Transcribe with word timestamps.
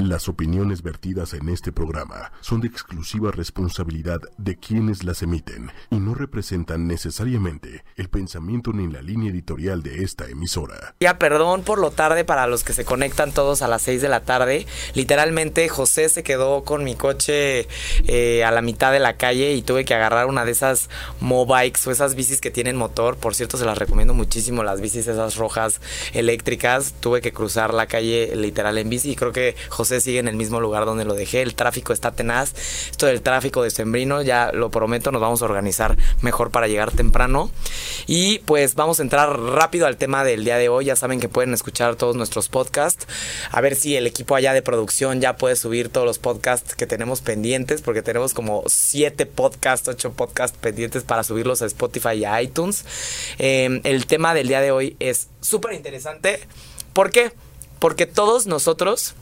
Las 0.00 0.30
opiniones 0.30 0.82
vertidas 0.82 1.34
en 1.34 1.50
este 1.50 1.72
programa 1.72 2.32
son 2.40 2.62
de 2.62 2.68
exclusiva 2.68 3.32
responsabilidad 3.32 4.18
de 4.38 4.56
quienes 4.56 5.04
las 5.04 5.20
emiten 5.20 5.70
y 5.90 5.96
no 5.96 6.14
representan 6.14 6.86
necesariamente 6.86 7.84
el 7.96 8.08
pensamiento 8.08 8.72
ni 8.72 8.90
la 8.90 9.02
línea 9.02 9.30
editorial 9.30 9.82
de 9.82 10.02
esta 10.02 10.26
emisora. 10.26 10.94
Ya 11.00 11.18
perdón 11.18 11.64
por 11.64 11.78
lo 11.78 11.90
tarde 11.90 12.24
para 12.24 12.46
los 12.46 12.64
que 12.64 12.72
se 12.72 12.86
conectan 12.86 13.32
todos 13.32 13.60
a 13.60 13.68
las 13.68 13.82
6 13.82 14.00
de 14.00 14.08
la 14.08 14.20
tarde. 14.20 14.66
Literalmente 14.94 15.68
José 15.68 16.08
se 16.08 16.22
quedó 16.22 16.64
con 16.64 16.82
mi 16.82 16.94
coche 16.94 17.68
eh, 18.06 18.42
a 18.42 18.50
la 18.52 18.62
mitad 18.62 18.92
de 18.92 19.00
la 19.00 19.18
calle 19.18 19.52
y 19.52 19.60
tuve 19.60 19.84
que 19.84 19.92
agarrar 19.92 20.28
una 20.28 20.46
de 20.46 20.52
esas 20.52 20.88
mobikes 21.20 21.86
o 21.86 21.90
esas 21.90 22.14
bicis 22.14 22.40
que 22.40 22.50
tienen 22.50 22.74
motor. 22.74 23.18
Por 23.18 23.34
cierto, 23.34 23.58
se 23.58 23.66
las 23.66 23.76
recomiendo 23.76 24.14
muchísimo, 24.14 24.62
las 24.62 24.80
bicis 24.80 25.08
esas 25.08 25.36
rojas 25.36 25.82
eléctricas. 26.14 26.94
Tuve 27.00 27.20
que 27.20 27.32
cruzar 27.32 27.74
la 27.74 27.86
calle 27.86 28.34
literal 28.34 28.78
en 28.78 28.88
bici 28.88 29.10
y 29.10 29.16
creo 29.16 29.32
que 29.32 29.56
José 29.68 29.89
sigue 29.98 30.20
en 30.20 30.28
el 30.28 30.36
mismo 30.36 30.60
lugar 30.60 30.84
donde 30.84 31.04
lo 31.04 31.14
dejé. 31.14 31.42
El 31.42 31.56
tráfico 31.56 31.92
está 31.92 32.12
tenaz. 32.12 32.54
Esto 32.90 33.06
del 33.06 33.22
tráfico 33.22 33.64
de 33.64 33.70
Sembrino, 33.70 34.22
ya 34.22 34.52
lo 34.52 34.70
prometo, 34.70 35.10
nos 35.10 35.20
vamos 35.20 35.42
a 35.42 35.46
organizar 35.46 35.96
mejor 36.22 36.52
para 36.52 36.68
llegar 36.68 36.92
temprano. 36.92 37.50
Y 38.06 38.38
pues 38.40 38.74
vamos 38.74 39.00
a 39.00 39.02
entrar 39.02 39.38
rápido 39.40 39.86
al 39.86 39.96
tema 39.96 40.22
del 40.22 40.44
día 40.44 40.58
de 40.58 40.68
hoy. 40.68 40.84
Ya 40.84 40.96
saben 40.96 41.18
que 41.18 41.28
pueden 41.28 41.54
escuchar 41.54 41.96
todos 41.96 42.14
nuestros 42.14 42.48
podcasts. 42.48 43.06
A 43.50 43.60
ver 43.60 43.74
si 43.74 43.96
el 43.96 44.06
equipo 44.06 44.34
allá 44.34 44.52
de 44.52 44.62
producción 44.62 45.20
ya 45.20 45.36
puede 45.36 45.56
subir 45.56 45.88
todos 45.88 46.06
los 46.06 46.18
podcasts 46.18 46.74
que 46.74 46.86
tenemos 46.86 47.20
pendientes, 47.20 47.82
porque 47.82 48.02
tenemos 48.02 48.34
como 48.34 48.62
siete 48.66 49.26
podcasts, 49.26 49.88
ocho 49.88 50.12
podcasts 50.12 50.56
pendientes 50.60 51.02
para 51.02 51.24
subirlos 51.24 51.62
a 51.62 51.66
Spotify 51.66 52.14
y 52.16 52.24
a 52.24 52.42
iTunes. 52.42 52.84
Em, 53.38 53.80
el 53.84 54.06
tema 54.06 54.34
del 54.34 54.48
día 54.48 54.60
de 54.60 54.70
hoy 54.70 54.96
es 55.00 55.28
súper 55.40 55.72
interesante. 55.72 56.40
¿Por 56.92 57.10
qué? 57.10 57.32
Porque 57.78 58.06
todos 58.06 58.46
nosotros 58.46 59.14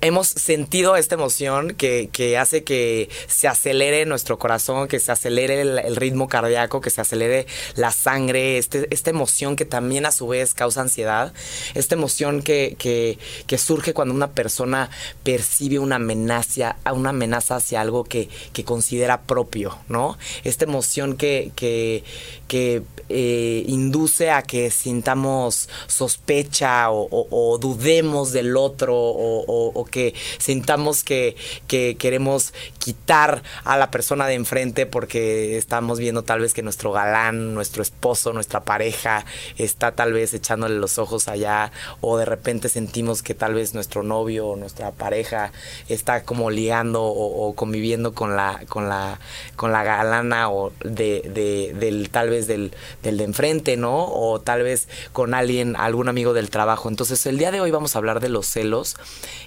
hemos 0.00 0.28
sentido 0.28 0.96
esta 0.96 1.14
emoción 1.14 1.74
que, 1.74 2.08
que, 2.12 2.38
hace 2.38 2.64
que 2.64 3.08
se 3.26 3.48
acelere 3.48 4.06
nuestro 4.06 4.38
corazón, 4.38 4.88
que 4.88 4.98
se 4.98 5.12
acelere 5.12 5.60
el, 5.60 5.96
ritmo 5.96 6.28
cardíaco, 6.28 6.80
que 6.80 6.90
se 6.90 7.00
acelere 7.00 7.46
la 7.74 7.90
sangre, 7.92 8.58
este, 8.58 8.92
esta 8.94 9.10
emoción 9.10 9.56
que 9.56 9.64
también 9.64 10.06
a 10.06 10.12
su 10.12 10.28
vez 10.28 10.54
causa 10.54 10.80
ansiedad, 10.80 11.32
esta 11.74 11.94
emoción 11.94 12.42
que, 12.42 12.76
que, 12.78 13.58
surge 13.58 13.92
cuando 13.92 14.14
una 14.14 14.30
persona 14.30 14.88
percibe 15.22 15.78
una 15.78 15.96
amenaza, 15.96 16.76
una 16.92 17.10
amenaza 17.10 17.56
hacia 17.56 17.80
algo 17.80 18.04
que, 18.04 18.28
considera 18.64 19.22
propio, 19.22 19.78
¿no? 19.88 20.18
Esta 20.44 20.66
emoción 20.66 21.16
que, 21.16 21.52
eh, 23.08 23.64
induce 23.66 24.30
a 24.30 24.42
que 24.42 24.70
sintamos 24.70 25.68
sospecha 25.86 26.90
o, 26.90 27.58
dudemos 27.58 28.32
del 28.32 28.56
otro 28.56 28.94
o 28.96 29.84
que 29.90 30.14
sintamos 30.38 31.04
que, 31.04 31.36
que 31.66 31.96
queremos 31.98 32.54
quitar 32.78 33.42
a 33.64 33.76
la 33.76 33.90
persona 33.90 34.26
de 34.26 34.34
enfrente 34.34 34.86
porque 34.86 35.56
estamos 35.56 35.98
viendo 35.98 36.22
tal 36.22 36.40
vez 36.40 36.54
que 36.54 36.62
nuestro 36.62 36.92
galán, 36.92 37.54
nuestro 37.54 37.82
esposo, 37.82 38.32
nuestra 38.32 38.60
pareja 38.60 39.24
está 39.58 39.92
tal 39.92 40.12
vez 40.12 40.32
echándole 40.34 40.76
los 40.76 40.98
ojos 40.98 41.28
allá 41.28 41.72
o 42.00 42.16
de 42.16 42.24
repente 42.24 42.68
sentimos 42.68 43.22
que 43.22 43.34
tal 43.34 43.54
vez 43.54 43.74
nuestro 43.74 44.02
novio 44.02 44.48
o 44.48 44.56
nuestra 44.56 44.90
pareja 44.92 45.52
está 45.88 46.22
como 46.22 46.50
liando 46.50 47.02
o, 47.04 47.54
conviviendo 47.54 48.12
con 48.14 48.36
la 48.36 48.62
con 48.68 48.88
la 48.88 49.18
con 49.56 49.72
la 49.72 49.82
galana 49.82 50.50
o 50.50 50.72
de, 50.84 51.72
del 51.74 52.10
tal 52.10 52.30
vez 52.30 52.46
del, 52.46 52.72
del 53.02 53.16
de 53.16 53.24
enfrente, 53.24 53.76
¿no? 53.76 54.06
O 54.06 54.40
tal 54.40 54.62
vez 54.62 54.88
con 55.12 55.34
alguien, 55.34 55.76
algún 55.76 56.08
amigo 56.08 56.32
del 56.32 56.50
trabajo. 56.50 56.88
Entonces 56.88 57.24
el 57.26 57.38
día 57.38 57.50
de 57.50 57.60
hoy 57.60 57.70
vamos 57.70 57.94
a 57.94 57.98
hablar 57.98 58.20
de 58.20 58.28
los 58.28 58.46
celos, 58.46 58.96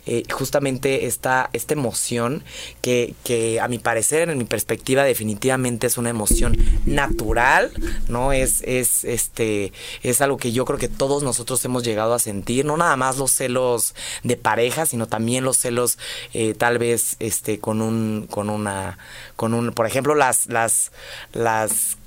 eh, 0.05 0.23
justamente 0.33 1.05
esta, 1.05 1.49
esta 1.53 1.73
emoción 1.73 2.43
que, 2.81 3.15
que 3.23 3.61
a 3.61 3.67
mi 3.67 3.79
parecer, 3.79 4.29
en 4.29 4.37
mi 4.37 4.43
perspectiva, 4.43 5.03
definitivamente 5.03 5.87
es 5.87 5.97
una 5.97 6.09
emoción 6.09 6.57
natural, 6.85 7.71
¿no? 8.09 8.33
Es, 8.33 8.61
es, 8.63 9.03
este, 9.03 9.71
es 10.01 10.21
algo 10.21 10.37
que 10.37 10.51
yo 10.51 10.65
creo 10.65 10.79
que 10.79 10.89
todos 10.89 11.23
nosotros 11.23 11.63
hemos 11.65 11.83
llegado 11.83 12.13
a 12.13 12.19
sentir, 12.19 12.65
no 12.65 12.75
nada 12.75 12.95
más 12.97 13.17
los 13.17 13.31
celos 13.31 13.95
de 14.23 14.35
pareja, 14.35 14.85
sino 14.85 15.07
también 15.07 15.43
los 15.43 15.57
celos 15.57 15.97
eh, 16.33 16.53
tal 16.53 16.77
vez 16.77 17.15
este, 17.19 17.59
con 17.59 17.81
un, 17.81 18.27
con 18.29 18.49
una, 18.49 18.97
con 19.35 19.53
un, 19.53 19.71
por 19.71 19.85
ejemplo, 19.85 20.15
las, 20.15 20.47
las, 20.47 20.91
las 21.31 21.97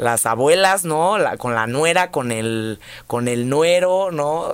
las 0.00 0.26
abuelas, 0.26 0.84
¿no? 0.84 1.18
La, 1.18 1.36
con 1.36 1.54
la 1.54 1.66
nuera, 1.66 2.10
con 2.10 2.32
el, 2.32 2.80
con 3.06 3.28
el 3.28 3.48
nuero, 3.48 4.10
¿no? 4.10 4.52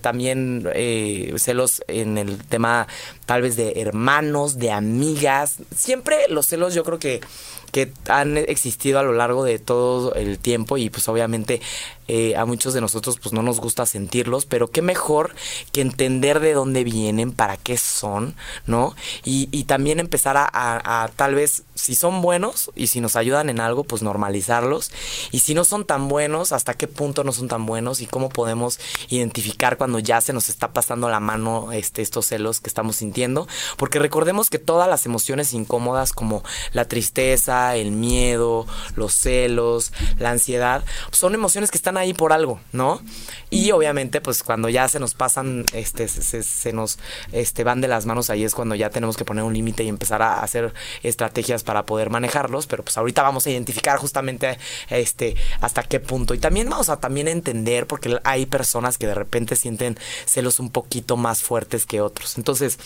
también 0.00 0.68
eh, 0.74 1.32
celos 1.36 1.82
en 1.88 2.18
el 2.18 2.38
tema 2.44 2.86
tal 3.26 3.42
vez 3.42 3.56
de 3.56 3.80
hermanos, 3.80 4.58
de 4.58 4.70
amigas. 4.70 5.56
Siempre 5.74 6.26
los 6.28 6.46
celos 6.46 6.74
yo 6.74 6.84
creo 6.84 6.98
que 6.98 7.20
que 7.76 7.92
han 8.08 8.38
existido 8.38 8.98
a 8.98 9.02
lo 9.02 9.12
largo 9.12 9.44
de 9.44 9.58
todo 9.58 10.14
el 10.14 10.38
tiempo 10.38 10.78
y 10.78 10.88
pues 10.88 11.06
obviamente 11.10 11.60
eh, 12.08 12.36
a 12.36 12.44
muchos 12.44 12.72
de 12.72 12.80
nosotros 12.80 13.18
pues 13.20 13.32
no 13.32 13.42
nos 13.42 13.60
gusta 13.60 13.84
sentirlos, 13.84 14.46
pero 14.46 14.68
qué 14.68 14.80
mejor 14.80 15.34
que 15.72 15.80
entender 15.80 16.38
de 16.38 16.54
dónde 16.54 16.84
vienen, 16.84 17.32
para 17.32 17.56
qué 17.56 17.76
son, 17.76 18.36
¿no? 18.64 18.94
Y, 19.24 19.48
y 19.50 19.64
también 19.64 19.98
empezar 19.98 20.36
a, 20.36 20.48
a, 20.52 21.08
tal 21.08 21.34
vez, 21.34 21.64
si 21.74 21.96
son 21.96 22.22
buenos 22.22 22.70
y 22.76 22.86
si 22.86 23.00
nos 23.00 23.16
ayudan 23.16 23.50
en 23.50 23.60
algo, 23.60 23.82
pues 23.82 24.02
normalizarlos. 24.02 24.92
Y 25.32 25.40
si 25.40 25.52
no 25.52 25.64
son 25.64 25.84
tan 25.84 26.08
buenos, 26.08 26.52
hasta 26.52 26.74
qué 26.74 26.86
punto 26.86 27.24
no 27.24 27.32
son 27.32 27.48
tan 27.48 27.66
buenos 27.66 28.00
y 28.00 28.06
cómo 28.06 28.28
podemos 28.28 28.78
identificar 29.08 29.76
cuando 29.76 29.98
ya 29.98 30.20
se 30.20 30.32
nos 30.32 30.48
está 30.48 30.72
pasando 30.72 31.08
la 31.08 31.20
mano 31.20 31.72
este, 31.72 32.02
estos 32.02 32.26
celos 32.26 32.60
que 32.60 32.68
estamos 32.68 32.96
sintiendo. 32.96 33.48
Porque 33.76 33.98
recordemos 33.98 34.48
que 34.48 34.58
todas 34.58 34.88
las 34.88 35.06
emociones 35.06 35.52
incómodas 35.52 36.12
como 36.12 36.44
la 36.72 36.86
tristeza, 36.86 37.65
el 37.74 37.90
miedo, 37.90 38.66
los 38.94 39.14
celos, 39.14 39.92
la 40.18 40.30
ansiedad, 40.30 40.84
son 41.10 41.34
emociones 41.34 41.70
que 41.70 41.78
están 41.78 41.96
ahí 41.96 42.14
por 42.14 42.32
algo, 42.32 42.60
¿no? 42.72 43.00
Y 43.50 43.70
obviamente, 43.72 44.20
pues 44.20 44.42
cuando 44.42 44.68
ya 44.68 44.86
se 44.88 45.00
nos 45.00 45.14
pasan, 45.14 45.64
este, 45.72 46.08
se, 46.08 46.72
nos 46.72 46.98
este, 47.32 47.64
van 47.64 47.80
de 47.80 47.88
las 47.88 48.06
manos, 48.06 48.30
ahí 48.30 48.44
es 48.44 48.54
cuando 48.54 48.74
ya 48.74 48.90
tenemos 48.90 49.16
que 49.16 49.24
poner 49.24 49.44
un 49.44 49.54
límite 49.54 49.82
y 49.84 49.88
empezar 49.88 50.22
a 50.22 50.42
hacer 50.42 50.74
estrategias 51.02 51.62
para 51.62 51.86
poder 51.86 52.10
manejarlos. 52.10 52.66
Pero 52.66 52.84
pues 52.84 52.96
ahorita 52.98 53.22
vamos 53.22 53.46
a 53.46 53.50
identificar 53.50 53.98
justamente 53.98 54.58
este, 54.90 55.36
hasta 55.60 55.82
qué 55.82 56.00
punto. 56.00 56.34
Y 56.34 56.38
también 56.38 56.68
vamos 56.68 56.88
a 56.88 56.98
también 56.98 57.28
entender, 57.28 57.86
porque 57.86 58.18
hay 58.24 58.46
personas 58.46 58.98
que 58.98 59.06
de 59.06 59.14
repente 59.14 59.56
sienten 59.56 59.98
celos 60.24 60.60
un 60.60 60.70
poquito 60.70 61.16
más 61.16 61.42
fuertes 61.42 61.86
que 61.86 62.00
otros. 62.00 62.38
Entonces, 62.38 62.78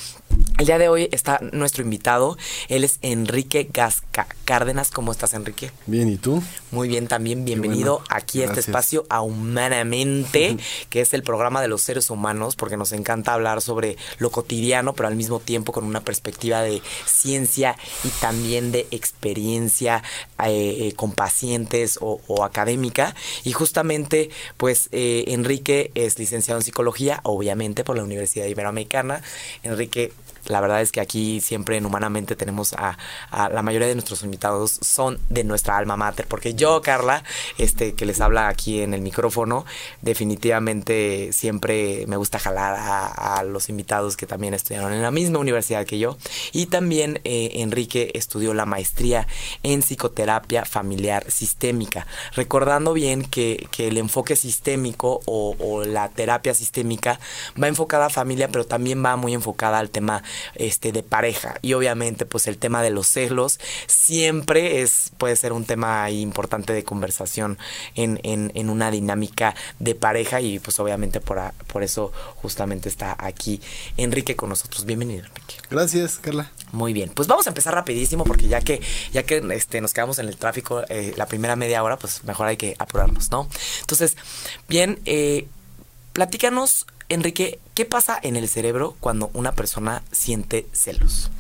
el 0.59 0.67
día 0.67 0.79
de 0.79 0.89
hoy 0.89 1.09
está 1.13 1.41
nuestro 1.53 1.83
invitado. 1.83 2.37
Él 2.69 2.85
es 2.85 2.99
Enrique 3.03 3.69
Gasca 3.73 4.27
Cárdenas. 4.61 4.91
¿Cómo 4.91 5.11
estás, 5.11 5.33
Enrique? 5.33 5.71
Bien, 5.87 6.07
¿y 6.07 6.19
tú? 6.19 6.43
Muy 6.71 6.87
bien, 6.87 7.09
también. 7.09 7.47
Bienvenido 7.47 8.03
aquí 8.11 8.43
a 8.43 8.45
este 8.45 8.61
espacio 8.61 9.07
a 9.09 9.23
Humanamente, 9.23 10.59
que 10.91 11.01
es 11.01 11.15
el 11.15 11.23
programa 11.23 11.63
de 11.63 11.69
los 11.69 11.81
seres 11.81 12.11
humanos, 12.11 12.57
porque 12.57 12.77
nos 12.77 12.93
encanta 12.93 13.33
hablar 13.33 13.63
sobre 13.63 13.97
lo 14.19 14.31
cotidiano, 14.31 14.93
pero 14.93 15.09
al 15.09 15.17
mismo 15.17 15.41
tiempo 15.41 15.73
con 15.73 15.85
una 15.85 16.03
perspectiva 16.03 16.61
de 16.61 16.83
ciencia 17.07 17.75
y 18.05 18.11
también 18.21 18.71
de 18.71 18.87
experiencia 18.91 20.03
eh, 20.45 20.89
eh, 20.89 20.93
con 20.95 21.13
pacientes 21.13 21.99
o, 22.03 22.45
académica. 22.45 23.15
Y 23.45 23.53
justamente, 23.53 24.29
pues 24.59 24.91
eh, 24.93 25.25
Enrique 25.29 25.91
es 25.95 26.19
licenciado 26.19 26.61
en 26.61 26.65
psicología, 26.65 27.21
obviamente 27.23 27.83
por 27.83 27.97
la 27.97 28.05
Universidad 28.05 28.45
Iberoamericana. 28.45 29.23
Enrique 29.63 30.13
la 30.47 30.61
verdad 30.61 30.81
es 30.81 30.93
que 30.93 31.01
aquí 31.01 31.41
siempre 31.41 31.77
en 31.77 31.87
Humanamente 31.87 32.37
tenemos 32.37 32.75
a, 32.75 32.97
la 33.31 33.63
mayoría 33.63 33.89
de 33.89 33.95
nuestros 33.95 34.23
invitados 34.23 34.50
son 34.67 35.19
de 35.29 35.45
nuestra 35.45 35.77
alma 35.77 35.97
mater, 35.97 36.27
porque 36.27 36.55
yo, 36.55 36.81
Carla, 36.83 37.25
este 37.59 37.95
que 37.95 38.07
les 38.07 38.21
habla 38.21 38.49
aquí 38.49 38.81
en 38.83 38.95
el 38.95 39.01
micrófono, 39.01 39.65
definitivamente 40.03 41.33
siempre 41.33 42.05
me 42.07 42.17
gusta 42.17 42.39
jalar 42.39 42.77
a, 42.79 43.43
los 43.45 43.69
invitados 43.69 44.17
que 44.17 44.27
también 44.27 44.53
estudiaron 44.55 44.93
en 44.93 45.03
la 45.03 45.11
misma 45.11 45.39
universidad 45.39 45.87
que 45.87 45.99
yo. 45.99 46.17
Y 46.53 46.67
también 46.67 47.21
eh, 47.25 47.53
Enrique 47.55 48.11
estudió 48.15 48.55
la 48.55 48.67
maestría 48.67 49.27
en 49.63 49.81
psicoterapia 49.81 50.65
familiar 50.65 51.31
sistémica, 51.31 52.07
recordando 52.35 52.93
bien 52.93 53.25
que, 53.25 53.69
el 53.81 53.97
enfoque 53.97 54.37
sistémico 54.37 55.23
o, 55.25 55.57
o 55.59 55.85
la 55.85 56.11
terapia 56.11 56.53
sistémica 56.53 57.19
va 57.61 57.67
enfocada 57.67 58.07
a 58.07 58.11
familia, 58.11 58.49
pero 58.49 58.67
también 58.67 59.03
va 59.03 59.17
muy 59.17 59.33
enfocada 59.33 59.79
al 59.79 59.89
tema 59.89 60.23
este, 60.55 60.93
de 60.93 61.03
pareja. 61.03 61.55
Y 61.63 61.73
obviamente, 61.73 62.27
pues 62.27 62.47
el 62.47 62.59
tema 62.59 62.83
de 62.83 62.91
los 62.91 63.07
celos 63.07 63.59
siempre 63.87 64.40
es, 64.83 65.13
puede 65.19 65.37
ser 65.37 65.53
un 65.53 65.65
tema 65.65 66.11
importante 66.11 66.73
de 66.73 66.85
conversación 66.85 67.59
en, 67.95 68.21
en, 68.23 68.53
en 68.55 68.71
una 68.71 68.91
dinámica 68.91 69.55
de 69.79 69.95
pareja. 69.95 70.41
Y 70.41 70.59
pues 70.59 70.79
obviamente 70.81 71.21
por, 71.21 71.41
por 71.73 71.83
eso 71.83 72.13
justamente 72.37 72.89
está 72.89 73.17
aquí 73.19 73.61
Enrique 73.97 74.37
con 74.37 74.49
nosotros. 74.49 74.85
Bienvenido, 74.85 75.25
Enrique. 75.27 75.57
Gracias, 75.71 76.19
Carla. 76.19 76.51
Muy 76.73 76.93
bien, 76.93 77.11
pues 77.15 77.27
vamos 77.27 77.47
a 77.47 77.51
empezar 77.51 77.75
rapidísimo 77.75 78.25
porque 78.25 78.47
ya 78.47 78.61
que 78.61 78.81
ya 79.13 79.25
que 79.25 79.43
este, 79.53 79.81
nos 79.81 79.93
quedamos 79.93 80.19
en 80.19 80.29
el 80.29 80.37
tráfico 80.37 80.83
eh, 80.89 81.15
la 81.17 81.27
primera 81.27 81.57
media 81.57 81.83
hora, 81.83 81.99
pues 81.99 82.23
mejor 82.25 82.47
hay 82.47 82.57
que 82.57 82.77
apurarnos, 82.79 83.31
¿no? 83.31 83.49
Entonces, 83.81 84.17
bien, 84.69 85.01
eh, 85.05 85.49
platícanos, 86.13 86.87
Enrique, 87.09 87.59
¿Qué 87.81 87.87
pasa 87.87 88.21
en 88.23 88.37
el 88.37 88.47
cerebro 88.47 88.95
cuando 89.01 89.31
una 89.33 89.53
persona 89.53 90.03
siente 90.13 90.67
celos? 90.75 91.31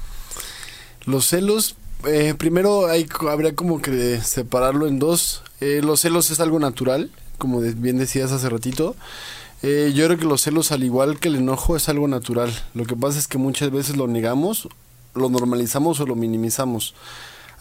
Los 1.04 1.26
celos, 1.26 1.76
eh, 2.06 2.34
primero 2.36 2.86
habría 3.28 3.54
como 3.54 3.80
que 3.80 4.20
separarlo 4.20 4.86
en 4.86 4.98
dos. 4.98 5.42
Eh, 5.60 5.80
los 5.82 6.00
celos 6.00 6.30
es 6.30 6.40
algo 6.40 6.58
natural, 6.58 7.10
como 7.38 7.60
bien 7.60 7.98
decías 7.98 8.32
hace 8.32 8.48
ratito. 8.48 8.96
Eh, 9.62 9.92
yo 9.94 10.06
creo 10.06 10.18
que 10.18 10.24
los 10.24 10.40
celos, 10.40 10.72
al 10.72 10.84
igual 10.84 11.18
que 11.18 11.28
el 11.28 11.36
enojo, 11.36 11.76
es 11.76 11.88
algo 11.88 12.08
natural. 12.08 12.50
Lo 12.74 12.84
que 12.86 12.96
pasa 12.96 13.18
es 13.18 13.28
que 13.28 13.38
muchas 13.38 13.70
veces 13.70 13.96
lo 13.96 14.06
negamos, 14.06 14.68
lo 15.14 15.28
normalizamos 15.28 16.00
o 16.00 16.06
lo 16.06 16.14
minimizamos. 16.14 16.94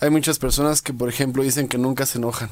Hay 0.02 0.10
muchas 0.10 0.40
personas 0.40 0.82
que, 0.82 0.94
por 0.94 1.10
ejemplo, 1.10 1.44
dicen 1.44 1.68
que 1.68 1.78
nunca 1.78 2.06
se 2.06 2.20
enojan. 2.20 2.50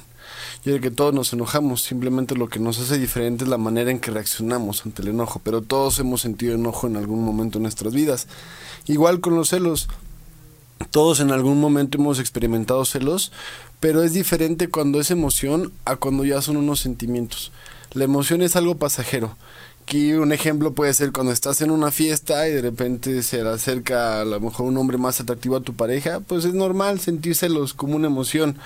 Yo 0.66 0.74
creo 0.74 0.82
que 0.82 0.92
todos 0.92 1.14
nos 1.14 1.32
enojamos, 1.32 1.82
simplemente 1.82 2.36
lo 2.36 2.50
que 2.50 2.60
nos 2.60 2.78
hace 2.78 3.00
diferente 3.00 3.46
es 3.46 3.50
la 3.50 3.58
manera 3.58 3.90
en 3.90 4.00
que 4.00 4.12
reaccionamos 4.12 4.86
ante 4.86 5.02
el 5.02 5.10
enojo, 5.10 5.40
pero 5.42 5.62
todos 5.62 5.98
hemos 6.00 6.20
sentido 6.20 6.56
enojo 6.56 6.88
en 6.88 6.98
algún 6.98 7.24
momento 7.24 7.58
en 7.58 7.64
nuestras 7.64 7.94
vidas. 7.94 8.28
Igual 8.86 9.22
con 9.22 9.36
los 9.36 9.50
celos, 9.50 9.88
todos 10.86 11.20
en 11.20 11.32
algún 11.32 11.60
momento 11.60 11.98
hemos 11.98 12.20
experimentado 12.20 12.84
celos, 12.86 13.32
pero 13.80 14.04
es 14.04 14.14
diferente 14.14 14.70
cuando 14.70 15.00
es 15.00 15.12
emoción 15.12 15.72
a 15.86 15.96
cuando 15.96 16.26
ya 16.26 16.42
son 16.42 16.58
unos 16.58 16.80
sentimientos. 16.80 17.52
La 17.94 18.04
emoción 18.04 18.42
es 18.42 18.56
algo 18.56 18.76
pasajero. 18.76 19.36
Aquí 19.84 20.14
un 20.14 20.34
ejemplo 20.34 20.74
puede 20.74 20.94
ser 20.94 21.14
cuando 21.14 21.32
estás 21.32 21.62
en 21.62 21.72
una 21.72 21.92
fiesta 21.92 22.48
y 22.48 22.52
de 22.52 22.62
repente 22.62 23.24
se 23.24 23.42
le 23.42 23.50
acerca 23.50 24.22
a 24.22 24.26
lo 24.26 24.40
mejor 24.42 24.66
un 24.66 24.78
hombre 24.78 24.98
más 24.98 25.22
atractivo 25.22 25.56
a 25.56 25.62
tu 25.62 25.76
pareja, 25.76 26.20
pues 26.20 26.44
es 26.44 26.54
normal 26.54 27.00
sentir 27.00 27.36
celos 27.36 27.74
como 27.74 27.96
una 27.96 28.08
emoción. 28.08 28.58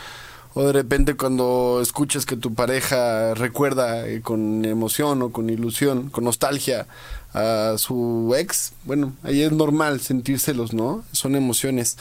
O 0.54 0.64
de 0.64 0.74
repente 0.74 1.16
cuando 1.16 1.80
escuchas 1.82 2.26
que 2.26 2.36
tu 2.36 2.54
pareja 2.54 3.36
recuerda 3.36 4.08
eh, 4.08 4.22
con 4.22 4.66
emoción 4.66 5.22
o 5.22 5.32
con 5.32 5.50
ilusión, 5.50 6.10
con 6.10 6.26
nostalgia 6.26 6.88
a 7.34 7.76
su 7.78 8.34
ex, 8.38 8.74
bueno, 8.86 9.14
ahí 9.24 9.42
es 9.42 9.52
normal 9.52 10.02
sentir 10.02 10.40
celos, 10.40 10.74
¿no? 10.74 11.04
Son 11.12 11.36
emociones. 11.36 11.98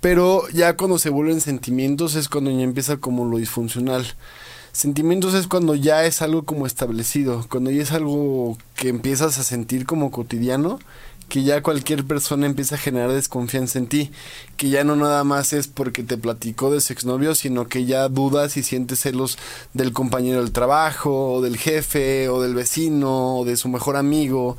Pero 0.00 0.48
ya 0.50 0.76
cuando 0.76 0.98
se 0.98 1.10
vuelven 1.10 1.40
sentimientos 1.40 2.14
es 2.14 2.28
cuando 2.28 2.50
ya 2.50 2.62
empieza 2.62 2.96
como 2.98 3.24
lo 3.24 3.38
disfuncional. 3.38 4.06
Sentimientos 4.72 5.34
es 5.34 5.46
cuando 5.46 5.74
ya 5.74 6.04
es 6.04 6.20
algo 6.20 6.44
como 6.44 6.66
establecido, 6.66 7.46
cuando 7.48 7.70
ya 7.70 7.82
es 7.82 7.92
algo 7.92 8.58
que 8.74 8.88
empiezas 8.88 9.38
a 9.38 9.42
sentir 9.42 9.86
como 9.86 10.10
cotidiano, 10.10 10.78
que 11.28 11.42
ya 11.42 11.62
cualquier 11.62 12.04
persona 12.04 12.46
empieza 12.46 12.76
a 12.76 12.78
generar 12.78 13.12
desconfianza 13.12 13.78
en 13.78 13.88
ti, 13.88 14.10
que 14.56 14.68
ya 14.68 14.84
no 14.84 14.96
nada 14.96 15.24
más 15.24 15.52
es 15.52 15.66
porque 15.66 16.02
te 16.02 16.16
platicó 16.16 16.70
de 16.70 16.80
su 16.80 16.92
exnovio, 16.92 17.34
sino 17.34 17.66
que 17.68 17.84
ya 17.84 18.08
dudas 18.08 18.56
y 18.56 18.62
sientes 18.62 19.00
celos 19.00 19.38
del 19.74 19.92
compañero 19.92 20.40
del 20.40 20.52
trabajo, 20.52 21.34
o 21.34 21.42
del 21.42 21.56
jefe, 21.56 22.28
o 22.28 22.40
del 22.40 22.54
vecino, 22.54 23.38
o 23.38 23.44
de 23.44 23.56
su 23.56 23.68
mejor 23.68 23.96
amigo, 23.96 24.56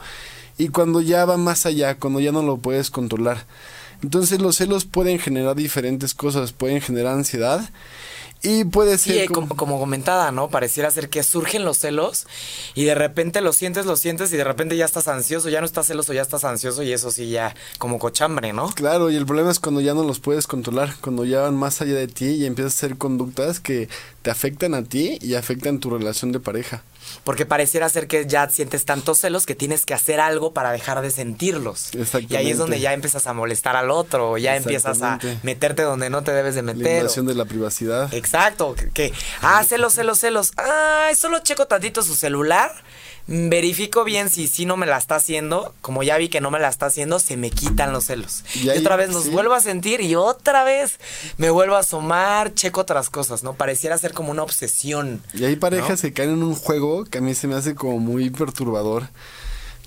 y 0.58 0.70
cuando 0.70 1.02
ya 1.02 1.26
va 1.26 1.38
más 1.38 1.66
allá, 1.66 1.96
cuando 1.96 2.20
ya 2.20 2.32
no 2.32 2.42
lo 2.42 2.58
puedes 2.58 2.90
controlar. 2.92 3.46
Entonces 4.04 4.42
los 4.42 4.58
celos 4.58 4.86
pueden 4.86 5.20
generar 5.20 5.56
diferentes 5.56 6.14
cosas, 6.14 6.52
pueden 6.52 6.82
generar 6.82 7.14
ansiedad 7.14 7.70
y 8.42 8.66
puede 8.66 8.98
ser. 8.98 9.24
Eh, 9.24 9.28
como... 9.28 9.80
comentada, 9.80 10.32
¿no? 10.32 10.50
Pareciera 10.50 10.92
ser 10.92 11.10
que 11.10 11.24
surgen 11.24 11.66
los 11.66 11.78
celos 11.78 12.28
y 12.76 12.86
de 12.86 12.96
repente 12.96 13.42
lo 13.42 13.54
sientes, 13.54 13.86
lo 13.86 13.96
sientes 13.96 14.32
y 14.34 14.38
de 14.38 14.44
repente 14.44 14.78
ya 14.78 14.86
estás 14.86 15.08
ansioso, 15.08 15.50
ya 15.50 15.60
no 15.60 15.66
estás 15.66 15.88
celoso, 15.88 16.14
ya 16.14 16.22
estás 16.22 16.44
ansioso 16.44 16.84
y 16.84 16.92
eso 16.92 17.12
sí 17.12 17.30
ya 17.30 17.56
como 17.78 18.00
cochambre, 18.00 18.54
¿no? 18.54 18.70
Claro, 18.70 19.10
y 19.10 19.16
el 19.16 19.26
problema 19.26 19.52
es 19.52 19.60
cuando 19.60 19.82
ya 19.82 19.94
no 19.94 20.04
los 20.04 20.20
puedes 20.20 20.48
controlar, 20.48 20.96
cuando 21.02 21.26
ya 21.26 21.42
van 21.42 21.56
más 21.56 21.82
allá 21.82 21.96
de 21.96 22.08
ti 22.08 22.26
y 22.26 22.46
empiezas 22.46 22.74
a 22.74 22.78
hacer 22.78 22.98
conductas 22.98 23.60
que 23.60 23.90
te 24.22 24.32
afectan 24.32 24.74
a 24.74 24.84
ti 24.84 25.18
y 25.22 25.36
afectan 25.36 25.80
tu 25.80 25.90
relación 25.90 26.32
de 26.32 26.40
pareja. 26.40 26.84
Porque 27.24 27.46
pareciera 27.46 27.90
ser 27.90 28.08
que 28.08 28.26
ya 28.26 28.50
sientes 28.50 28.86
tantos 28.86 29.20
celos 29.20 29.46
que 29.46 29.56
tienes 29.56 29.86
que 29.86 29.94
hacer 29.94 30.20
algo 30.20 30.54
para 30.54 30.72
dejar 30.72 31.02
de 31.02 31.12
sentirlos. 31.12 31.92
Y 32.30 32.36
ahí 32.36 32.52
es 32.52 32.58
donde 32.58 32.80
ya 32.80 32.94
empiezas 32.94 33.28
a 33.28 33.34
molestar 33.34 33.76
al 33.76 33.92
otro, 33.92 34.32
o 34.32 34.38
ya 34.38 34.56
empiezas 34.56 35.02
a 35.02 35.20
meterte 35.44 35.84
donde 35.84 36.10
no 36.10 36.24
te 36.24 36.32
debes 36.32 36.56
de 36.56 36.62
meter. 36.62 36.84
La 36.84 36.98
invasión 37.00 37.26
de 37.26 37.36
la 37.36 37.46
privacidad. 37.46 38.14
Exacto, 38.14 38.76
que, 38.94 39.14
ah, 39.42 39.64
celos, 39.64 39.94
celos, 39.94 40.20
celos. 40.20 40.54
Ay, 40.58 41.16
solo 41.16 41.40
checo 41.40 41.68
tantito 41.68 42.04
su 42.04 42.16
celular 42.16 42.72
verifico 43.28 44.04
bien 44.04 44.30
si 44.30 44.48
sí 44.48 44.66
no 44.66 44.78
me 44.78 44.86
la 44.86 44.98
está 44.98 45.16
haciendo, 45.16 45.74
como 45.82 46.04
ya 46.04 46.18
vi 46.18 46.30
que 46.30 46.42
no 46.42 46.50
me 46.50 46.60
la 46.60 46.70
está 46.70 46.88
haciendo, 46.88 47.20
se 47.20 47.38
me 47.38 47.50
quitan 47.52 47.92
los 47.92 48.06
celos. 48.06 48.44
Y, 48.56 48.70
otra 48.70 48.96
vez 48.96 49.12
los 49.12 49.30
vuelvo 49.30 49.54
a 49.54 49.60
sentir 49.60 50.02
y 50.02 50.16
otra 50.16 50.64
vez 50.64 51.00
me 51.38 51.50
vuelvo 51.50 51.76
a 51.76 51.80
asomar, 51.80 52.54
checo 52.54 52.82
otras 52.82 53.10
cosas, 53.10 53.44
¿no? 53.44 53.54
Pareciera 53.54 53.98
ser 53.98 54.14
como 54.14 54.32
una 54.32 54.44
obsesión. 54.44 55.22
Y 55.34 55.44
hay 55.44 55.58
parejas 55.58 56.02
que 56.02 56.14
caen 56.14 56.32
en 56.32 56.44
un 56.44 56.56
juego 56.56 57.06
que 57.06 57.18
a 57.18 57.22
mí 57.22 57.36
se 57.36 57.48
me 57.48 57.56
hace 57.56 57.76
como 57.76 58.00
muy 58.00 58.30
perturbador 58.30 59.08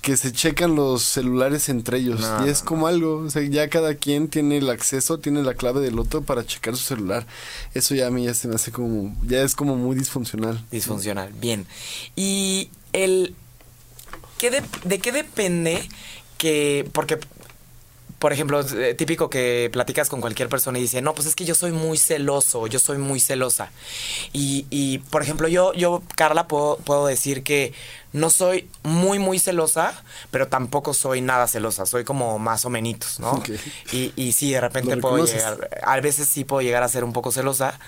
que 0.01 0.17
se 0.17 0.31
checan 0.31 0.75
los 0.75 1.03
celulares 1.03 1.69
entre 1.69 1.99
ellos. 1.99 2.21
y 2.45 2.49
es 2.49 2.61
como 2.61 2.87
algo, 2.87 3.17
o 3.17 3.29
sea, 3.29 3.43
ya 3.43 3.69
cada 3.69 3.95
quien 3.95 4.27
tiene 4.27 4.57
el 4.57 4.69
acceso, 4.69 5.19
tiene 5.19 5.43
la 5.43 5.53
clave 5.53 5.79
del 5.81 5.99
otro 5.99 6.23
para 6.23 6.45
checar 6.45 6.75
su 6.75 6.83
celular. 6.83 7.25
Eso 7.73 7.93
ya 7.93 8.07
a 8.07 8.11
mí 8.11 8.25
ya 8.25 8.33
se 8.33 8.47
me 8.47 8.55
hace 8.55 8.71
como, 8.71 9.15
ya 9.25 9.43
es 9.43 9.55
como 9.55 9.75
muy 9.75 9.95
disfuncional. 9.95 10.63
Disfuncional, 10.71 11.31
bien. 11.33 11.67
Y 12.15 12.69
el... 12.93 13.35
¿qué 14.39 14.49
de, 14.49 14.99
qué 14.99 15.11
depende 15.11 15.87
que... 16.39 16.89
Porque 16.93 17.19
por 18.21 18.33
ejemplo, 18.33 18.61
eh, 18.61 18.93
típico 18.93 19.31
que 19.31 19.71
platicas 19.73 20.07
con 20.07 20.21
cualquier 20.21 20.47
persona 20.47 20.77
y 20.77 20.83
dice, 20.83 21.01
no, 21.01 21.15
pues 21.15 21.25
es 21.25 21.33
que 21.33 21.43
yo 21.43 21.55
soy 21.55 21.71
muy 21.71 21.97
celoso, 21.97 22.67
yo 22.67 22.77
soy 22.77 22.99
muy 22.99 23.19
celosa. 23.19 23.71
Y, 24.31 24.67
y 24.69 24.99
por 24.99 25.23
ejemplo, 25.23 25.47
yo, 25.47 25.73
yo 25.73 26.03
Carla, 26.15 26.47
puedo, 26.47 26.77
puedo 26.77 27.07
decir 27.07 27.41
que 27.41 27.73
no 28.13 28.29
soy 28.29 28.69
muy, 28.83 29.17
muy 29.17 29.39
celosa, 29.39 30.03
pero 30.29 30.49
tampoco 30.49 30.93
soy 30.93 31.21
nada 31.21 31.47
celosa. 31.47 31.87
Soy 31.87 32.03
como 32.03 32.37
más 32.37 32.63
o 32.63 32.69
menos, 32.69 33.19
¿no? 33.19 33.41
Y, 33.91 34.13
y 34.15 34.33
sí, 34.33 34.51
de 34.51 34.61
repente 34.61 34.97
puedo 34.97 35.25
llegar, 35.25 35.81
a 35.81 35.99
veces 35.99 36.27
sí 36.27 36.43
puedo 36.43 36.61
llegar 36.61 36.83
a 36.83 36.89
ser 36.89 37.03
un 37.03 37.13
poco 37.13 37.31
celosa, 37.31 37.79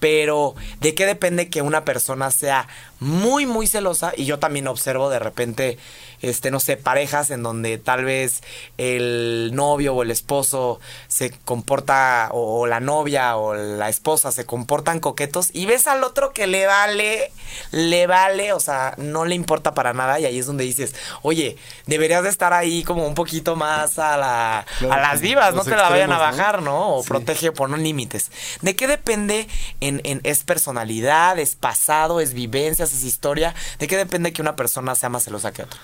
pero 0.00 0.56
¿de 0.80 0.96
qué 0.96 1.06
depende 1.06 1.48
que 1.48 1.62
una 1.62 1.84
persona 1.84 2.32
sea 2.32 2.66
muy, 2.98 3.46
muy 3.46 3.68
celosa? 3.68 4.12
Y 4.16 4.24
yo 4.24 4.40
también 4.40 4.66
observo 4.66 5.10
de 5.10 5.20
repente 5.20 5.78
este, 6.22 6.50
no 6.50 6.60
sé, 6.60 6.76
parejas 6.76 7.30
en 7.30 7.42
donde 7.42 7.78
tal 7.78 8.04
vez 8.04 8.42
el 8.78 9.50
novio 9.54 9.94
o 9.94 10.02
el 10.02 10.10
esposo 10.10 10.80
se 11.08 11.30
comporta, 11.30 12.28
o, 12.32 12.66
la 12.66 12.80
novia 12.80 13.36
o 13.36 13.54
la 13.54 13.88
esposa 13.88 14.32
se 14.32 14.46
comportan 14.46 15.00
coquetos 15.00 15.50
y 15.52 15.66
ves 15.66 15.86
al 15.86 16.04
otro 16.04 16.32
que 16.32 16.46
le 16.46 16.66
vale, 16.66 17.32
le 17.72 18.06
vale, 18.06 18.52
o 18.52 18.60
sea, 18.60 18.94
no 18.98 19.24
le 19.24 19.34
importa 19.34 19.74
para 19.74 19.92
nada 19.92 20.20
y 20.20 20.26
ahí 20.26 20.38
es 20.38 20.46
donde 20.46 20.64
dices, 20.64 20.94
oye, 21.22 21.56
deberías 21.86 22.22
de 22.22 22.28
estar 22.28 22.52
ahí 22.52 22.84
como 22.84 23.06
un 23.06 23.14
poquito 23.14 23.56
más 23.56 23.98
a, 23.98 24.16
la, 24.16 24.66
a 24.90 25.00
las 25.00 25.20
vivas, 25.20 25.54
no 25.54 25.64
te 25.64 25.70
la 25.70 25.88
vayan 25.88 26.12
a 26.12 26.18
bajar, 26.18 26.62
¿no? 26.62 26.96
O 26.96 27.04
protege 27.04 27.52
por 27.52 27.70
no 27.70 27.76
límites. 27.76 28.30
¿De 28.60 28.76
qué 28.76 28.86
depende 28.86 29.48
en, 29.80 30.00
en, 30.04 30.20
es 30.24 30.44
personalidad, 30.44 31.38
es 31.38 31.56
pasado, 31.56 32.20
es 32.20 32.34
vivencias, 32.34 32.92
es 32.92 33.04
historia? 33.04 33.54
¿De 33.78 33.86
qué 33.86 33.96
depende 33.96 34.32
que 34.32 34.42
una 34.42 34.56
persona 34.56 34.94
sea 34.94 35.08
más 35.08 35.24
celosa 35.24 35.52
que 35.52 35.62
otra? 35.62 35.80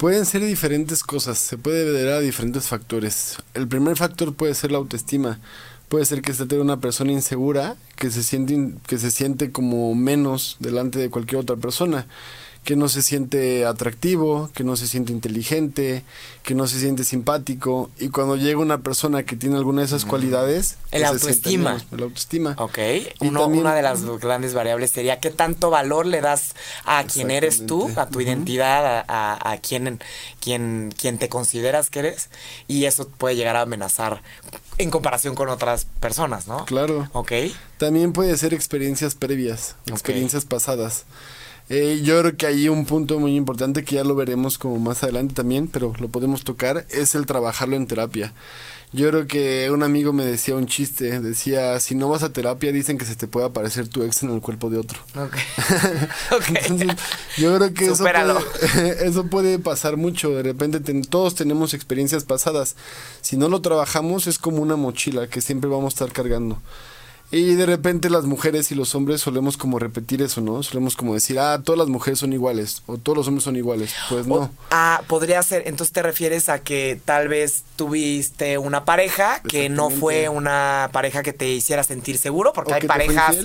Pueden 0.00 0.24
ser 0.24 0.42
diferentes 0.42 1.02
cosas, 1.02 1.36
se 1.36 1.58
puede 1.58 1.84
ver 1.84 2.08
a 2.08 2.20
diferentes 2.20 2.66
factores. 2.68 3.36
El 3.52 3.68
primer 3.68 3.98
factor 3.98 4.32
puede 4.32 4.54
ser 4.54 4.72
la 4.72 4.78
autoestima. 4.78 5.40
Puede 5.90 6.06
ser 6.06 6.22
que 6.22 6.32
esté 6.32 6.58
una 6.58 6.80
persona 6.80 7.12
insegura 7.12 7.76
que 7.96 8.10
se 8.10 8.22
siente 8.22 8.78
que 8.86 8.96
se 8.96 9.10
siente 9.10 9.52
como 9.52 9.94
menos 9.94 10.56
delante 10.58 10.98
de 10.98 11.10
cualquier 11.10 11.42
otra 11.42 11.56
persona 11.56 12.06
que 12.64 12.76
no 12.76 12.88
se 12.88 13.02
siente 13.02 13.64
atractivo, 13.64 14.50
que 14.54 14.64
no 14.64 14.76
se 14.76 14.86
siente 14.86 15.12
inteligente, 15.12 16.04
que 16.42 16.54
no 16.54 16.66
se 16.66 16.78
siente 16.78 17.04
simpático. 17.04 17.90
Y 17.98 18.10
cuando 18.10 18.36
llega 18.36 18.58
una 18.58 18.82
persona 18.82 19.22
que 19.22 19.34
tiene 19.34 19.56
alguna 19.56 19.80
de 19.80 19.86
esas 19.86 20.04
cualidades... 20.04 20.76
El 20.90 21.00
pues 21.00 21.12
autoestima. 21.12 21.82
El 21.90 22.02
autoestima. 22.02 22.54
Ok. 22.58 22.78
una 23.20 23.74
de 23.74 23.82
las 23.82 24.04
grandes 24.20 24.52
variables 24.52 24.90
sería 24.90 25.20
qué 25.20 25.30
tanto 25.30 25.70
valor 25.70 26.04
le 26.06 26.20
das 26.20 26.54
a 26.84 27.04
quien 27.04 27.30
eres 27.30 27.66
tú, 27.66 27.90
a 27.96 28.08
tu 28.08 28.20
identidad, 28.20 29.04
a, 29.08 29.50
a, 29.50 29.56
quien, 29.58 30.00
quien, 30.40 30.92
quien 30.96 31.18
te 31.18 31.28
consideras 31.28 31.88
que 31.88 32.00
eres. 32.00 32.28
Y 32.68 32.84
eso 32.84 33.08
puede 33.08 33.36
llegar 33.36 33.56
a 33.56 33.62
amenazar 33.62 34.22
en 34.76 34.90
comparación 34.90 35.34
con 35.34 35.48
otras 35.48 35.86
personas, 35.98 36.46
¿no? 36.46 36.66
Claro. 36.66 37.08
Ok. 37.12 37.32
También 37.78 38.12
puede 38.12 38.36
ser 38.36 38.52
experiencias 38.52 39.14
previas, 39.14 39.76
experiencias 39.86 40.44
pasadas. 40.44 41.04
Eh, 41.70 42.00
yo 42.02 42.18
creo 42.20 42.36
que 42.36 42.46
hay 42.46 42.68
un 42.68 42.84
punto 42.84 43.20
muy 43.20 43.36
importante 43.36 43.84
que 43.84 43.94
ya 43.94 44.02
lo 44.02 44.16
veremos 44.16 44.58
como 44.58 44.80
más 44.80 45.04
adelante 45.04 45.34
también, 45.34 45.68
pero 45.68 45.94
lo 46.00 46.08
podemos 46.08 46.42
tocar, 46.42 46.84
es 46.90 47.14
el 47.14 47.26
trabajarlo 47.26 47.76
en 47.76 47.86
terapia. 47.86 48.34
Yo 48.92 49.08
creo 49.08 49.28
que 49.28 49.70
un 49.70 49.84
amigo 49.84 50.12
me 50.12 50.24
decía 50.24 50.56
un 50.56 50.66
chiste, 50.66 51.20
decía, 51.20 51.78
si 51.78 51.94
no 51.94 52.08
vas 52.08 52.24
a 52.24 52.32
terapia 52.32 52.72
dicen 52.72 52.98
que 52.98 53.04
se 53.04 53.14
te 53.14 53.28
puede 53.28 53.46
aparecer 53.46 53.86
tu 53.86 54.02
ex 54.02 54.24
en 54.24 54.30
el 54.30 54.40
cuerpo 54.40 54.68
de 54.68 54.78
otro. 54.78 54.98
Okay. 55.14 56.66
yo 57.38 57.56
creo 57.56 57.72
que 57.72 57.84
eso 57.84 58.02
puede, 58.02 59.06
eso 59.06 59.26
puede, 59.26 59.58
pasar 59.60 59.96
mucho, 59.96 60.30
de 60.30 60.42
repente 60.42 60.80
todos 61.08 61.36
tenemos 61.36 61.72
experiencias 61.72 62.24
pasadas. 62.24 62.74
Si 63.20 63.36
no 63.36 63.48
lo 63.48 63.62
trabajamos 63.62 64.26
es 64.26 64.40
como 64.40 64.60
una 64.60 64.74
mochila 64.74 65.28
que 65.28 65.40
siempre 65.40 65.70
vamos 65.70 65.94
a 65.94 65.94
estar 65.94 66.12
cargando. 66.12 66.60
Y 67.32 67.54
de 67.54 67.64
repente 67.64 68.10
las 68.10 68.24
mujeres 68.24 68.72
y 68.72 68.74
los 68.74 68.94
hombres 68.96 69.20
solemos 69.20 69.56
como 69.56 69.78
repetir 69.78 70.20
eso, 70.20 70.40
¿no? 70.40 70.64
Solemos 70.64 70.96
como 70.96 71.14
decir, 71.14 71.38
ah, 71.38 71.60
todas 71.64 71.78
las 71.78 71.88
mujeres 71.88 72.18
son 72.18 72.32
iguales 72.32 72.82
o 72.86 72.98
todos 72.98 73.16
los 73.18 73.28
hombres 73.28 73.44
son 73.44 73.54
iguales. 73.54 73.94
Pues 74.08 74.26
no. 74.26 74.50
ah, 74.72 75.02
podría 75.06 75.40
ser. 75.44 75.62
Entonces 75.66 75.92
te 75.92 76.02
refieres 76.02 76.48
a 76.48 76.58
que 76.58 77.00
tal 77.04 77.28
vez 77.28 77.62
tuviste 77.76 78.58
una 78.58 78.84
pareja 78.84 79.40
que 79.42 79.68
no 79.68 79.90
fue 79.90 80.28
una 80.28 80.90
pareja 80.92 81.22
que 81.22 81.32
te 81.32 81.48
hiciera 81.48 81.84
sentir 81.84 82.18
seguro, 82.18 82.52
porque 82.52 82.74
hay 82.74 82.82
parejas 82.82 83.36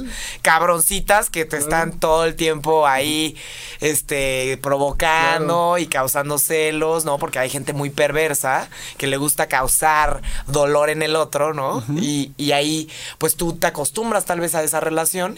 cabroncitas 0.41 1.29
que 1.29 1.45
te 1.45 1.57
están 1.57 1.99
todo 1.99 2.25
el 2.25 2.35
tiempo 2.35 2.87
ahí, 2.87 3.35
este, 3.81 4.57
provocando 4.63 5.77
y 5.77 5.85
causando 5.85 6.39
celos, 6.39 7.05
¿no? 7.05 7.19
Porque 7.19 7.37
hay 7.37 7.49
gente 7.49 7.71
muy 7.73 7.91
perversa 7.91 8.67
que 8.97 9.05
le 9.05 9.17
gusta 9.17 9.47
causar 9.47 10.21
dolor 10.47 10.89
en 10.89 11.03
el 11.03 11.15
otro, 11.15 11.53
¿no? 11.53 11.83
y, 11.95 12.31
y 12.37 12.51
ahí, 12.51 12.89
pues 13.19 13.35
tú 13.35 13.53
te 13.53 13.67
acostumbras 13.75 14.23
tal 14.23 14.39
vez 14.39 14.55
a 14.55 14.63
esa 14.63 14.79
relación 14.79 15.37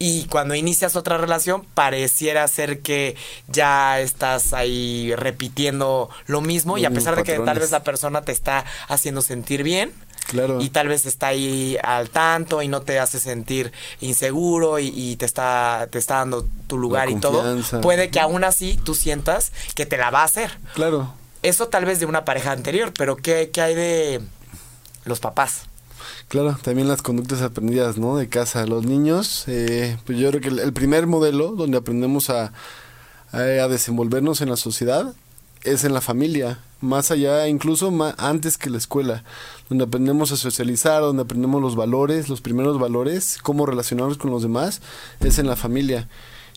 y 0.00 0.24
cuando 0.24 0.56
inicias 0.56 0.96
otra 0.96 1.18
relación 1.18 1.64
pareciera 1.74 2.46
ser 2.48 2.80
que 2.80 3.14
ya 3.46 4.00
estás 4.00 4.52
ahí 4.52 5.14
repitiendo 5.14 6.10
lo 6.26 6.40
mismo 6.40 6.78
y 6.78 6.84
a 6.84 6.90
pesar 6.90 7.14
de 7.14 7.22
que 7.22 7.38
tal 7.38 7.60
vez 7.60 7.70
la 7.70 7.84
persona 7.84 8.22
te 8.22 8.32
está 8.32 8.64
haciendo 8.88 9.22
sentir 9.22 9.62
bien, 9.62 9.92
Claro. 10.26 10.60
Y 10.60 10.70
tal 10.70 10.88
vez 10.88 11.06
está 11.06 11.28
ahí 11.28 11.78
al 11.84 12.10
tanto 12.10 12.60
y 12.60 12.66
no 12.66 12.82
te 12.82 12.98
hace 12.98 13.20
sentir 13.20 13.70
inseguro 14.00 14.80
y, 14.80 15.14
te 15.14 15.24
está 15.24 15.86
te 15.88 16.00
está 16.00 16.16
dando 16.16 16.44
tu 16.66 16.78
lugar 16.78 17.08
y 17.10 17.20
todo. 17.20 17.44
Puede 17.80 18.10
que 18.10 18.18
aún 18.18 18.42
así 18.42 18.76
tú 18.82 18.96
sientas 18.96 19.52
que 19.76 19.86
te 19.86 19.96
la 19.96 20.10
va 20.10 20.22
a 20.22 20.24
hacer. 20.24 20.58
Claro. 20.74 21.14
Eso 21.44 21.68
tal 21.68 21.84
vez 21.84 22.00
de 22.00 22.06
una 22.06 22.24
pareja 22.24 22.50
anterior, 22.50 22.92
pero 22.92 23.14
¿qué, 23.14 23.50
qué 23.52 23.60
hay 23.62 23.76
de 23.76 24.20
los 25.04 25.20
papás? 25.20 25.68
Claro, 26.28 26.58
también 26.62 26.88
las 26.88 27.02
conductas 27.02 27.42
aprendidas, 27.42 27.98
¿no? 27.98 28.16
De 28.16 28.28
casa. 28.28 28.66
Los 28.66 28.84
niños, 28.84 29.44
eh, 29.46 29.98
pues 30.04 30.18
yo 30.18 30.30
creo 30.30 30.40
que 30.40 30.48
el, 30.48 30.72
primer 30.72 31.06
modelo 31.06 31.52
donde 31.52 31.78
aprendemos 31.78 32.30
a, 32.30 32.52
a, 33.32 33.38
desenvolvernos 33.40 34.40
en 34.40 34.50
la 34.50 34.56
sociedad 34.56 35.14
es 35.64 35.84
en 35.84 35.94
la 35.94 36.00
familia, 36.00 36.60
más 36.80 37.10
allá, 37.10 37.48
incluso 37.48 37.90
más, 37.90 38.14
antes 38.18 38.56
que 38.56 38.70
la 38.70 38.78
escuela, 38.78 39.24
donde 39.68 39.84
aprendemos 39.84 40.30
a 40.30 40.36
socializar, 40.36 41.02
donde 41.02 41.22
aprendemos 41.22 41.60
los 41.60 41.74
valores, 41.74 42.28
los 42.28 42.40
primeros 42.40 42.78
valores, 42.78 43.38
cómo 43.42 43.66
relacionarnos 43.66 44.16
con 44.16 44.30
los 44.30 44.42
demás, 44.42 44.80
es 45.20 45.38
en 45.38 45.46
la 45.46 45.56
familia. 45.56 46.08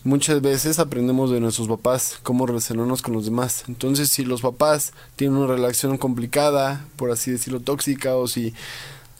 Muchas 0.02 0.40
veces 0.40 0.78
aprendemos 0.78 1.30
de 1.30 1.40
nuestros 1.40 1.68
papás 1.68 2.18
cómo 2.22 2.46
relacionarnos 2.46 3.02
con 3.02 3.12
los 3.12 3.26
demás. 3.26 3.64
Entonces, 3.68 4.08
si 4.08 4.24
los 4.24 4.40
papás 4.40 4.94
tienen 5.14 5.36
una 5.36 5.52
relación 5.52 5.98
complicada, 5.98 6.86
por 6.96 7.10
así 7.10 7.30
decirlo, 7.30 7.60
tóxica, 7.60 8.16
o 8.16 8.26
si 8.26 8.54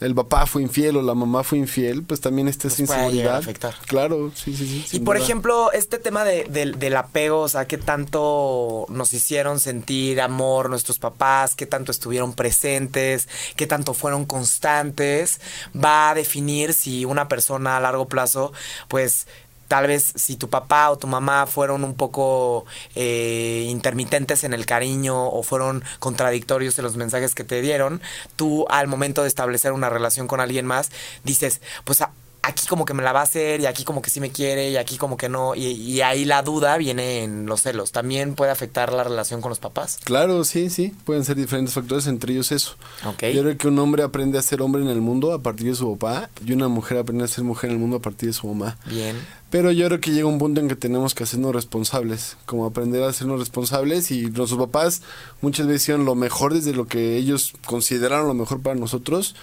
el 0.01 0.15
papá 0.15 0.47
fue 0.47 0.63
infiel 0.63 0.97
o 0.97 1.03
la 1.03 1.15
mamá 1.15 1.45
fue 1.45 1.59
infiel, 1.59 2.03
pues 2.03 2.21
también 2.21 2.49
esta 2.49 2.69
es 2.69 2.81
inseguridad. 2.81 3.37
afectar. 3.37 3.75
Claro, 3.87 4.33
sí, 4.35 4.57
sí, 4.57 4.85
sí. 4.87 4.97
Y 4.97 5.01
por 5.01 5.17
ejemplo, 5.17 5.73
este 5.73 5.99
tema 5.99 6.25
de, 6.25 6.45
del 6.45 6.97
apego, 6.97 7.41
o 7.41 7.49
sea, 7.49 7.67
qué 7.67 7.77
tanto 7.77 8.87
nos 8.89 9.13
hicieron 9.13 9.61
sentir 9.61 10.21
amor 10.21 10.71
nuestros 10.71 10.99
papás, 10.99 11.55
qué 11.55 11.67
tanto 11.67 11.93
estuvieron 11.93 12.33
presentes, 12.33 13.29
qué 13.57 13.67
tanto 13.67 13.93
fueron 13.93 14.25
constantes, 14.25 15.41
va 15.77 16.11
a 16.11 16.15
definir 16.15 16.73
si 16.73 17.05
una 17.05 17.29
persona 17.29 17.77
a 17.77 17.81
largo 17.81 18.09
plazo, 18.09 18.53
pues 18.89 19.27
tal 19.71 19.87
vez 19.87 20.13
si 20.17 20.35
tu 20.35 20.51
papá 20.51 20.91
o 20.91 20.99
tu 20.99 21.07
mamá 21.07 21.47
fueron 21.47 21.85
un 21.85 21.95
poco 21.95 22.67
eh, 22.97 23.69
intermitentes 23.69 24.43
en 24.43 24.53
el 24.53 24.67
cariño 24.67 25.29
o 25.29 25.45
fueron 25.45 25.85
contradictorios 26.01 26.77
en 26.81 26.83
los 26.83 26.97
mensajes 26.97 27.37
que 27.37 27.45
te 27.45 27.63
dieron, 27.63 28.03
tú 28.35 28.67
al 28.69 28.89
momento 28.89 29.23
de 29.23 29.29
establecer 29.29 29.71
una 29.71 29.89
relación 29.89 30.27
con 30.27 30.41
alguien 30.41 30.67
más 30.67 30.91
dices, 31.23 31.61
pues 31.85 32.03
aquí 32.43 32.67
como 32.67 32.85
que 32.85 32.95
me 32.95 33.03
la 33.03 33.13
va 33.13 33.21
a 33.21 33.25
hacer 33.25 33.61
y 33.61 33.67
aquí 33.67 33.85
como 33.85 34.01
que 34.03 34.11
sí 34.11 34.21
me 34.21 34.31
quiere 34.31 34.71
y 34.71 34.77
aquí 34.77 34.97
como 34.97 35.17
que 35.17 35.29
no 35.29 35.55
y, 35.55 36.01
ahí 36.01 36.25
la 36.25 36.43
duda 36.43 36.77
viene 36.79 37.23
en 37.23 37.47
los 37.47 37.63
celos. 37.63 37.93
¿También 37.93 38.35
puede 38.35 38.51
afectar 38.51 38.93
la 38.93 39.05
relación 39.05 39.41
con 39.41 39.51
los 39.51 39.59
papás? 39.59 39.99
Claro, 40.05 40.45
sí, 40.45 40.71
sí, 40.71 40.95
pueden 41.05 41.25
ser 41.25 41.37
diferentes 41.37 41.75
factores, 41.75 42.07
entre 42.07 42.33
ellos 42.33 42.53
eso. 42.53 42.77
Okay. 43.05 43.35
Yo 43.35 43.43
creo 43.43 43.57
que 43.57 43.69
un 43.69 43.79
hombre 43.79 44.03
aprende 44.03 44.39
a 44.39 44.43
ser 44.43 44.63
hombre 44.63 44.83
en 44.83 44.89
el 44.89 45.01
mundo 45.01 45.33
a 45.33 45.43
partir 45.43 45.69
de 45.69 45.75
su 45.75 45.97
papá 45.97 46.31
y 46.45 46.53
una 46.53 46.69
mujer 46.69 46.99
aprende 46.99 47.25
a 47.25 47.29
ser 47.29 47.45
mujer 47.45 47.71
en 47.71 47.77
el 47.77 47.81
mundo 47.81 47.99
a 47.99 48.01
partir 48.01 48.29
de 48.29 48.33
su 48.33 48.47
mamá. 48.47 48.79
Bien. 48.87 49.17
Pero 49.51 49.73
yo 49.73 49.87
creo 49.89 50.01
que 50.01 50.13
llega 50.13 50.29
un 50.29 50.39
punto 50.39 50.61
en 50.61 50.69
que 50.69 50.77
tenemos 50.77 51.15
que 51.15 51.25
hacernos 51.25 51.53
responsables, 51.53 52.37
como 52.47 52.67
aprender 52.67 53.03
a 53.03 53.09
hacernos 53.09 53.41
responsables 53.41 54.13
y 54.13 54.31
nuestros 54.31 54.61
papás 54.61 55.03
muchas 55.41 55.67
veces 55.67 55.83
hicieron 55.83 56.05
lo 56.05 56.15
mejor 56.15 56.55
desde 56.55 56.73
lo 56.73 56.87
que 56.87 57.17
ellos 57.17 57.53
consideraron 57.67 58.29
lo 58.29 58.35
mejor 58.35 58.63
para 58.63 58.77
nosotros 58.77 59.35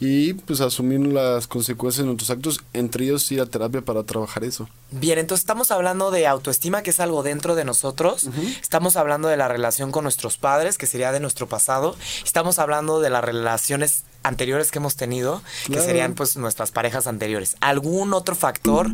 y 0.00 0.32
pues 0.32 0.62
asumir 0.62 1.00
las 1.00 1.46
consecuencias 1.46 1.98
de 1.98 2.06
nuestros 2.06 2.30
actos, 2.30 2.60
entre 2.72 3.04
ellos 3.04 3.30
ir 3.30 3.40
a 3.42 3.46
terapia 3.46 3.82
para 3.82 4.02
trabajar 4.02 4.44
eso. 4.44 4.66
Bien, 4.90 5.18
entonces 5.18 5.42
estamos 5.42 5.70
hablando 5.70 6.10
de 6.10 6.26
autoestima, 6.26 6.82
que 6.82 6.90
es 6.90 7.00
algo 7.00 7.22
dentro 7.22 7.54
de 7.54 7.66
nosotros, 7.66 8.28
estamos 8.62 8.96
hablando 8.96 9.28
de 9.28 9.36
la 9.36 9.46
relación 9.46 9.92
con 9.92 10.04
nuestros 10.04 10.38
padres, 10.38 10.78
que 10.78 10.86
sería 10.86 11.12
de 11.12 11.20
nuestro 11.20 11.48
pasado, 11.48 11.96
estamos 12.24 12.58
hablando 12.58 13.00
de 13.00 13.10
las 13.10 13.22
relaciones 13.22 14.04
anteriores 14.22 14.70
que 14.70 14.78
hemos 14.78 14.96
tenido, 14.96 15.42
que 15.66 15.80
serían 15.80 16.14
pues 16.14 16.36
nuestras 16.36 16.70
parejas 16.70 17.06
anteriores. 17.06 17.56
¿Algún 17.60 18.14
otro 18.14 18.34
factor 18.34 18.90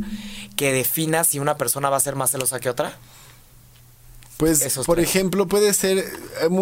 que 0.57 0.73
defina 0.73 1.23
si 1.23 1.39
una 1.39 1.57
persona 1.57 1.89
va 1.89 1.99
a 1.99 2.01
ser 2.01 2.17
más 2.17 2.33
celosa 2.33 2.59
que 2.59 2.69
otra? 2.69 2.99
Pues, 4.37 4.79
por 4.85 5.01
ejemplo, 5.01 5.47
puede 5.47 5.73
ser, 5.73 5.99
eh, 5.99 6.05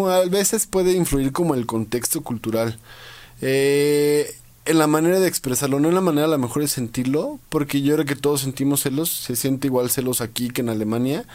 a 0.09 0.29
veces 0.29 0.65
puede 0.65 0.93
influir 0.93 1.33
como 1.33 1.55
el 1.55 1.65
contexto 1.65 2.21
cultural. 2.21 2.79
Eh, 3.41 4.35
en 4.65 4.79
la 4.79 4.87
manera 4.87 5.19
de 5.19 5.27
expresarlo, 5.27 5.79
no 5.79 5.89
en 5.89 5.95
la 5.95 6.01
manera 6.01 6.25
a 6.25 6.29
lo 6.29 6.37
mejor 6.39 6.63
de 6.63 6.67
sentirlo, 6.67 7.39
porque 7.49 7.81
yo 7.81 7.93
creo 7.93 8.05
que 8.05 8.15
todos 8.15 8.41
sentimos 8.41 8.81
celos, 8.81 9.11
se 9.11 9.35
siente 9.35 9.67
igual 9.67 9.91
celos 9.91 10.21
aquí 10.21 10.49
que 10.49 10.61
en 10.61 10.69
Alemania, 10.69 11.25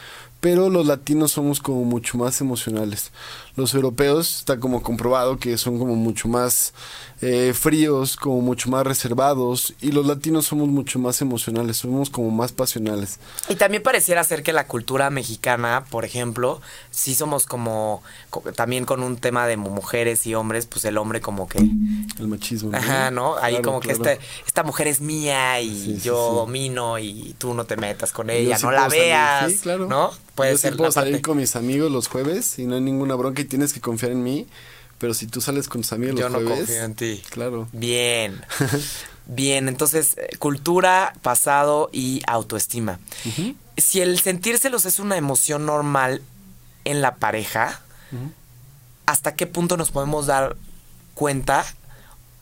pero 0.41 0.69
los 0.69 0.87
latinos 0.87 1.33
somos 1.33 1.61
como 1.61 1.85
mucho 1.85 2.19
más 2.19 2.41
emocionales. 2.41 3.13
Los 3.57 3.75
europeos 3.75 4.39
está 4.39 4.59
como 4.59 4.83
comprobado 4.83 5.39
que 5.39 5.57
son 5.59 5.79
como 5.79 5.95
mucho 5.95 6.29
más 6.29 6.73
eh, 7.23 7.53
fríos, 7.53 8.17
como 8.17 8.41
mucho 8.41 8.71
más 8.71 8.87
reservados, 8.87 9.75
y 9.81 9.93
los 9.93 10.07
latinos 10.07 10.47
somos 10.47 10.69
mucho 10.69 10.99
más 10.99 11.21
emocionales, 11.21 11.77
somos 11.77 12.09
como 12.09 12.31
más 12.31 12.53
pasionales. 12.53 13.19
Y 13.49 13.57
también 13.57 13.83
pareciera 13.83 14.25
ser 14.25 14.43
que 14.43 14.55
la 14.55 14.67
cultura 14.67 15.11
mexicana, 15.11 15.85
por 15.91 16.07
ejemplo, 16.07 16.63
sí 16.91 17.15
somos 17.15 17.47
como, 17.47 18.03
también 18.57 18.87
con 18.87 19.03
un 19.03 19.19
tema 19.19 19.47
de 19.47 19.59
mujeres 19.59 20.27
y 20.27 20.35
hombres, 20.35 20.65
pues 20.65 20.85
el 20.87 20.97
hombre 20.97 21.21
como 21.21 21.47
que... 21.47 21.59
El 21.59 22.29
machismo. 22.29 22.75
Ajá, 22.75 23.11
¿no? 23.11 23.37
Ahí 23.37 23.61
como 23.61 23.81
que 23.81 23.93
este, 23.93 24.19
esta 24.47 24.63
mujer 24.63 24.87
es 24.87 25.03
mía 25.03 25.61
y 25.61 25.99
yo 25.99 26.33
domino 26.33 26.99
y 26.99 27.35
tú 27.37 27.53
no 27.53 27.65
te 27.65 27.77
metas 27.77 28.13
con 28.13 28.31
ella, 28.31 28.59
no 28.63 28.71
la 28.71 28.89
veas, 28.89 29.53
claro. 29.63 29.87
¿no? 29.87 30.11
Puede 30.35 30.57
ser 30.57 30.77
puedo 30.77 30.91
salir 30.91 31.21
con 31.21 31.37
mis 31.37 31.55
amigos 31.55 31.93
los 31.93 32.09
jueves 32.09 32.59
y 32.59 32.65
no 32.65 32.77
hay 32.77 32.81
ninguna 32.81 33.15
bronca 33.15 33.40
tienes 33.45 33.73
que 33.73 33.81
confiar 33.81 34.13
en 34.13 34.23
mí. 34.23 34.47
Pero 34.99 35.15
si 35.15 35.27
tú 35.27 35.41
sales 35.41 35.67
con 35.67 35.81
tus 35.81 35.93
amigos 35.95 36.21
Yo 36.21 36.29
los 36.29 36.43
no 36.43 36.51
confío 36.51 36.85
en 36.85 36.95
ti. 36.95 37.23
Claro. 37.31 37.69
Bien. 37.73 38.45
Bien, 39.27 39.69
entonces, 39.69 40.17
eh, 40.19 40.37
cultura, 40.39 41.15
pasado 41.23 41.89
y 41.93 42.21
autoestima. 42.27 42.99
Si 43.77 44.01
el 44.01 44.19
sentírselos 44.19 44.87
es 44.87 44.99
una 44.99 45.17
emoción 45.17 45.67
normal 45.67 46.21
en 46.85 47.01
la 47.01 47.15
pareja, 47.15 47.81
¿hasta 49.07 49.37
qué 49.37 49.47
punto 49.47 49.77
nos 49.77 49.93
podemos 49.93 50.27
dar 50.27 50.57
cuenta 51.15 51.65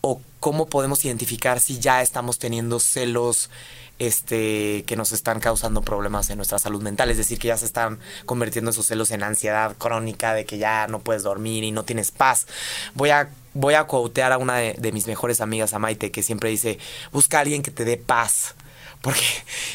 o 0.01 0.23
cómo 0.41 0.67
podemos 0.69 1.05
identificar 1.05 1.61
si 1.61 1.79
ya 1.79 2.01
estamos 2.01 2.39
teniendo 2.39 2.81
celos 2.81 3.51
este, 3.99 4.85
que 4.87 4.97
nos 4.97 5.13
están 5.13 5.41
causando 5.41 5.83
problemas 5.83 6.31
en 6.31 6.37
nuestra 6.37 6.59
salud 6.59 6.83
mental. 6.83 7.11
Es 7.11 7.17
decir, 7.17 7.39
que 7.39 7.49
ya 7.49 7.57
se 7.57 7.67
están 7.67 7.99
convirtiendo 8.27 8.71
esos 8.71 8.87
celos 8.87 9.11
en 9.11 9.23
ansiedad 9.23 9.77
crónica 9.77 10.35
de 10.35 10.45
que 10.45 10.59
ya 10.59 10.87
no 10.87 11.01
puedes 11.01 11.23
dormir 11.23 11.65
y 11.65 11.71
no 11.71 11.85
tienes 11.85 12.11
paz. 12.11 12.47
Voy 12.95 13.11
a, 13.11 13.31
voy 13.55 13.75
a 13.75 13.81
a 13.81 14.39
una 14.39 14.57
de, 14.57 14.75
de 14.79 14.93
mis 14.93 15.07
mejores 15.07 15.41
amigas, 15.41 15.75
a 15.75 15.79
Maite, 15.79 16.11
que 16.11 16.23
siempre 16.23 16.51
dice, 16.51 16.79
busca 17.13 17.39
a 17.39 17.41
alguien 17.41 17.63
que 17.63 17.71
te 17.71 17.85
dé 17.85 17.97
paz. 17.97 18.55
Porque, 19.01 19.25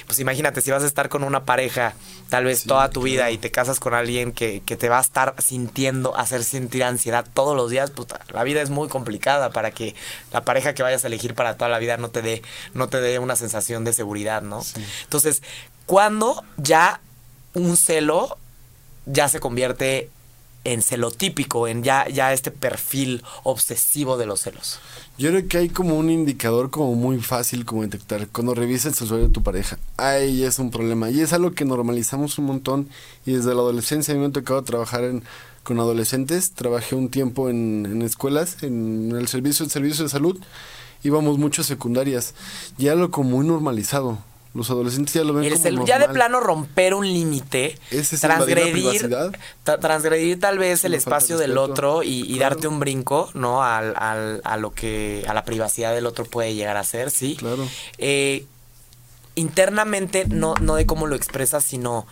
pues 0.06 0.20
imagínate, 0.20 0.62
si 0.62 0.72
vas 0.72 0.84
a 0.84 0.88
estar 0.88 1.10
con 1.10 1.24
una 1.24 1.46
pareja 1.46 1.94
tal 2.30 2.46
vez 2.46 2.64
toda 2.64 2.90
tu 2.90 3.04
vida 3.04 3.32
y 3.32 3.38
te 3.38 3.52
casas 3.52 3.80
con 3.80 3.94
alguien 3.94 4.32
que, 4.32 4.62
que, 4.66 4.76
te 4.76 4.90
va 4.90 4.98
a 4.98 5.02
estar 5.02 5.36
sintiendo, 5.38 6.18
hacer 6.18 6.44
sentir 6.44 6.84
ansiedad 6.84 7.26
todos 7.34 7.56
los 7.56 7.70
días, 7.70 7.92
pues 7.92 8.08
la 8.32 8.44
vida 8.44 8.62
es 8.62 8.70
muy 8.70 8.90
complicada 8.90 9.52
para 9.52 9.72
que 9.72 9.96
la 10.32 10.44
pareja 10.44 10.74
que 10.74 10.84
vayas 10.84 11.04
a 11.04 11.08
elegir 11.08 11.36
para 11.36 11.56
toda 11.58 11.70
la 11.70 11.80
vida 11.80 11.98
no 11.98 12.10
te 12.10 12.22
dé, 12.22 12.42
no 12.74 12.90
te 12.90 13.00
dé 13.02 13.20
una 13.20 13.36
sensación 13.36 13.84
de 13.84 13.94
seguridad, 13.94 14.42
¿no? 14.42 14.64
Entonces, 15.04 15.44
¿cuándo 15.86 16.44
ya 16.58 17.02
un 17.54 17.78
celo 17.78 18.38
ya 19.06 19.30
se 19.30 19.40
convierte 19.40 20.10
en 20.64 20.82
celotípico, 20.82 21.68
en 21.68 21.84
ya, 21.84 22.08
ya 22.08 22.34
este 22.34 22.52
perfil 22.52 23.24
obsesivo 23.44 24.18
de 24.18 24.26
los 24.26 24.42
celos? 24.42 24.80
Yo 25.18 25.30
creo 25.30 25.48
que 25.48 25.58
hay 25.58 25.70
como 25.70 25.96
un 25.96 26.10
indicador 26.10 26.70
como 26.72 26.96
muy 26.96 27.20
fácil 27.20 27.66
como 27.66 27.84
detectar. 27.84 28.28
Cuando 28.30 28.56
revisas 28.56 28.88
el 28.88 28.94
celular 28.96 29.28
de 29.28 29.34
tu 29.34 29.44
pareja, 29.44 29.78
ahí 29.98 30.44
es 30.44 30.58
un 30.58 30.72
problema. 30.72 31.10
Y 31.12 31.22
es 31.22 31.34
algo 31.34 31.52
que 31.52 31.66
normalizamos 31.66 32.38
un 32.40 32.46
montón. 32.46 32.90
Y 33.26 33.34
desde 33.34 33.54
la 33.54 33.62
adolescencia 33.62 34.14
a 34.14 34.18
mí 34.18 34.22
me 34.22 34.30
ha 34.30 34.32
tocado 34.32 34.64
trabajar 34.64 35.04
en, 35.04 35.24
con 35.64 35.80
adolescentes. 35.80 36.52
Trabajé 36.54 36.96
un 36.96 37.10
tiempo 37.10 37.50
en, 37.50 37.86
en 37.86 38.02
escuelas, 38.02 38.64
en 38.64 39.12
el 39.16 39.28
servicio, 39.28 39.64
el 39.66 39.72
servicio 39.72 40.04
de 40.04 40.10
salud. 40.10 40.40
íbamos 41.04 41.38
mucho 41.38 41.62
a 41.62 41.66
secundarias. 41.66 42.34
Ya 42.78 42.96
lo 42.96 43.12
como 43.12 43.30
muy 43.30 43.46
normalizado. 43.46 44.18
Los 44.54 44.70
adolescentes 44.70 45.14
ya 45.16 45.24
lo 45.24 45.34
ven 45.34 45.46
El 45.46 45.60
como 45.76 45.88
ya 45.88 45.98
de 45.98 46.10
plano 46.10 46.40
romper 46.40 46.94
un 46.94 47.08
límite, 47.12 47.78
transgredir, 48.22 49.10
transgredir 49.64 50.40
tal 50.40 50.60
vez 50.60 50.84
el 50.86 50.94
espacio 50.94 51.38
del 51.40 51.58
otro 51.58 52.04
y, 52.04 52.22
y 52.22 52.38
Claro. 52.38 52.56
darte 52.56 52.68
un 52.68 52.80
brinco, 52.80 53.32
¿no? 53.34 53.64
Al, 53.64 53.96
al- 53.98 54.42
a 54.44 54.58
lo 54.58 54.72
que, 54.72 55.26
a 55.28 55.34
la 55.34 55.44
privacidad 55.44 55.94
del 55.96 56.06
otro 56.06 56.26
puede 56.26 56.54
llegar 56.54 56.78
a 56.78 56.84
ser, 56.84 57.10
¿sí? 57.10 57.36
Claro. 57.36 57.68
Eh, 57.98 58.46
internamente, 59.36 60.26
no, 60.28 60.54
no 60.62 60.76
de 60.76 60.86
cómo 60.86 61.08
lo 61.08 61.16
expresas, 61.16 61.64
sino 61.64 62.06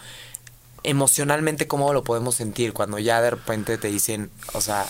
emocionalmente 0.84 1.68
cómo 1.68 1.94
lo 1.94 2.04
podemos 2.04 2.34
sentir 2.36 2.74
cuando 2.74 2.98
ya 2.98 3.22
de 3.22 3.30
repente 3.30 3.78
te 3.78 3.88
dicen, 3.90 4.32
o 4.54 4.62
sea, 4.62 4.88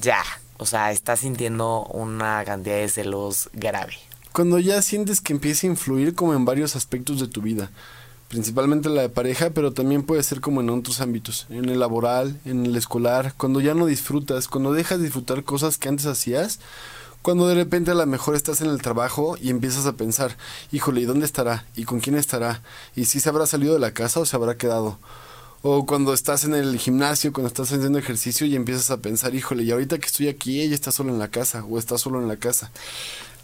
ya, 0.00 0.22
o 0.56 0.64
sea, 0.64 0.92
estás 0.92 1.20
sintiendo 1.20 1.82
una 1.90 2.42
cantidad 2.46 2.76
de 2.76 2.88
celos 2.88 3.50
grave. 3.52 3.98
Cuando 4.32 4.60
ya 4.60 4.80
sientes 4.80 5.20
que 5.20 5.32
empieza 5.32 5.66
a 5.66 5.70
influir 5.70 6.14
como 6.14 6.34
en 6.34 6.44
varios 6.44 6.76
aspectos 6.76 7.18
de 7.18 7.26
tu 7.26 7.42
vida, 7.42 7.70
principalmente 8.28 8.88
la 8.88 9.02
de 9.02 9.08
pareja, 9.08 9.50
pero 9.50 9.72
también 9.72 10.04
puede 10.04 10.22
ser 10.22 10.40
como 10.40 10.60
en 10.60 10.70
otros 10.70 11.00
ámbitos, 11.00 11.46
en 11.50 11.68
el 11.68 11.80
laboral, 11.80 12.40
en 12.44 12.64
el 12.64 12.76
escolar, 12.76 13.34
cuando 13.36 13.60
ya 13.60 13.74
no 13.74 13.86
disfrutas, 13.86 14.46
cuando 14.46 14.72
dejas 14.72 14.98
de 14.98 15.06
disfrutar 15.06 15.42
cosas 15.42 15.78
que 15.78 15.88
antes 15.88 16.06
hacías, 16.06 16.60
cuando 17.22 17.48
de 17.48 17.56
repente 17.56 17.90
a 17.90 17.94
lo 17.94 18.06
mejor 18.06 18.36
estás 18.36 18.60
en 18.60 18.70
el 18.70 18.80
trabajo 18.80 19.36
y 19.40 19.50
empiezas 19.50 19.86
a 19.86 19.94
pensar, 19.94 20.36
híjole, 20.70 21.00
¿y 21.00 21.06
dónde 21.06 21.26
estará? 21.26 21.66
¿Y 21.74 21.82
con 21.82 21.98
quién 21.98 22.16
estará? 22.16 22.62
¿Y 22.94 23.06
si 23.06 23.18
se 23.18 23.28
habrá 23.28 23.46
salido 23.46 23.74
de 23.74 23.80
la 23.80 23.94
casa 23.94 24.20
o 24.20 24.26
se 24.26 24.36
habrá 24.36 24.56
quedado? 24.56 24.98
O 25.62 25.84
cuando 25.84 26.14
estás 26.14 26.44
en 26.44 26.54
el 26.54 26.78
gimnasio, 26.78 27.32
cuando 27.32 27.48
estás 27.48 27.70
haciendo 27.72 27.98
ejercicio 27.98 28.46
y 28.46 28.56
empiezas 28.56 28.90
a 28.90 28.98
pensar, 28.98 29.34
híjole, 29.34 29.64
y 29.64 29.72
ahorita 29.72 29.98
que 29.98 30.06
estoy 30.06 30.28
aquí, 30.28 30.62
ella 30.62 30.74
está 30.74 30.92
solo 30.92 31.12
en 31.12 31.18
la 31.18 31.28
casa 31.28 31.64
o 31.64 31.78
está 31.78 31.98
solo 31.98 32.22
en 32.22 32.28
la 32.28 32.36
casa. 32.36 32.70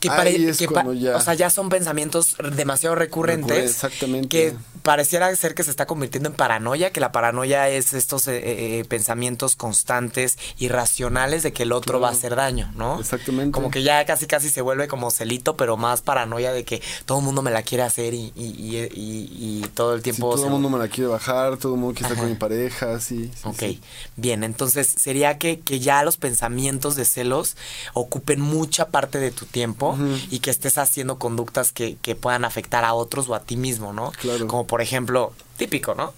Que, 0.00 0.08
pare- 0.08 0.52
que 0.56 0.66
pa- 0.66 0.72
cuando 0.82 0.92
ya- 0.92 1.16
o 1.16 1.20
sea, 1.20 1.34
ya 1.34 1.50
son 1.50 1.68
pensamientos 1.68 2.36
demasiado 2.54 2.94
recurrentes. 2.94 3.48
Recurre- 3.56 3.64
exactamente. 3.64 4.28
Que 4.28 4.54
pareciera 4.82 5.34
ser 5.34 5.54
que 5.54 5.64
se 5.64 5.70
está 5.70 5.86
convirtiendo 5.86 6.28
en 6.28 6.34
paranoia, 6.36 6.90
que 6.92 7.00
la 7.00 7.10
paranoia 7.10 7.68
es 7.68 7.92
estos 7.92 8.28
eh, 8.28 8.40
eh, 8.80 8.84
pensamientos 8.84 9.56
constantes, 9.56 10.38
irracionales 10.58 11.42
de 11.42 11.52
que 11.52 11.64
el 11.64 11.72
otro 11.72 11.94
Claro. 11.98 12.00
va 12.02 12.08
a 12.08 12.12
hacer 12.12 12.36
daño, 12.36 12.70
¿no? 12.76 13.00
Exactamente. 13.00 13.50
Como 13.52 13.70
que 13.70 13.82
ya 13.82 14.04
casi 14.04 14.26
casi 14.26 14.48
se 14.50 14.60
vuelve 14.60 14.86
como 14.88 15.10
celito, 15.10 15.56
pero 15.56 15.76
más 15.76 16.02
paranoia 16.02 16.52
de 16.52 16.64
que 16.64 16.82
todo 17.04 17.18
el 17.18 17.24
mundo 17.24 17.42
me 17.42 17.50
la 17.50 17.62
quiere 17.62 17.82
hacer 17.82 18.14
y, 18.14 18.32
y, 18.36 18.44
y, 18.44 18.76
y- 18.94 19.28
y 19.64 19.68
todo 19.74 19.94
el 19.94 20.00
Sí, 20.00 20.04
tiempo... 20.04 20.28
todo 20.30 20.38
se- 20.38 20.44
el 20.44 20.50
mundo 20.50 20.70
me 20.70 20.78
la 20.78 20.88
quiere 20.88 21.08
bajar, 21.08 21.56
todo 21.56 21.74
el 21.74 21.80
mundo 21.80 21.94
quiere 21.94 22.08
estar 22.12 22.18
con 22.22 22.28
mi 22.30 22.36
pareja, 22.38 23.00
sí. 23.00 23.30
sí, 23.34 23.40
Ok, 23.48 23.58
sí. 23.58 23.80
bien, 24.16 24.44
entonces 24.44 24.86
sería 24.86 25.38
que, 25.38 25.58
que 25.60 25.80
ya 25.80 26.02
los 26.04 26.16
pensamientos 26.16 26.94
de 26.96 27.04
celos 27.04 27.56
ocupen 27.94 28.40
mucha 28.40 28.88
parte 28.88 29.18
de 29.18 29.30
tu 29.30 29.46
tiempo 29.46 29.85
Y 30.30 30.38
que 30.40 30.50
estés 30.50 30.78
haciendo 30.78 31.18
conductas 31.18 31.72
que, 31.72 31.96
que 32.02 32.14
puedan 32.14 32.44
afectar 32.44 32.84
a 32.84 32.94
otros 32.94 33.28
o 33.28 33.34
a 33.34 33.40
ti 33.40 33.56
mismo, 33.56 33.92
¿no? 33.92 34.12
Claro. 34.12 34.46
Como 34.46 34.66
por 34.66 34.80
ejemplo, 34.80 35.32
típico, 35.56 35.94
¿no? 35.94 36.12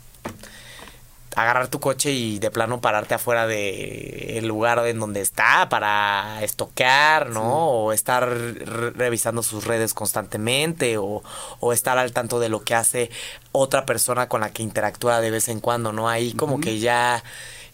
Agarrar 1.36 1.68
tu 1.68 1.78
coche 1.78 2.10
y 2.10 2.38
de 2.40 2.50
plano 2.50 2.80
pararte 2.80 3.14
afuera 3.14 3.46
de 3.46 4.38
el 4.38 4.48
lugar 4.48 4.84
en 4.88 4.98
donde 4.98 5.20
está 5.20 5.68
para 5.68 6.42
estoquear, 6.42 7.30
¿no? 7.30 7.68
O 7.68 7.92
estar 7.92 8.28
re- 8.28 8.90
revisando 8.90 9.44
sus 9.44 9.64
redes 9.64 9.94
constantemente 9.94 10.98
o, 10.98 11.22
o 11.60 11.72
estar 11.72 11.96
al 11.98 12.12
tanto 12.12 12.40
de 12.40 12.48
lo 12.48 12.64
que 12.64 12.74
hace 12.74 13.10
otra 13.52 13.86
persona 13.86 14.28
con 14.28 14.40
la 14.40 14.50
que 14.50 14.64
interactúa 14.64 15.20
de 15.20 15.30
vez 15.30 15.48
en 15.48 15.60
cuando, 15.60 15.92
¿no? 15.92 16.08
Ahí 16.08 16.32
como 16.32 16.60
que 16.60 16.78
ya... 16.80 17.22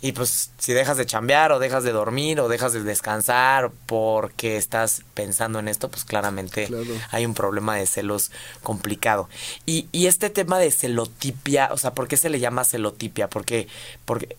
Y 0.05 0.13
pues 0.13 0.51
si 0.59 0.75
dejas 0.75 0.99
de 0.99 1.07
chambear 1.07 1.51
o 1.51 1.59
dejas 1.59 1.83
de 1.83 1.91
dormir 1.93 2.39
o 2.39 2.49
dejas 2.49 2.75
de 2.75 2.83
descansar 2.83 3.71
porque 3.87 4.59
estás 4.59 5.03
pensando 5.15 5.61
en 5.61 5.67
esto, 5.67 5.89
pues 5.91 6.05
claramente 6.05 6.67
Claro. 6.67 6.85
hay 7.11 7.25
un 7.25 7.33
problema 7.33 7.77
de 7.77 7.87
celos 7.87 8.31
complicado. 8.63 9.31
Y, 9.65 9.89
y 9.93 10.07
este 10.07 10.29
tema 10.29 10.59
de 10.59 10.71
celotipia, 10.71 11.71
o 11.73 11.79
sea, 11.79 11.95
¿por 11.95 12.07
qué 12.07 12.19
se 12.19 12.29
le 12.29 12.39
llama 12.39 12.65
celotipia? 12.65 13.29
Porque, 13.31 13.67
porque 14.05 14.37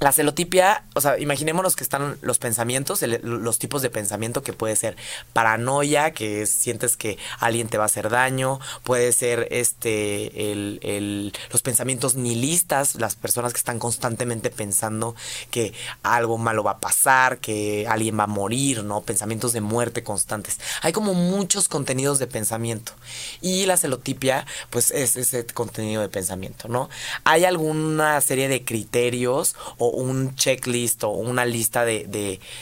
la 0.00 0.12
celotipia, 0.12 0.84
o 0.94 1.00
sea, 1.00 1.18
imaginémonos 1.18 1.74
que 1.76 1.82
están 1.84 2.18
los 2.20 2.38
pensamientos, 2.38 3.02
el- 3.02 3.20
los 3.22 3.58
tipos 3.58 3.82
de 3.82 3.90
pensamiento 3.90 4.42
que 4.42 4.52
puede 4.52 4.76
ser 4.76 4.96
paranoia, 5.32 6.12
que 6.12 6.42
es, 6.42 6.50
sientes 6.50 6.96
que 6.96 7.18
alguien 7.40 7.68
te 7.68 7.78
va 7.78 7.84
a 7.84 7.86
hacer 7.86 8.08
daño, 8.08 8.60
puede 8.84 9.12
ser 9.12 9.48
este 9.50 10.52
el, 10.52 10.78
el- 10.82 11.32
los 11.50 11.62
pensamientos 11.62 12.14
nihilistas, 12.14 12.94
las 12.96 13.16
personas 13.16 13.52
que 13.52 13.58
están 13.58 13.78
constantemente 13.78 14.50
pensando 14.50 15.14
que 15.50 15.72
algo 16.02 16.38
malo 16.38 16.62
va 16.62 16.72
a 16.72 16.78
pasar, 16.80 17.38
que 17.38 17.86
alguien 17.88 18.18
va 18.18 18.24
a 18.24 18.28
morir, 18.28 18.84
¿no? 18.84 19.00
Pensamientos 19.02 19.52
de 19.52 19.60
muerte 19.60 20.02
constantes. 20.02 20.58
Hay 20.82 20.92
como 20.92 21.14
muchos 21.14 21.68
contenidos 21.68 22.18
de 22.18 22.26
pensamiento. 22.26 22.92
Y 23.40 23.66
la 23.66 23.76
celotipia, 23.76 24.46
pues 24.70 24.90
es 24.90 25.16
ese 25.16 25.44
contenido 25.46 26.02
de 26.02 26.08
pensamiento, 26.08 26.68
¿no? 26.68 26.88
¿Hay 27.24 27.44
alguna 27.44 28.20
serie 28.20 28.48
de 28.48 28.64
criterios 28.64 29.56
o 29.78 29.87
un 29.90 30.34
checklist 30.36 31.04
o 31.04 31.10
una 31.10 31.44
lista 31.44 31.84
de, 31.84 32.06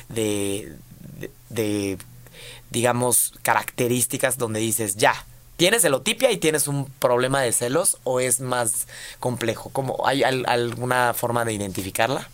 de, 0.08 0.76
de, 1.50 1.98
digamos, 2.70 3.32
características 3.42 4.38
donde 4.38 4.60
dices, 4.60 4.96
ya, 4.96 5.14
¿tienes 5.56 5.82
celotipia 5.82 6.30
y 6.30 6.36
tienes 6.38 6.68
un 6.68 6.86
problema 6.86 7.40
de 7.40 7.52
celos 7.52 7.98
o 8.04 8.20
es 8.20 8.40
más 8.40 8.86
complejo? 9.20 9.70
¿Cómo, 9.72 10.06
¿Hay 10.06 10.22
al- 10.22 10.44
alguna 10.46 11.14
forma 11.14 11.44
de 11.44 11.54
identificarla? 11.54 12.28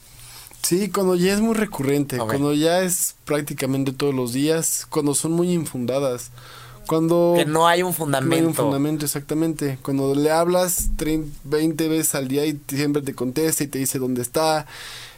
Sí, 0.63 0.91
cuando 0.91 1.17
ya 1.17 1.33
es 1.35 1.41
muy 1.41 1.55
recurrente, 1.55 2.19
cuando 2.19 2.55
ya 2.55 2.83
es 2.83 3.17
prácticamente 3.25 3.93
todos 3.93 4.15
los 4.15 4.33
días, 4.33 4.87
cuando 4.89 5.15
son 5.15 5.33
muy 5.33 5.53
infundadas, 5.53 6.31
cuando... 6.93 7.35
Que 7.37 7.47
no 7.47 7.67
hay 7.67 7.83
un 7.83 7.89
no 7.89 7.95
fundamento. 7.95 8.37
hay 8.37 8.43
un 8.43 8.55
fundamento, 8.55 9.05
exactamente. 9.07 9.79
Cuando 9.83 10.15
le 10.15 10.31
hablas 10.31 10.91
30, 10.97 11.41
20 11.45 11.89
veces 11.89 12.15
al 12.15 12.29
día 12.29 12.45
y 12.45 12.61
siempre 12.69 13.01
te 13.01 13.15
contesta 13.15 13.65
y 13.65 13.67
te 13.67 13.79
dice 13.79 13.99
dónde 13.99 14.21
está. 14.21 14.67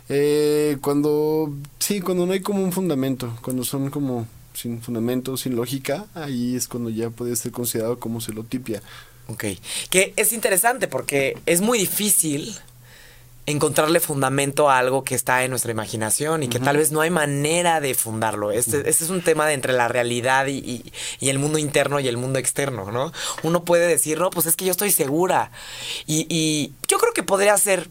Eh, 0.09 0.79
cuando, 0.81 1.53
sí, 1.81 2.01
cuando 2.01 2.27
no 2.27 2.33
hay 2.33 2.41
como 2.41 2.63
un 2.63 2.73
fundamento, 2.73 3.37
cuando 3.43 3.65
son 3.65 3.91
como 3.91 4.27
sin 4.53 4.81
fundamento, 4.81 5.37
sin 5.37 5.57
lógica, 5.57 6.07
ahí 6.15 6.55
es 6.55 6.69
cuando 6.69 6.91
ya 6.91 7.11
puede 7.11 7.35
ser 7.35 7.51
considerado 7.51 7.99
como 7.99 8.21
celotipia. 8.21 8.81
Ok. 9.27 9.45
Que 9.91 10.13
es 10.17 10.33
interesante 10.33 10.87
porque 10.87 11.37
es 11.47 11.61
muy 11.61 11.79
difícil 11.79 12.55
encontrarle 13.47 14.01
fundamento 14.01 14.71
a 14.71 14.79
algo 14.79 15.05
que 15.05 15.15
está 15.15 15.45
en 15.45 15.51
nuestra 15.51 15.71
imaginación 15.71 16.43
y 16.43 16.49
que 16.49 16.59
tal 16.61 16.79
vez 16.79 16.93
no 16.93 17.03
hay 17.03 17.11
manera 17.11 17.81
de 17.81 17.95
fundarlo. 17.95 18.53
Este, 18.53 18.89
este 18.89 19.05
es 19.05 19.11
un 19.11 19.21
tema 19.23 19.47
de 19.47 19.53
entre 19.53 19.75
la 19.75 19.87
realidad 19.89 20.47
y, 20.47 20.53
y- 20.59 20.93
y 21.21 21.29
el 21.29 21.39
mundo 21.39 21.59
interno 21.59 22.01
y 22.01 22.09
el 22.09 22.17
mundo 22.17 22.39
externo, 22.39 22.91
¿no? 22.91 23.13
Uno 23.43 23.63
puede 23.65 23.87
decir, 23.87 24.19
no, 24.19 24.31
pues 24.31 24.47
es 24.47 24.57
que 24.57 24.65
yo 24.65 24.71
estoy 24.71 24.91
segura. 24.93 25.51
Y, 26.07 26.27
y 26.31 26.73
yo 26.89 26.97
creo 26.99 27.13
que 27.13 27.23
podría 27.23 27.55
ser, 27.59 27.89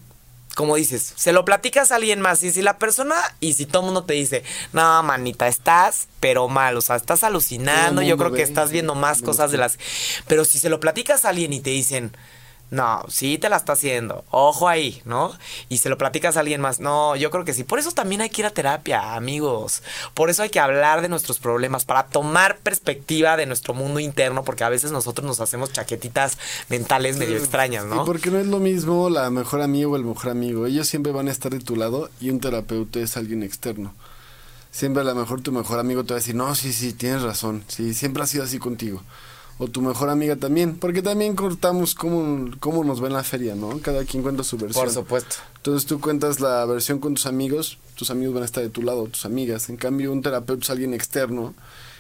como 0.56 0.76
dices, 0.76 1.14
se 1.16 1.34
lo 1.34 1.46
platicas 1.46 1.92
a 1.92 1.98
alguien 1.98 2.20
más 2.20 2.42
y 2.42 2.52
si 2.52 2.64
la 2.64 2.80
persona, 2.80 3.16
y 3.40 3.54
si 3.54 3.68
todo 3.68 3.84
el 3.84 3.86
mundo 3.88 4.06
te 4.06 4.14
dice, 4.16 4.44
no, 4.72 5.04
manita, 5.04 5.48
estás, 5.48 6.08
pero 6.20 6.48
mal, 6.48 6.78
o 6.78 6.82
sea, 6.82 6.96
estás 6.96 7.24
alucinando, 7.24 8.02
yo 8.02 8.18
creo 8.18 8.32
que 8.32 8.42
estás 8.42 8.72
viendo 8.72 8.96
más 8.96 9.22
cosas 9.22 9.52
de 9.52 9.58
las... 9.60 9.78
Pero 10.28 10.46
si 10.46 10.58
se 10.58 10.70
lo 10.70 10.80
platicas 10.80 11.26
a 11.26 11.30
alguien 11.30 11.54
y 11.54 11.60
te 11.60 11.70
dicen, 11.70 12.16
no, 12.72 13.04
sí 13.08 13.38
te 13.38 13.50
la 13.50 13.58
está 13.58 13.74
haciendo, 13.74 14.26
ojo 14.32 14.68
ahí, 14.68 15.02
¿no? 15.06 15.32
Y 15.70 15.78
se 15.78 15.90
lo 15.90 15.98
platicas 15.98 16.38
a 16.38 16.40
alguien 16.40 16.60
más, 16.60 16.80
no, 16.80 17.16
yo 17.16 17.30
creo 17.30 17.46
que 17.46 17.54
sí. 17.54 17.64
Por 17.64 17.78
eso 17.78 17.92
también 17.92 18.22
hay 18.22 18.30
que 18.32 18.42
ir 18.42 18.46
a 18.48 18.50
terapia, 18.50 19.16
amigos. 19.16 19.84
Por 20.16 20.32
eso 20.32 20.42
hay 20.42 20.50
que 20.50 20.60
hablar 20.60 21.02
de 21.02 21.10
nuestros 21.10 21.38
problemas, 21.38 21.86
para 21.86 22.08
tomar 22.08 22.58
perspectiva 22.58 23.38
de 23.38 23.46
nuestro 23.46 23.76
mundo 23.76 24.00
interno, 24.00 24.44
porque 24.44 24.64
a 24.64 24.70
veces 24.70 24.92
nosotros 24.92 25.28
nos 25.28 25.40
hacemos 25.40 25.72
chaquetitas 25.72 26.40
mentales 26.70 27.18
medio 27.18 27.38
extrañas, 27.38 27.86
¿no? 27.86 28.02
Y 28.02 28.06
porque 28.06 28.32
no 28.32 28.40
es 28.40 28.48
lo 28.48 28.60
mismo 28.60 29.10
la 29.10 29.30
mejor 29.30 29.62
amigo 29.62 29.92
o 29.92 29.96
el 29.96 30.04
mejor 30.04 30.32
amigo. 30.32 30.66
Ellos 30.66 30.88
siempre 30.88 31.12
van 31.12 31.28
a 31.28 31.32
estar 31.32 31.52
de 31.52 31.60
tu 31.60 31.76
lado 31.76 32.10
y 32.20 32.32
un 32.32 32.40
terapeuta 32.40 33.00
es 33.00 33.18
alguien 33.18 33.44
externo. 33.44 33.94
Siempre 34.72 35.02
a 35.02 35.06
lo 35.06 35.14
mejor 35.14 35.42
tu 35.42 35.52
mejor 35.52 35.78
amigo 35.80 36.04
te 36.04 36.14
va 36.14 36.18
a 36.18 36.22
decir, 36.22 36.34
no, 36.34 36.56
sí, 36.56 36.74
sí, 36.74 36.94
tienes 36.94 37.22
razón. 37.22 37.64
Sí, 37.68 37.94
siempre 37.94 38.24
ha 38.24 38.26
sido 38.26 38.44
así 38.44 38.58
contigo. 38.58 39.04
O 39.58 39.68
tu 39.68 39.82
mejor 39.82 40.10
amiga 40.10 40.36
también. 40.36 40.76
Porque 40.76 41.02
también 41.02 41.36
cortamos 41.36 41.96
cómo, 41.96 42.52
cómo 42.60 42.84
nos 42.84 43.02
va 43.02 43.08
en 43.08 43.14
la 43.14 43.24
feria, 43.24 43.56
¿no? 43.56 43.80
Cada 43.80 44.04
quien 44.04 44.24
cuenta 44.24 44.44
su 44.44 44.58
versión. 44.58 44.86
Por 44.86 44.94
supuesto. 44.94 45.36
Entonces 45.58 45.88
tú 45.88 46.02
cuentas 46.02 46.40
la 46.40 46.66
versión 46.66 47.00
con 47.00 47.14
tus 47.14 47.26
amigos, 47.26 47.78
tus 47.96 48.10
amigos 48.10 48.34
van 48.34 48.44
a 48.44 48.46
estar 48.46 48.64
de 48.64 48.70
tu 48.70 48.82
lado, 48.82 49.06
tus 49.06 49.26
amigas. 49.26 49.70
En 49.70 49.78
cambio, 49.78 50.12
un 50.12 50.22
terapeuta 50.22 50.64
es 50.64 50.70
alguien 50.70 50.94
externo 50.94 51.54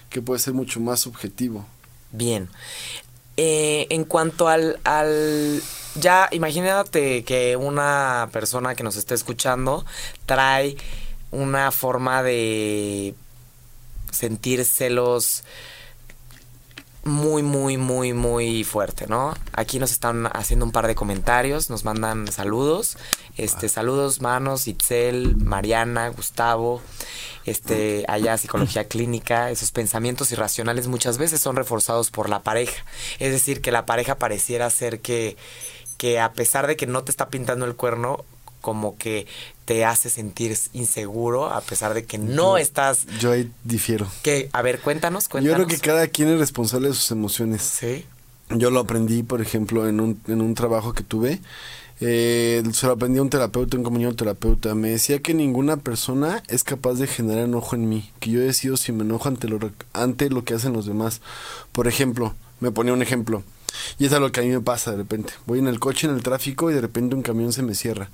que 0.09 0.21
puede 0.21 0.39
ser 0.39 0.53
mucho 0.53 0.79
más 0.79 0.99
subjetivo. 0.99 1.65
Bien. 2.11 2.49
Eh, 3.37 3.87
en 3.89 4.03
cuanto 4.03 4.47
al, 4.47 4.79
al... 4.83 5.61
Ya, 5.95 6.27
imagínate 6.31 7.23
que 7.23 7.55
una 7.55 8.29
persona 8.31 8.75
que 8.75 8.83
nos 8.83 8.95
esté 8.95 9.15
escuchando 9.15 9.85
trae 10.25 10.75
una 11.31 11.71
forma 11.71 12.23
de 12.23 13.15
sentir 14.11 14.63
celos 14.65 15.43
muy, 17.05 17.43
muy, 17.43 17.77
muy, 17.77 18.13
muy 18.13 18.63
fuerte, 18.63 19.07
¿no? 19.07 19.33
Aquí 19.53 19.77
nos 19.79 19.91
están 19.91 20.27
haciendo 20.33 20.65
un 20.65 20.71
par 20.71 20.87
de 20.87 20.95
comentarios, 20.95 21.69
nos 21.69 21.83
mandan 21.83 22.31
saludos. 22.31 22.97
Este, 23.35 23.67
saludos, 23.67 24.21
manos, 24.21 24.67
Itzel, 24.67 25.35
Mariana, 25.37 26.07
Gustavo, 26.09 26.81
este, 27.45 28.05
allá 28.07 28.37
psicología 28.37 28.83
clínica, 28.87 29.51
esos 29.51 29.71
pensamientos 29.71 30.31
irracionales 30.31 30.87
muchas 30.87 31.17
veces 31.17 31.41
son 31.41 31.55
reforzados 31.55 32.09
por 32.09 32.29
la 32.29 32.41
pareja. 32.41 32.85
Es 33.19 33.31
decir, 33.31 33.61
que 33.61 33.71
la 33.71 33.85
pareja 33.85 34.15
pareciera 34.15 34.69
ser 34.69 35.01
que, 35.01 35.35
que 35.97 36.19
a 36.19 36.31
pesar 36.33 36.67
de 36.67 36.77
que 36.77 36.87
no 36.87 37.03
te 37.03 37.11
está 37.11 37.29
pintando 37.29 37.65
el 37.65 37.75
cuerno, 37.75 38.23
como 38.63 38.97
que 38.97 39.27
te 39.65 39.83
hace 39.83 40.09
sentir 40.09 40.57
inseguro 40.71 41.51
a 41.51 41.59
pesar 41.59 41.93
de 41.93 42.05
que 42.05 42.17
no 42.17 42.57
estás... 42.57 43.05
Yo 43.19 43.33
ahí 43.33 43.51
difiero. 43.65 44.07
Que, 44.23 44.49
a 44.53 44.61
ver, 44.61 44.79
cuéntanos, 44.79 45.27
cuéntanos. 45.27 45.59
Yo 45.59 45.65
creo 45.65 45.67
que 45.67 45.85
cada 45.85 46.07
quien 46.07 46.29
es 46.29 46.39
responsable 46.39 46.87
de 46.87 46.93
sus 46.93 47.11
emociones. 47.11 47.61
Sí. 47.61 48.05
Yo 48.49 48.71
lo 48.71 48.79
aprendí, 48.79 49.21
por 49.21 49.41
ejemplo, 49.41 49.87
en 49.87 49.99
un, 49.99 50.21
en 50.29 50.39
un 50.39 50.55
trabajo 50.55 50.93
que 50.93 51.03
tuve. 51.03 51.41
Eh, 51.99 52.63
se 52.71 52.87
lo 52.87 52.93
aprendí 52.93 53.19
a 53.19 53.21
un 53.21 53.29
terapeuta, 53.29 53.75
un 53.75 53.83
compañero 53.83 54.15
terapeuta. 54.15 54.73
Me 54.75 54.91
decía 54.91 55.19
que 55.19 55.33
ninguna 55.33 55.75
persona 55.75 56.41
es 56.47 56.63
capaz 56.63 56.93
de 56.93 57.07
generar 57.07 57.43
enojo 57.43 57.75
en 57.75 57.89
mí. 57.89 58.11
Que 58.21 58.31
yo 58.31 58.39
decido 58.39 58.77
si 58.77 58.93
me 58.93 59.03
enojo 59.03 59.27
ante 59.27 59.49
lo, 59.49 59.59
ante 59.91 60.29
lo 60.29 60.45
que 60.45 60.53
hacen 60.53 60.71
los 60.71 60.85
demás. 60.85 61.19
Por 61.73 61.89
ejemplo, 61.89 62.33
me 62.61 62.71
ponía 62.71 62.93
un 62.93 63.01
ejemplo. 63.01 63.43
Y 63.99 64.05
es 64.05 64.13
a 64.13 64.19
lo 64.19 64.31
que 64.31 64.39
a 64.39 64.43
mí 64.43 64.49
me 64.49 64.61
pasa 64.61 64.91
de 64.91 64.97
repente. 64.97 65.33
Voy 65.45 65.59
en 65.59 65.67
el 65.67 65.79
coche, 65.79 66.07
en 66.07 66.15
el 66.15 66.23
tráfico 66.23 66.71
y 66.71 66.73
de 66.73 66.81
repente 66.81 67.15
un 67.15 67.23
camión 67.23 67.51
se 67.53 67.63
me 67.63 67.75
cierra. 67.75 68.09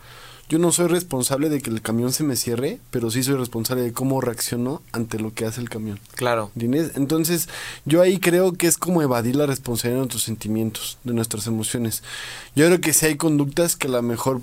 Yo 0.49 0.57
no 0.57 0.71
soy 0.71 0.87
responsable 0.87 1.47
de 1.47 1.61
que 1.61 1.69
el 1.69 1.81
camión 1.81 2.11
se 2.11 2.23
me 2.23 2.35
cierre, 2.35 2.79
pero 2.89 3.11
sí 3.11 3.21
soy 3.21 3.35
responsable 3.35 3.83
de 3.83 3.93
cómo 3.93 4.19
reacciono 4.19 4.81
ante 4.91 5.19
lo 5.19 5.31
que 5.31 5.45
hace 5.45 5.61
el 5.61 5.69
camión. 5.69 5.99
Claro. 6.15 6.51
¿Entiendes? 6.55 6.93
Entonces, 6.95 7.47
yo 7.85 8.01
ahí 8.01 8.19
creo 8.19 8.53
que 8.53 8.65
es 8.65 8.77
como 8.77 9.03
evadir 9.03 9.35
la 9.35 9.45
responsabilidad 9.45 9.97
de 9.97 10.05
nuestros 10.05 10.23
sentimientos, 10.23 10.97
de 11.03 11.13
nuestras 11.13 11.45
emociones. 11.45 12.01
Yo 12.55 12.65
creo 12.65 12.81
que 12.81 12.93
sí 12.93 13.05
hay 13.05 13.15
conductas 13.15 13.75
que 13.75 13.87
a 13.87 13.91
lo 13.91 14.01
mejor 14.01 14.41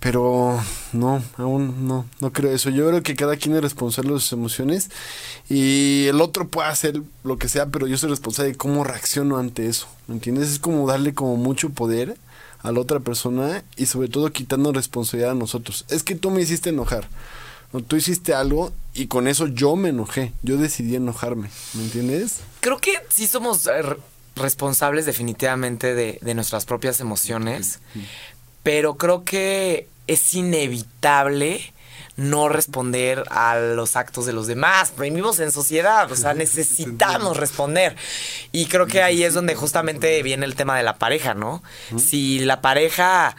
pero 0.00 0.58
no, 0.94 1.22
aún 1.36 1.86
no, 1.86 2.06
no 2.20 2.32
creo 2.32 2.52
eso. 2.52 2.70
Yo 2.70 2.88
creo 2.88 3.02
que 3.02 3.14
cada 3.14 3.36
quien 3.36 3.54
es 3.54 3.62
responsable 3.62 4.14
de 4.14 4.20
sus 4.20 4.32
emociones 4.32 4.90
y 5.48 6.06
el 6.06 6.22
otro 6.22 6.48
puede 6.48 6.68
hacer 6.68 7.02
lo 7.22 7.36
que 7.36 7.48
sea, 7.48 7.66
pero 7.66 7.86
yo 7.86 7.98
soy 7.98 8.08
responsable 8.08 8.52
de 8.52 8.56
cómo 8.56 8.82
reacciono 8.82 9.36
ante 9.36 9.66
eso. 9.66 9.88
¿Me 10.08 10.14
entiendes? 10.14 10.48
Es 10.48 10.58
como 10.58 10.86
darle 10.86 11.12
como 11.14 11.36
mucho 11.36 11.68
poder 11.68 12.16
a 12.62 12.72
la 12.72 12.80
otra 12.80 13.00
persona 13.00 13.64
y 13.76 13.86
sobre 13.86 14.08
todo 14.08 14.32
quitando 14.32 14.72
responsabilidad 14.72 15.32
a 15.32 15.34
nosotros. 15.34 15.84
Es 15.88 16.02
que 16.02 16.14
tú 16.14 16.30
me 16.30 16.42
hiciste 16.42 16.70
enojar. 16.70 17.08
No, 17.72 17.80
tú 17.82 17.96
hiciste 17.96 18.34
algo 18.34 18.72
y 18.94 19.06
con 19.06 19.28
eso 19.28 19.46
yo 19.46 19.76
me 19.76 19.90
enojé. 19.90 20.32
Yo 20.42 20.56
decidí 20.56 20.96
enojarme. 20.96 21.50
¿Me 21.74 21.84
entiendes? 21.84 22.40
Creo 22.60 22.78
que 22.78 22.92
sí 23.08 23.26
somos 23.26 23.66
eh, 23.66 23.82
responsables 24.36 25.06
definitivamente 25.06 25.94
de, 25.94 26.18
de 26.20 26.34
nuestras 26.34 26.64
propias 26.66 27.00
emociones, 27.00 27.80
pero 28.62 28.96
creo 28.96 29.24
que 29.24 29.88
es 30.06 30.34
inevitable 30.34 31.72
no 32.20 32.50
responder 32.50 33.24
a 33.30 33.58
los 33.58 33.96
actos 33.96 34.26
de 34.26 34.34
los 34.34 34.46
demás. 34.46 34.92
Vivimos 34.98 35.40
en 35.40 35.50
sociedad, 35.50 36.12
o 36.12 36.16
sea, 36.16 36.34
necesitamos 36.34 37.38
responder. 37.38 37.96
Y 38.52 38.66
creo 38.66 38.86
que 38.86 39.02
ahí 39.02 39.24
es 39.24 39.32
donde 39.32 39.54
justamente 39.54 40.22
viene 40.22 40.44
el 40.44 40.54
tema 40.54 40.76
de 40.76 40.82
la 40.82 40.98
pareja, 40.98 41.32
¿no? 41.32 41.62
Si 41.98 42.40
la 42.40 42.60
pareja 42.60 43.34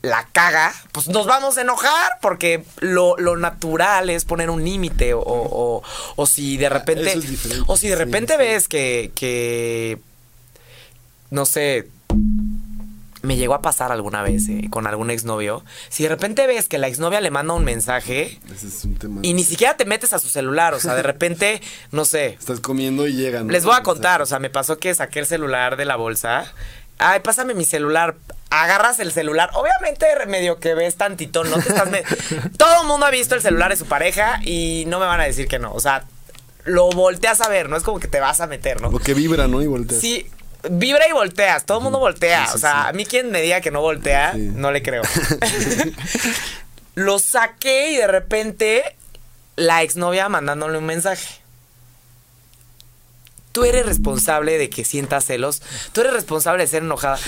la 0.00 0.26
caga, 0.32 0.74
pues 0.92 1.08
nos 1.08 1.26
vamos 1.26 1.58
a 1.58 1.60
enojar 1.60 2.18
porque 2.22 2.64
lo, 2.80 3.16
natural 3.36 4.08
es 4.08 4.24
poner 4.24 4.48
un 4.48 4.64
límite 4.64 5.12
o, 5.14 5.82
o, 6.16 6.26
si 6.26 6.56
de 6.56 6.70
repente... 6.70 7.14
o 7.66 7.76
si 7.76 7.88
de 7.88 7.96
repente 7.96 8.38
ves 8.38 8.68
que, 8.68 9.12
que, 9.14 9.98
no 11.30 11.44
sé, 11.44 11.88
me 13.22 13.36
llegó 13.36 13.54
a 13.54 13.62
pasar 13.62 13.92
alguna 13.92 14.22
vez 14.22 14.48
eh, 14.48 14.66
con 14.68 14.86
algún 14.86 15.10
exnovio. 15.10 15.64
Si 15.88 16.02
de 16.02 16.08
repente 16.08 16.46
ves 16.46 16.68
que 16.68 16.78
la 16.78 16.88
exnovia 16.88 17.20
le 17.20 17.30
manda 17.30 17.54
un 17.54 17.64
mensaje 17.64 18.38
y 19.22 19.34
ni 19.34 19.44
siquiera 19.44 19.76
te 19.76 19.84
metes 19.84 20.12
a 20.12 20.18
su 20.18 20.28
celular, 20.28 20.74
o 20.74 20.80
sea, 20.80 20.94
de 20.94 21.02
repente, 21.02 21.62
no 21.92 22.04
sé. 22.04 22.36
Estás 22.38 22.60
comiendo 22.60 23.06
y 23.06 23.14
llegan. 23.14 23.48
Les 23.48 23.64
voy 23.64 23.74
a 23.76 23.82
contar, 23.82 24.22
o 24.22 24.26
sea, 24.26 24.38
me 24.38 24.50
pasó 24.50 24.78
que 24.78 24.92
saqué 24.94 25.20
el 25.20 25.26
celular 25.26 25.76
de 25.76 25.84
la 25.84 25.96
bolsa. 25.96 26.52
Ay, 26.98 27.20
pásame 27.20 27.54
mi 27.54 27.64
celular. 27.64 28.16
Agarras 28.50 29.00
el 29.00 29.12
celular. 29.12 29.50
Obviamente, 29.54 30.06
medio 30.26 30.58
que 30.58 30.74
ves 30.74 30.96
tantito, 30.96 31.42
no 31.42 31.56
te 31.56 31.68
estás. 31.68 31.88
Todo 32.56 32.82
el 32.82 32.88
mundo 32.88 33.06
ha 33.06 33.10
visto 33.10 33.34
el 33.34 33.40
celular 33.40 33.70
de 33.70 33.76
su 33.76 33.86
pareja 33.86 34.40
y 34.44 34.84
no 34.88 35.00
me 35.00 35.06
van 35.06 35.20
a 35.20 35.24
decir 35.24 35.48
que 35.48 35.58
no. 35.58 35.72
O 35.72 35.80
sea, 35.80 36.04
lo 36.64 36.90
volteas 36.90 37.40
a 37.40 37.48
ver, 37.48 37.68
no 37.68 37.76
es 37.76 37.82
como 37.82 37.98
que 37.98 38.08
te 38.08 38.20
vas 38.20 38.40
a 38.40 38.46
meter, 38.46 38.80
¿no? 38.80 38.90
Porque 38.90 39.14
vibra, 39.14 39.48
¿no? 39.48 39.62
Y 39.62 39.66
volteas. 39.66 40.00
Sí, 40.00 40.30
vibra 40.70 41.08
y 41.08 41.12
volteas, 41.12 41.66
todo 41.66 41.78
el 41.78 41.84
mundo 41.84 41.98
voltea. 41.98 42.50
o 42.54 42.58
sea, 42.58 42.88
a 42.88 42.92
mí 42.92 43.04
quien 43.04 43.30
me 43.30 43.40
diga 43.42 43.60
que 43.60 43.70
no 43.70 43.80
voltea, 43.80 44.34
no 44.34 44.70
le 44.70 44.82
creo. 44.82 45.02
Lo 46.94 47.18
saqué 47.18 47.90
y 47.90 47.96
de 47.96 48.06
repente 48.06 48.96
la 49.56 49.82
exnovia 49.82 50.28
mandándole 50.28 50.78
un 50.78 50.84
mensaje. 50.84 51.40
Tú 53.52 53.64
eres 53.64 53.84
responsable 53.84 54.56
de 54.56 54.70
que 54.70 54.84
sientas 54.84 55.26
celos. 55.26 55.62
Tú 55.92 56.00
eres 56.00 56.12
responsable 56.14 56.62
de 56.64 56.68
ser 56.68 56.82
enojada. 56.82 57.18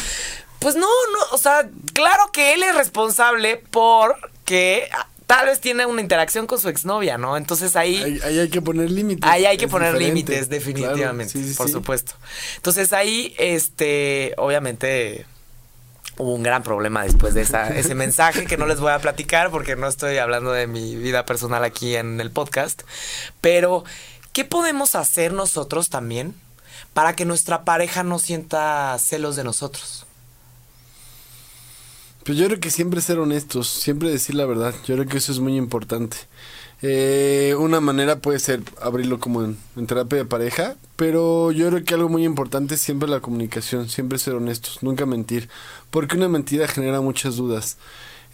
Pues 0.59 0.75
no, 0.75 0.87
no, 0.87 1.19
o 1.33 1.39
sea, 1.39 1.69
claro 1.93 2.33
que 2.33 2.55
él 2.55 2.63
es 2.63 2.75
responsable 2.75 3.63
porque 3.71 4.89
tal 5.27 5.47
vez 5.47 5.61
tiene 5.61 5.87
una 5.87 6.01
interacción 6.01 6.47
con 6.47 6.61
su 6.61 6.69
exnovia, 6.69 7.19
¿no? 7.19 7.37
Entonces 7.37 7.77
ahí... 7.77 8.21
Ahí, 8.25 8.39
hay 8.39 8.49
que 8.49 8.61
poner 8.61 8.91
límites. 8.91 9.29
Ahí 9.29 9.47
hay 9.47 9.57
que 9.57 9.69
poner 9.69 9.95
límites, 9.95 10.49
definitivamente, 10.49 11.39
por 11.57 11.69
supuesto. 11.69 12.15
Entonces 12.57 12.93
ahí, 12.93 13.35
este, 13.39 14.35
obviamente 14.37 15.27
hubo 16.17 16.35
un 16.35 16.43
gran 16.43 16.63
problema 16.63 17.03
después 17.03 17.35
de 17.35 17.43
ese 17.75 17.95
mensaje 17.95 18.45
que 18.45 18.57
no 18.57 18.67
les 18.67 18.81
voy 18.81 18.93
a 18.93 18.99
platicar 18.99 19.51
porque 19.51 19.77
no 19.77 19.89
estoy 19.89 20.19
hablando 20.19 20.53
de 20.53 20.67
mi 20.67 20.97
vida 20.97 21.25
personal 21.27 21.65
aquí 21.65 21.97
en 21.97 22.21
el 22.21 22.31
podcast. 22.31 22.83
Pero, 23.41 23.85
¿qué 24.33 24.45
podemos 24.45 24.95
hacer 24.95 25.33
nosotros 25.33 25.89
también 25.89 26.35
para 26.93 27.17
que 27.17 27.25
nuestra 27.25 27.65
pareja 27.65 28.03
no 28.03 28.19
sienta 28.19 28.97
celos 28.99 29.37
de 29.37 29.45
nosotros? 29.45 30.04
Pues 32.25 32.39
yo 32.39 32.47
creo 32.47 32.59
que 32.59 32.71
siempre 32.71 33.01
ser 33.03 33.19
honestos, 33.19 33.69
siempre 33.69 34.11
decir 34.11 34.35
la 34.35 34.47
verdad. 34.47 34.75
Yo 34.87 34.95
creo 34.95 35.07
que 35.07 35.19
eso 35.19 35.31
es 35.31 35.41
muy 35.41 35.57
importante. 35.57 36.17
Eh, 36.87 37.55
una 37.59 37.81
manera 37.81 38.19
puede 38.19 38.39
ser 38.39 38.63
abrirlo 38.81 39.19
como 39.19 39.43
en, 39.43 39.57
terapia 39.87 40.19
de 40.19 40.25
pareja, 40.25 40.77
pero 40.97 41.51
yo 41.53 41.69
creo 41.69 41.85
que 41.85 41.95
algo 41.95 42.09
muy 42.09 42.25
importante 42.25 42.75
es 42.75 42.81
siempre 42.81 43.09
la 43.09 43.21
comunicación, 43.21 43.89
siempre 43.89 44.19
ser 44.19 44.35
honestos, 44.35 44.83
nunca 44.83 45.07
mentir, 45.07 45.49
porque 45.91 46.17
una 46.17 46.29
mentira 46.29 46.69
genera 46.69 47.01
muchas 47.01 47.37
dudas. 47.37 47.79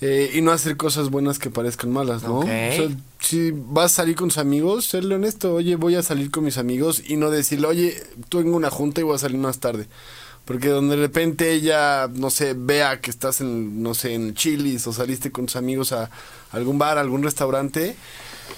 Eh, 0.01 0.33
y 0.35 0.41
no 0.41 0.51
hacer 0.51 0.77
cosas 0.79 1.11
buenas 1.11 1.39
que 1.39 1.51
parezcan 1.51 1.93
malas, 1.93 2.23
¿no? 2.23 2.39
O 2.39 2.45
sea, 2.45 2.89
si 3.19 3.53
vas 3.53 3.93
a 3.93 3.97
salir 3.97 4.17
con 4.17 4.31
tus 4.31 4.39
amigos, 4.39 4.87
serle 4.87 5.17
honesto, 5.17 5.55
oye, 5.55 5.77
voy 5.77 5.95
a 5.95 6.03
salir 6.03 6.31
con 6.31 6.43
mis 6.43 6.57
amigos 6.57 7.03
y 7.07 7.17
no 7.17 7.31
decirle, 7.31 7.67
oye, 7.67 8.03
tengo 8.31 8.57
una 8.57 8.71
junta 8.71 9.03
y 9.03 9.05
voy 9.05 9.17
a 9.17 9.19
salir 9.19 9.39
más 9.39 9.61
tarde. 9.61 9.89
Porque 10.45 10.69
donde 10.69 10.97
de 10.97 11.03
repente 11.03 11.53
ella, 11.53 12.09
no 12.13 12.31
sé, 12.31 12.55
vea 12.57 13.01
que 13.01 13.11
estás 13.11 13.41
en, 13.41 13.83
no 13.83 13.95
sé, 13.95 14.15
en 14.15 14.35
Chilis 14.35 14.87
o 14.87 14.93
saliste 14.93 15.31
con 15.31 15.47
tus 15.47 15.57
amigos 15.57 15.93
a 15.93 16.11
algún 16.51 16.79
bar, 16.79 16.99
algún 16.99 17.23
restaurante, 17.23 17.95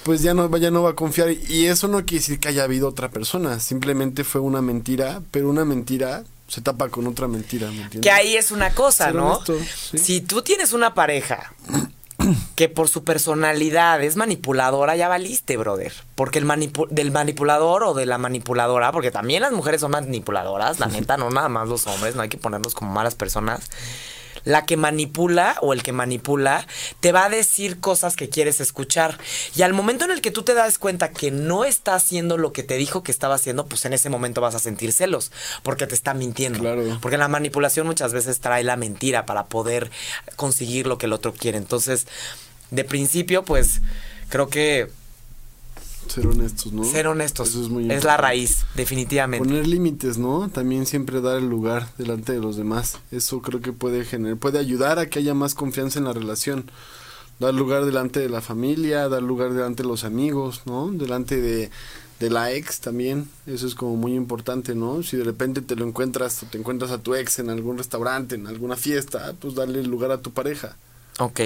pues 0.03 0.21
ya 0.21 0.33
no, 0.33 0.55
ya 0.57 0.71
no 0.71 0.83
va 0.83 0.91
a 0.91 0.95
confiar. 0.95 1.31
Y 1.31 1.67
eso 1.67 1.87
no 1.87 2.05
quiere 2.05 2.21
decir 2.21 2.39
que 2.39 2.47
haya 2.47 2.63
habido 2.63 2.87
otra 2.87 3.11
persona, 3.11 3.59
simplemente 3.59 4.23
fue 4.23 4.41
una 4.41 4.61
mentira, 4.61 5.21
pero 5.31 5.49
una 5.49 5.65
mentira 5.65 6.23
se 6.47 6.61
tapa 6.61 6.89
con 6.89 7.07
otra 7.07 7.27
mentira, 7.27 7.67
¿me 7.67 7.83
entiendes? 7.83 8.01
Que 8.01 8.11
ahí 8.11 8.35
es 8.35 8.51
una 8.51 8.73
cosa, 8.73 9.11
¿no? 9.11 9.41
Si 9.95 10.21
tú 10.21 10.41
tienes 10.41 10.73
una 10.73 10.93
pareja 10.93 11.53
que 12.55 12.69
por 12.69 12.89
su 12.89 13.03
personalidad 13.03 14.01
es 14.03 14.15
manipuladora, 14.15 14.95
ya 14.95 15.07
valiste, 15.07 15.57
brother. 15.57 15.93
Porque 16.15 16.39
el 16.39 16.47
del 16.89 17.11
manipulador 17.11 17.83
o 17.83 17.93
de 17.93 18.05
la 18.05 18.17
manipuladora, 18.17 18.91
porque 18.91 19.11
también 19.11 19.41
las 19.41 19.51
mujeres 19.51 19.81
son 19.81 19.91
manipuladoras, 19.91 20.79
la 20.79 20.87
neta, 20.87 21.17
no 21.17 21.29
nada 21.29 21.49
más 21.49 21.67
los 21.67 21.87
hombres, 21.87 22.15
no 22.15 22.21
hay 22.21 22.29
que 22.29 22.37
ponernos 22.37 22.73
como 22.73 22.91
malas 22.91 23.15
personas 23.15 23.69
la 24.45 24.65
que 24.65 24.77
manipula 24.77 25.55
o 25.61 25.73
el 25.73 25.83
que 25.83 25.91
manipula 25.91 26.65
te 26.99 27.11
va 27.11 27.25
a 27.25 27.29
decir 27.29 27.79
cosas 27.79 28.15
que 28.15 28.29
quieres 28.29 28.59
escuchar. 28.59 29.17
Y 29.55 29.61
al 29.61 29.73
momento 29.73 30.05
en 30.05 30.11
el 30.11 30.21
que 30.21 30.31
tú 30.31 30.43
te 30.43 30.53
das 30.53 30.77
cuenta 30.77 31.11
que 31.11 31.31
no 31.31 31.65
está 31.65 31.95
haciendo 31.95 32.37
lo 32.37 32.53
que 32.53 32.63
te 32.63 32.75
dijo 32.75 33.03
que 33.03 33.11
estaba 33.11 33.35
haciendo, 33.35 33.65
pues 33.65 33.85
en 33.85 33.93
ese 33.93 34.09
momento 34.09 34.41
vas 34.41 34.55
a 34.55 34.59
sentir 34.59 34.91
celos, 34.93 35.31
porque 35.63 35.87
te 35.87 35.95
está 35.95 36.13
mintiendo. 36.13 36.59
Claro. 36.59 36.97
Porque 37.01 37.17
la 37.17 37.27
manipulación 37.27 37.87
muchas 37.87 38.13
veces 38.13 38.39
trae 38.39 38.63
la 38.63 38.75
mentira 38.75 39.25
para 39.25 39.45
poder 39.45 39.91
conseguir 40.35 40.87
lo 40.87 40.97
que 40.97 41.05
el 41.05 41.13
otro 41.13 41.33
quiere. 41.33 41.57
Entonces, 41.57 42.07
de 42.71 42.83
principio, 42.83 43.43
pues 43.43 43.81
creo 44.29 44.49
que 44.49 44.89
ser 46.07 46.27
honestos, 46.27 46.71
¿no? 46.73 46.83
Ser 46.83 47.07
honestos. 47.07 47.49
Eso 47.49 47.61
es 47.63 47.69
muy 47.69 47.91
Es 47.91 48.03
la 48.03 48.17
raíz, 48.17 48.65
definitivamente. 48.75 49.45
Poner 49.47 49.67
límites, 49.67 50.17
¿no? 50.17 50.49
También 50.49 50.85
siempre 50.85 51.21
dar 51.21 51.37
el 51.37 51.49
lugar 51.49 51.87
delante 51.97 52.33
de 52.33 52.39
los 52.39 52.55
demás. 52.57 52.97
Eso 53.11 53.41
creo 53.41 53.61
que 53.61 53.73
puede 53.73 54.05
generar, 54.05 54.37
puede 54.37 54.59
ayudar 54.59 54.99
a 54.99 55.07
que 55.07 55.19
haya 55.19 55.33
más 55.33 55.55
confianza 55.55 55.99
en 55.99 56.05
la 56.05 56.13
relación. 56.13 56.69
Dar 57.39 57.53
lugar 57.53 57.83
delante 57.85 58.19
de 58.19 58.29
la 58.29 58.41
familia, 58.41 59.09
dar 59.09 59.23
lugar 59.23 59.53
delante 59.53 59.83
de 59.83 59.89
los 59.89 60.03
amigos, 60.03 60.61
¿no? 60.65 60.89
Delante 60.91 61.41
de, 61.41 61.71
de 62.19 62.29
la 62.29 62.51
ex 62.51 62.79
también, 62.79 63.27
eso 63.47 63.65
es 63.65 63.73
como 63.75 63.95
muy 63.95 64.13
importante, 64.13 64.75
¿no? 64.75 65.01
Si 65.01 65.17
de 65.17 65.23
repente 65.23 65.61
te 65.61 65.75
lo 65.75 65.85
encuentras 65.85 66.43
o 66.43 66.45
te 66.45 66.59
encuentras 66.59 66.91
a 66.91 66.99
tu 66.99 67.15
ex 67.15 67.39
en 67.39 67.49
algún 67.49 67.77
restaurante, 67.79 68.35
en 68.35 68.45
alguna 68.47 68.75
fiesta, 68.75 69.33
pues 69.39 69.55
darle 69.55 69.83
lugar 69.83 70.11
a 70.11 70.19
tu 70.19 70.31
pareja. 70.31 70.77
Ok. 71.19 71.41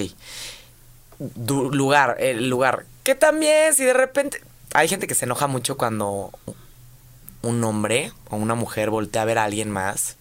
Du- 1.36 1.72
lugar, 1.72 2.18
el 2.20 2.50
lugar. 2.50 2.86
Que 3.08 3.16
también, 3.16 3.74
si 3.74 3.86
de 3.86 3.94
repente. 3.94 4.42
Hay 4.74 4.90
gente 4.90 5.08
que 5.08 5.16
se 5.16 5.24
enoja 5.24 5.48
mucho 5.48 5.78
cuando 5.78 6.30
un 7.42 7.64
hombre 7.64 8.12
o 8.30 8.36
una 8.36 8.54
mujer 8.54 8.90
voltea 8.90 9.22
a 9.22 9.26
ver 9.26 9.38
a 9.38 9.46
alguien 9.46 9.72
más. 9.72 10.18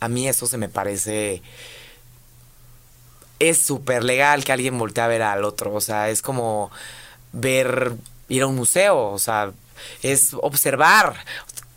A 0.00 0.08
mí 0.08 0.28
eso 0.28 0.46
se 0.46 0.58
me 0.58 0.68
parece. 0.68 1.40
Es 3.38 3.56
súper 3.56 4.04
legal 4.04 4.44
que 4.44 4.52
alguien 4.52 4.76
voltee 4.76 5.02
a 5.02 5.06
ver 5.06 5.22
al 5.22 5.44
otro. 5.44 5.72
O 5.72 5.80
sea, 5.80 6.10
es 6.10 6.20
como 6.20 6.70
ver. 7.32 7.94
ir 8.28 8.42
a 8.42 8.48
un 8.48 8.56
museo. 8.56 9.12
O 9.12 9.18
sea, 9.18 9.52
es 10.02 10.34
observar. 10.34 11.16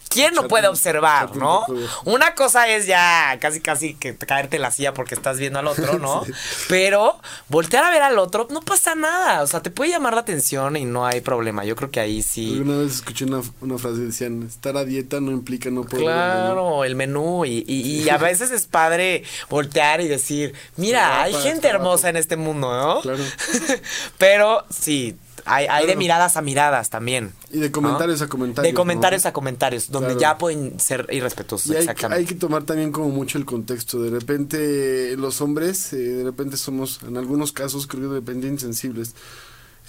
¿Quién 0.09 0.33
no 0.33 0.47
puede 0.47 0.67
observar, 0.67 1.35
no? 1.35 1.65
Una 2.05 2.33
cosa 2.33 2.67
es 2.67 2.87
ya 2.87 3.37
casi 3.39 3.61
casi 3.61 3.93
que 3.93 4.17
caerte 4.17 4.55
en 4.55 4.63
la 4.63 4.71
silla 4.71 4.93
porque 4.93 5.13
estás 5.13 5.37
viendo 5.37 5.59
al 5.59 5.67
otro, 5.67 5.99
¿no? 5.99 6.23
Pero 6.67 7.19
voltear 7.47 7.83
a 7.83 7.91
ver 7.91 8.01
al 8.01 8.17
otro 8.17 8.47
no 8.49 8.61
pasa 8.61 8.95
nada. 8.95 9.43
O 9.43 9.47
sea, 9.47 9.61
te 9.61 9.69
puede 9.69 9.91
llamar 9.91 10.15
la 10.15 10.21
atención 10.21 10.75
y 10.77 10.85
no 10.85 11.05
hay 11.05 11.21
problema. 11.21 11.63
Yo 11.63 11.75
creo 11.75 11.91
que 11.91 11.99
ahí 11.99 12.23
sí. 12.23 12.53
Alguna 12.57 12.77
vez 12.79 12.95
escuché 12.95 13.25
una, 13.25 13.41
una 13.61 13.77
frase 13.77 13.97
que 13.97 14.05
decían, 14.05 14.43
estar 14.43 14.75
a 14.77 14.83
dieta 14.83 15.19
no 15.21 15.29
implica 15.31 15.69
no 15.69 15.83
poder 15.83 16.05
ver 16.05 16.13
el 16.15 16.17
menú". 16.17 16.43
Claro, 16.45 16.83
el 16.85 16.95
menú 16.95 17.45
y, 17.45 17.63
y- 17.67 18.01
y 18.03 18.09
a 18.09 18.17
veces 18.17 18.49
es 18.49 18.65
padre 18.65 19.23
voltear 19.49 20.01
y 20.01 20.07
decir, 20.07 20.53
mira, 20.75 21.21
hay 21.21 21.33
gente 21.35 21.67
hermosa 21.67 22.01
guapo". 22.01 22.07
en 22.09 22.17
este 22.17 22.35
mundo, 22.35 22.73
¿no? 22.73 23.01
Claro. 23.01 23.23
Pero 24.17 24.65
sí, 24.69 25.15
hay, 25.45 25.65
hay 25.67 25.87
de 25.87 25.95
miradas 25.95 26.37
a 26.37 26.41
miradas 26.41 26.89
también. 26.89 27.33
Y 27.51 27.59
de 27.59 27.67
¿no? 27.67 27.71
comentarios 27.71 28.21
a 28.21 28.27
comentarios. 28.27 28.71
De 28.71 28.75
comentarios 28.75 29.23
¿no? 29.23 29.29
a 29.29 29.33
comentarios, 29.33 29.89
donde 29.91 30.09
Claro. 30.09 30.19
ya 30.21 30.37
pueden 30.37 30.79
ser 30.79 31.07
irrespetuosos, 31.11 31.67
Y 31.71 31.75
hay, 31.75 31.79
exactamente. 31.81 32.19
hay 32.19 32.25
que 32.25 32.35
tomar 32.35 32.63
también 32.63 32.91
como 32.91 33.09
mucho 33.09 33.37
el 33.37 33.45
contexto. 33.45 34.01
De 34.01 34.09
repente 34.09 35.15
los 35.17 35.41
hombres, 35.41 35.93
eh, 35.93 35.97
de 35.97 36.23
repente 36.23 36.57
somos, 36.57 36.99
en 37.07 37.17
algunos 37.17 37.51
casos 37.51 37.87
creo 37.87 38.03
que 38.03 38.07
de 38.09 38.19
repente 38.19 38.47
insensibles. 38.47 39.15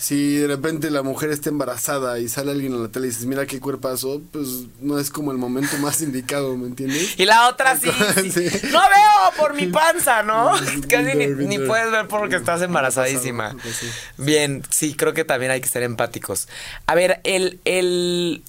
Si 0.01 0.37
de 0.37 0.47
repente 0.47 0.91
la 0.91 1.03
mujer 1.03 1.29
está 1.29 1.51
embarazada 1.51 2.19
y 2.21 2.31
sale 2.31 2.53
alguien 2.53 2.73
a 2.73 2.79
la 2.79 2.89
tele 2.89 3.09
y 3.09 3.11
dices, 3.11 3.27
mira 3.27 3.45
qué 3.45 3.61
cuerpazo, 3.61 4.23
pues 4.33 4.47
no 4.81 4.99
es 4.99 5.11
como 5.11 5.31
el 5.31 5.37
momento 5.37 5.77
más 5.77 6.01
indicado, 6.01 6.57
¿me 6.57 6.69
entiendes? 6.69 7.21
Y 7.21 7.27
la 7.27 7.51
otra 7.51 7.79
sí, 7.79 7.91
sí. 8.23 8.31
Sí. 8.41 8.69
No 8.73 8.81
veo 8.81 9.37
por 9.37 9.53
mi 9.53 9.67
panza, 9.67 10.23
¿no? 10.23 10.53
Casi 10.89 11.19
ni, 11.19 11.59
puedes 11.59 11.91
ver 11.91 12.09
porque 12.09 12.37
estás 12.37 12.63
embarazadísima. 12.63 13.55
Sí. 13.63 13.87
Bien, 14.17 14.63
sí, 14.71 14.95
creo 14.95 15.13
que 15.13 15.27
también 15.27 15.53
hay 15.53 15.61
que 15.61 15.69
ser 15.69 15.83
empáticos. 15.83 16.49
A 16.87 16.95
ver, 16.95 17.21
el, 17.25 17.61
el... 17.67 18.43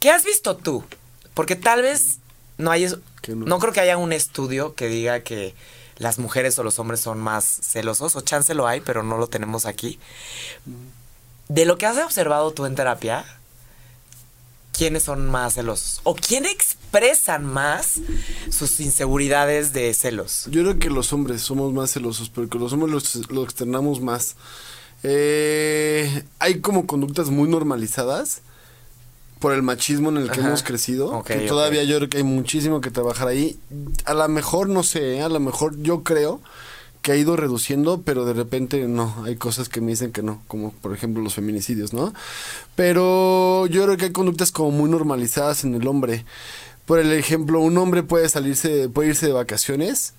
¿Qué 0.00 0.10
has 0.10 0.24
visto 0.24 0.56
tú? 0.56 0.82
Porque 1.34 1.56
tal 1.56 1.82
vez 1.82 2.20
no 2.56 2.70
hay... 2.70 2.86
No. 2.86 3.44
No 3.44 3.58
creo 3.58 3.74
que 3.74 3.80
haya 3.80 3.98
un 3.98 4.14
estudio 4.14 4.74
que 4.74 4.86
diga 4.86 5.20
que 5.20 5.54
las 5.98 6.18
mujeres 6.18 6.58
o 6.58 6.62
los 6.62 6.78
hombres 6.78 7.00
son 7.00 7.20
más 7.20 7.44
celosos, 7.44 8.16
o 8.16 8.20
chance 8.20 8.54
lo 8.54 8.66
hay, 8.66 8.80
pero 8.80 9.02
no 9.02 9.18
lo 9.18 9.28
tenemos 9.28 9.66
aquí. 9.66 9.98
De 11.48 11.64
lo 11.64 11.78
que 11.78 11.86
has 11.86 11.96
observado 11.98 12.52
tú 12.52 12.66
en 12.66 12.74
terapia, 12.74 13.24
¿quiénes 14.72 15.04
son 15.04 15.30
más 15.30 15.54
celosos? 15.54 16.00
¿O 16.04 16.14
quién 16.14 16.44
expresan 16.44 17.44
más 17.44 18.00
sus 18.50 18.80
inseguridades 18.80 19.72
de 19.72 19.92
celos? 19.94 20.46
Yo 20.50 20.62
creo 20.62 20.78
que 20.78 20.90
los 20.90 21.12
hombres 21.12 21.42
somos 21.42 21.72
más 21.72 21.92
celosos, 21.92 22.28
porque 22.28 22.58
los 22.58 22.72
hombres 22.72 22.92
los, 22.92 23.30
lo 23.30 23.44
externamos 23.44 24.00
más. 24.00 24.36
Eh, 25.02 26.24
hay 26.38 26.60
como 26.60 26.86
conductas 26.86 27.30
muy 27.30 27.48
normalizadas 27.48 28.42
por 29.46 29.52
el 29.52 29.62
machismo 29.62 30.08
en 30.08 30.16
el 30.16 30.28
que 30.28 30.40
Ajá. 30.40 30.48
hemos 30.48 30.64
crecido, 30.64 31.22
que 31.22 31.36
todavía 31.42 31.84
yo 31.84 31.98
creo 31.98 32.08
que 32.08 32.16
hay 32.16 32.24
muchísimo 32.24 32.80
que 32.80 32.90
trabajar 32.90 33.28
ahí. 33.28 33.56
A 34.04 34.12
lo 34.12 34.26
mejor, 34.26 34.68
no 34.68 34.82
sé, 34.82 35.18
¿eh? 35.18 35.22
a 35.22 35.28
lo 35.28 35.38
mejor 35.38 35.80
yo 35.80 36.02
creo 36.02 36.40
que 37.00 37.12
ha 37.12 37.16
ido 37.16 37.36
reduciendo, 37.36 38.02
pero 38.02 38.24
de 38.24 38.32
repente 38.32 38.88
no, 38.88 39.22
hay 39.24 39.36
cosas 39.36 39.68
que 39.68 39.80
me 39.80 39.92
dicen 39.92 40.10
que 40.10 40.20
no, 40.20 40.42
como 40.48 40.72
por 40.72 40.92
ejemplo 40.92 41.22
los 41.22 41.34
feminicidios, 41.34 41.92
¿no? 41.92 42.12
Pero 42.74 43.68
yo 43.68 43.84
creo 43.84 43.96
que 43.96 44.06
hay 44.06 44.10
conductas 44.10 44.50
como 44.50 44.72
muy 44.72 44.90
normalizadas 44.90 45.62
en 45.62 45.76
el 45.76 45.86
hombre. 45.86 46.24
Por 46.84 46.98
el 46.98 47.12
ejemplo, 47.12 47.60
un 47.60 47.78
hombre 47.78 48.02
puede 48.02 48.28
salirse, 48.28 48.88
puede 48.88 49.10
irse 49.10 49.26
de 49.26 49.32
vacaciones, 49.32 50.14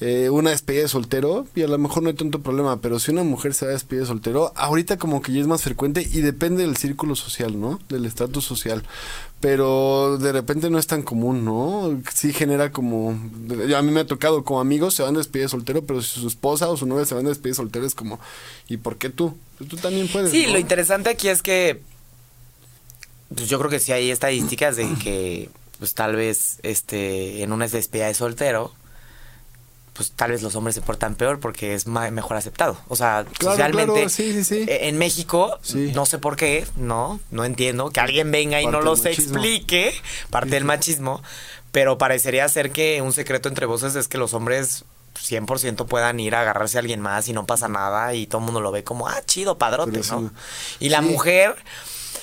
eh, 0.00 0.28
una 0.28 0.50
despedida 0.50 0.82
de 0.82 0.88
soltero, 0.88 1.46
y 1.54 1.62
a 1.62 1.68
lo 1.68 1.78
mejor 1.78 2.02
no 2.02 2.10
hay 2.10 2.14
tanto 2.14 2.40
problema, 2.40 2.80
pero 2.82 2.98
si 2.98 3.10
una 3.10 3.22
mujer 3.22 3.54
se 3.54 3.64
va 3.64 3.70
a 3.70 3.74
despedir 3.74 4.02
de 4.02 4.08
soltero, 4.08 4.52
ahorita 4.54 4.98
como 4.98 5.22
que 5.22 5.32
ya 5.32 5.40
es 5.40 5.46
más 5.46 5.62
frecuente 5.62 6.06
y 6.12 6.20
depende 6.20 6.62
del 6.62 6.76
círculo 6.76 7.16
social, 7.16 7.58
¿no? 7.58 7.80
Del 7.88 8.04
estatus 8.04 8.44
social. 8.44 8.82
Pero 9.40 10.18
de 10.18 10.32
repente 10.32 10.68
no 10.70 10.78
es 10.78 10.86
tan 10.86 11.02
común, 11.02 11.44
¿no? 11.44 11.98
Sí 12.12 12.32
genera 12.32 12.72
como... 12.72 13.10
A 13.10 13.82
mí 13.82 13.90
me 13.90 14.00
ha 14.00 14.06
tocado 14.06 14.44
como 14.44 14.60
amigos 14.60 14.94
se 14.94 15.02
van 15.02 15.14
a 15.14 15.18
despedir 15.18 15.46
de 15.46 15.50
soltero, 15.50 15.84
pero 15.84 16.02
si 16.02 16.20
su 16.20 16.28
esposa 16.28 16.68
o 16.68 16.76
su 16.76 16.86
novia 16.86 17.06
se 17.06 17.14
van 17.14 17.26
a 17.26 17.30
despedir 17.30 17.52
de 17.52 17.56
soltero 17.56 17.86
es 17.86 17.94
como, 17.94 18.18
¿y 18.68 18.78
por 18.78 18.96
qué 18.96 19.08
tú? 19.08 19.36
Pues 19.56 19.70
tú 19.70 19.76
también 19.76 20.08
puedes. 20.08 20.30
Sí, 20.30 20.46
¿no? 20.46 20.54
lo 20.54 20.58
interesante 20.58 21.10
aquí 21.10 21.28
es 21.28 21.42
que 21.42 21.80
pues 23.34 23.48
yo 23.48 23.58
creo 23.58 23.70
que 23.70 23.80
sí 23.80 23.92
hay 23.92 24.10
estadísticas 24.10 24.76
de 24.76 24.88
que 25.02 25.50
pues 25.78 25.94
tal 25.94 26.16
vez 26.16 26.58
este 26.62 27.42
en 27.42 27.52
una 27.52 27.66
despedida 27.66 28.06
de 28.06 28.14
soltero 28.14 28.72
pues 29.96 30.12
tal 30.12 30.30
vez 30.32 30.42
los 30.42 30.54
hombres 30.56 30.74
se 30.74 30.82
portan 30.82 31.14
peor 31.14 31.40
porque 31.40 31.74
es 31.74 31.86
ma- 31.86 32.10
mejor 32.10 32.36
aceptado. 32.36 32.76
O 32.88 32.96
sea, 32.96 33.24
Claro, 33.38 33.52
socialmente 33.56 33.92
claro, 33.94 34.08
sí, 34.08 34.32
sí, 34.32 34.44
sí. 34.44 34.64
eh, 34.68 34.88
en 34.88 34.98
México 34.98 35.58
no 35.94 36.06
sé 36.06 36.18
por 36.18 36.36
qué, 36.36 36.66
no, 36.76 37.18
no 37.30 37.44
entiendo 37.44 37.90
que 37.90 38.00
alguien 38.00 38.30
venga 38.30 38.60
y 38.60 38.64
Parte 38.64 38.78
no 38.78 38.82
los 38.84 39.02
machismo. 39.04 39.34
explique, 39.38 39.94
parte 40.30 40.50
del 40.50 40.64
machismo, 40.64 41.22
pero 41.72 41.98
parecería 41.98 42.48
ser 42.48 42.70
que 42.70 43.00
un 43.02 43.12
secreto 43.12 43.48
entre 43.48 43.66
voces 43.66 43.94
es 43.96 44.08
que 44.08 44.18
los 44.18 44.34
hombres 44.34 44.84
100% 45.18 45.86
puedan 45.86 46.20
ir 46.20 46.34
a 46.34 46.42
agarrarse 46.42 46.76
a 46.76 46.80
alguien 46.80 47.00
más 47.00 47.26
y 47.28 47.32
no 47.32 47.46
pasa 47.46 47.68
nada 47.68 48.12
y 48.14 48.26
todo 48.26 48.40
el 48.40 48.44
mundo 48.44 48.60
lo 48.60 48.70
ve 48.70 48.84
como, 48.84 49.08
ah, 49.08 49.20
chido, 49.24 49.56
padrote, 49.58 50.00
Pero 50.02 50.20
¿no? 50.20 50.30
Y 50.78 50.90
la 50.90 51.00
mujer, 51.00 51.56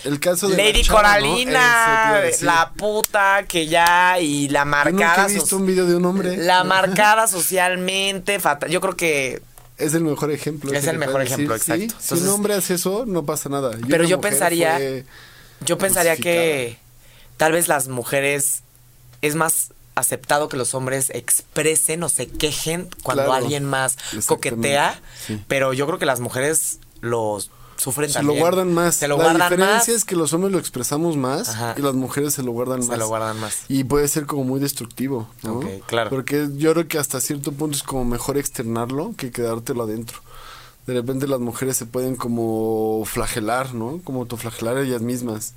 El 0.04 0.20
caso 0.20 0.48
de 0.50 0.58
Lady 0.58 0.84
Coralina, 0.86 2.22
la 2.42 2.72
puta 2.76 3.44
que 3.48 3.68
ya 3.68 4.20
y 4.20 4.50
la 4.50 4.62
Yo 4.62 4.66
marcada. 4.66 5.28
he 5.30 5.34
visto 5.36 5.56
un 5.58 5.66
video 5.66 5.86
de 5.86 5.96
un 5.96 6.06
hombre. 6.06 6.38
La 6.38 6.64
marcada 6.66 7.28
socialmente 7.28 8.40
fatal. 8.40 8.70
Yo 8.70 8.82
creo 8.82 8.96
que 8.98 9.42
Es 9.78 9.94
el 9.94 10.04
mejor 10.04 10.32
ejemplo. 10.32 10.74
Es 10.74 10.88
el 10.88 10.98
mejor 10.98 11.22
ejemplo, 11.22 11.54
decir. 11.54 11.76
Sí, 11.76 11.84
exacto. 11.86 12.16
si 12.18 12.22
un 12.24 12.30
hombre 12.30 12.54
hace 12.56 12.74
eso, 12.76 13.06
no 13.08 13.24
pasa 13.26 13.50
nada. 13.50 13.72
Pero 13.90 14.04
yo 14.04 14.20
pensaría- 14.22 15.04
yo 15.66 15.78
pensaría 15.78 16.18
que 16.18 16.78
tal 17.38 17.54
vez 17.54 17.68
las 17.68 17.88
mujeres 17.88 18.62
es 19.22 19.36
más 19.36 19.72
aceptado 19.96 20.50
que 20.50 20.58
los 20.58 20.74
hombres 20.74 21.12
expresen 21.12 22.04
o 22.04 22.10
se 22.10 22.28
quejen 22.28 22.90
cuando 23.04 23.24
Claro. 23.26 23.34
alguien 23.44 23.64
más 23.64 23.98
coquetea, 24.26 25.00
Sí. 25.26 25.42
pero 25.48 25.72
yo 25.74 25.86
creo 25.88 26.00
que 26.00 26.06
las 26.06 26.20
mujeres 26.20 26.80
los 27.00 27.52
sufren 27.78 28.10
Se 28.10 28.16
también. 28.16 28.38
lo 28.38 28.42
guardan 28.44 28.74
más. 28.74 28.96
Se 28.96 29.08
lo 29.08 29.18
la 29.18 29.24
guardan 29.24 29.50
diferencia 29.50 29.76
más. 29.76 29.88
es 29.90 30.06
que 30.06 30.16
los 30.16 30.34
hombres 30.34 30.52
lo 30.54 30.60
expresamos 30.60 31.18
más 31.18 31.50
Ajá. 31.50 31.76
y 31.78 31.82
las 31.82 31.94
mujeres 31.96 32.34
se 32.34 32.44
lo 32.44 32.52
guardan 32.52 32.82
Se 32.84 32.90
más. 32.90 33.00
lo 33.00 33.08
guardan 33.08 33.40
más. 33.40 33.64
Y 33.68 33.84
puede 33.84 34.08
ser 34.08 34.26
como 34.26 34.44
muy 34.44 34.60
destructivo, 34.60 35.28
¿no? 35.44 35.60
Ok, 35.60 35.66
claro. 35.86 36.10
Porque 36.10 36.48
yo 36.56 36.74
creo 36.74 36.88
que 36.88 36.98
hasta 36.98 37.20
cierto 37.22 37.52
punto 37.52 37.76
es 37.78 37.84
como 37.84 38.06
mejor 38.06 38.38
externarlo 38.38 39.14
que 39.18 39.32
quedártelo 39.32 39.84
adentro. 39.84 40.20
De 40.88 40.94
repente 40.94 41.28
las 41.28 41.40
mujeres 41.40 41.78
se 41.78 41.86
pueden 41.86 42.16
como 42.16 43.04
flagelar, 43.06 43.74
¿no? 43.74 44.02
Como 44.04 44.20
autoflagelar 44.22 44.78
ellas 44.78 45.02
mismas. 45.02 45.54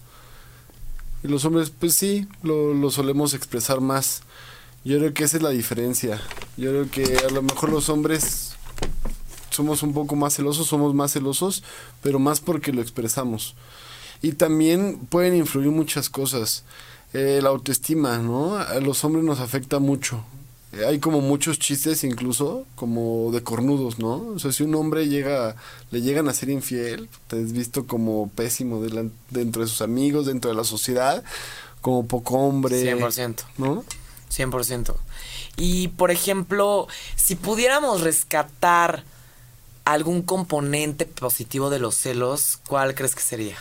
Y 1.24 1.28
los 1.28 1.44
hombres, 1.44 1.70
pues 1.70 1.94
sí, 1.94 2.28
lo, 2.42 2.74
lo 2.74 2.90
solemos 2.90 3.34
expresar 3.34 3.80
más. 3.80 4.22
Yo 4.84 4.98
creo 4.98 5.12
que 5.14 5.24
esa 5.24 5.36
es 5.38 5.42
la 5.42 5.50
diferencia. 5.50 6.20
Yo 6.56 6.70
creo 6.70 6.90
que 6.90 7.18
a 7.26 7.30
lo 7.30 7.42
mejor 7.42 7.70
los 7.70 7.88
hombres 7.88 8.52
somos 9.56 9.82
un 9.82 9.92
poco 9.92 10.14
más 10.16 10.36
celosos, 10.36 10.66
somos 10.66 10.94
más 10.94 11.12
celosos, 11.12 11.62
pero 12.02 12.18
más 12.18 12.40
porque 12.40 12.72
lo 12.72 12.82
expresamos. 12.82 13.54
Y 14.22 14.32
también 14.32 14.98
pueden 15.08 15.34
influir 15.34 15.70
muchas 15.70 16.08
cosas. 16.08 16.64
Eh, 17.12 17.40
la 17.42 17.48
autoestima, 17.48 18.18
¿no? 18.18 18.56
A 18.56 18.74
los 18.80 19.04
hombres 19.04 19.24
nos 19.24 19.40
afecta 19.40 19.78
mucho. 19.78 20.24
Eh, 20.72 20.84
hay 20.84 20.98
como 20.98 21.20
muchos 21.20 21.58
chistes 21.58 22.04
incluso 22.04 22.66
como 22.74 23.30
de 23.32 23.42
cornudos, 23.42 23.98
¿no? 23.98 24.16
O 24.34 24.38
sea, 24.38 24.52
si 24.52 24.62
un 24.62 24.74
hombre 24.74 25.08
llega, 25.08 25.56
le 25.90 26.02
llegan 26.02 26.28
a 26.28 26.34
ser 26.34 26.50
infiel, 26.50 27.08
te 27.28 27.40
es 27.40 27.52
visto 27.52 27.86
como 27.86 28.28
pésimo 28.34 28.80
dentro 29.30 29.62
de 29.62 29.68
sus 29.68 29.80
amigos, 29.80 30.26
dentro 30.26 30.50
de 30.50 30.56
la 30.56 30.64
sociedad, 30.64 31.22
como 31.80 32.06
poco 32.06 32.36
hombre. 32.36 32.82
100%. 32.82 33.44
¿No? 33.58 33.84
100%. 34.30 34.94
Y 35.56 35.88
por 35.88 36.10
ejemplo, 36.10 36.88
si 37.14 37.34
pudiéramos 37.36 38.02
rescatar 38.02 39.04
algún 39.86 40.22
componente 40.22 41.06
positivo 41.06 41.70
de 41.70 41.78
los 41.78 41.94
celos, 41.94 42.58
¿cuál 42.68 42.94
crees 42.94 43.14
que 43.14 43.22
sería? 43.22 43.56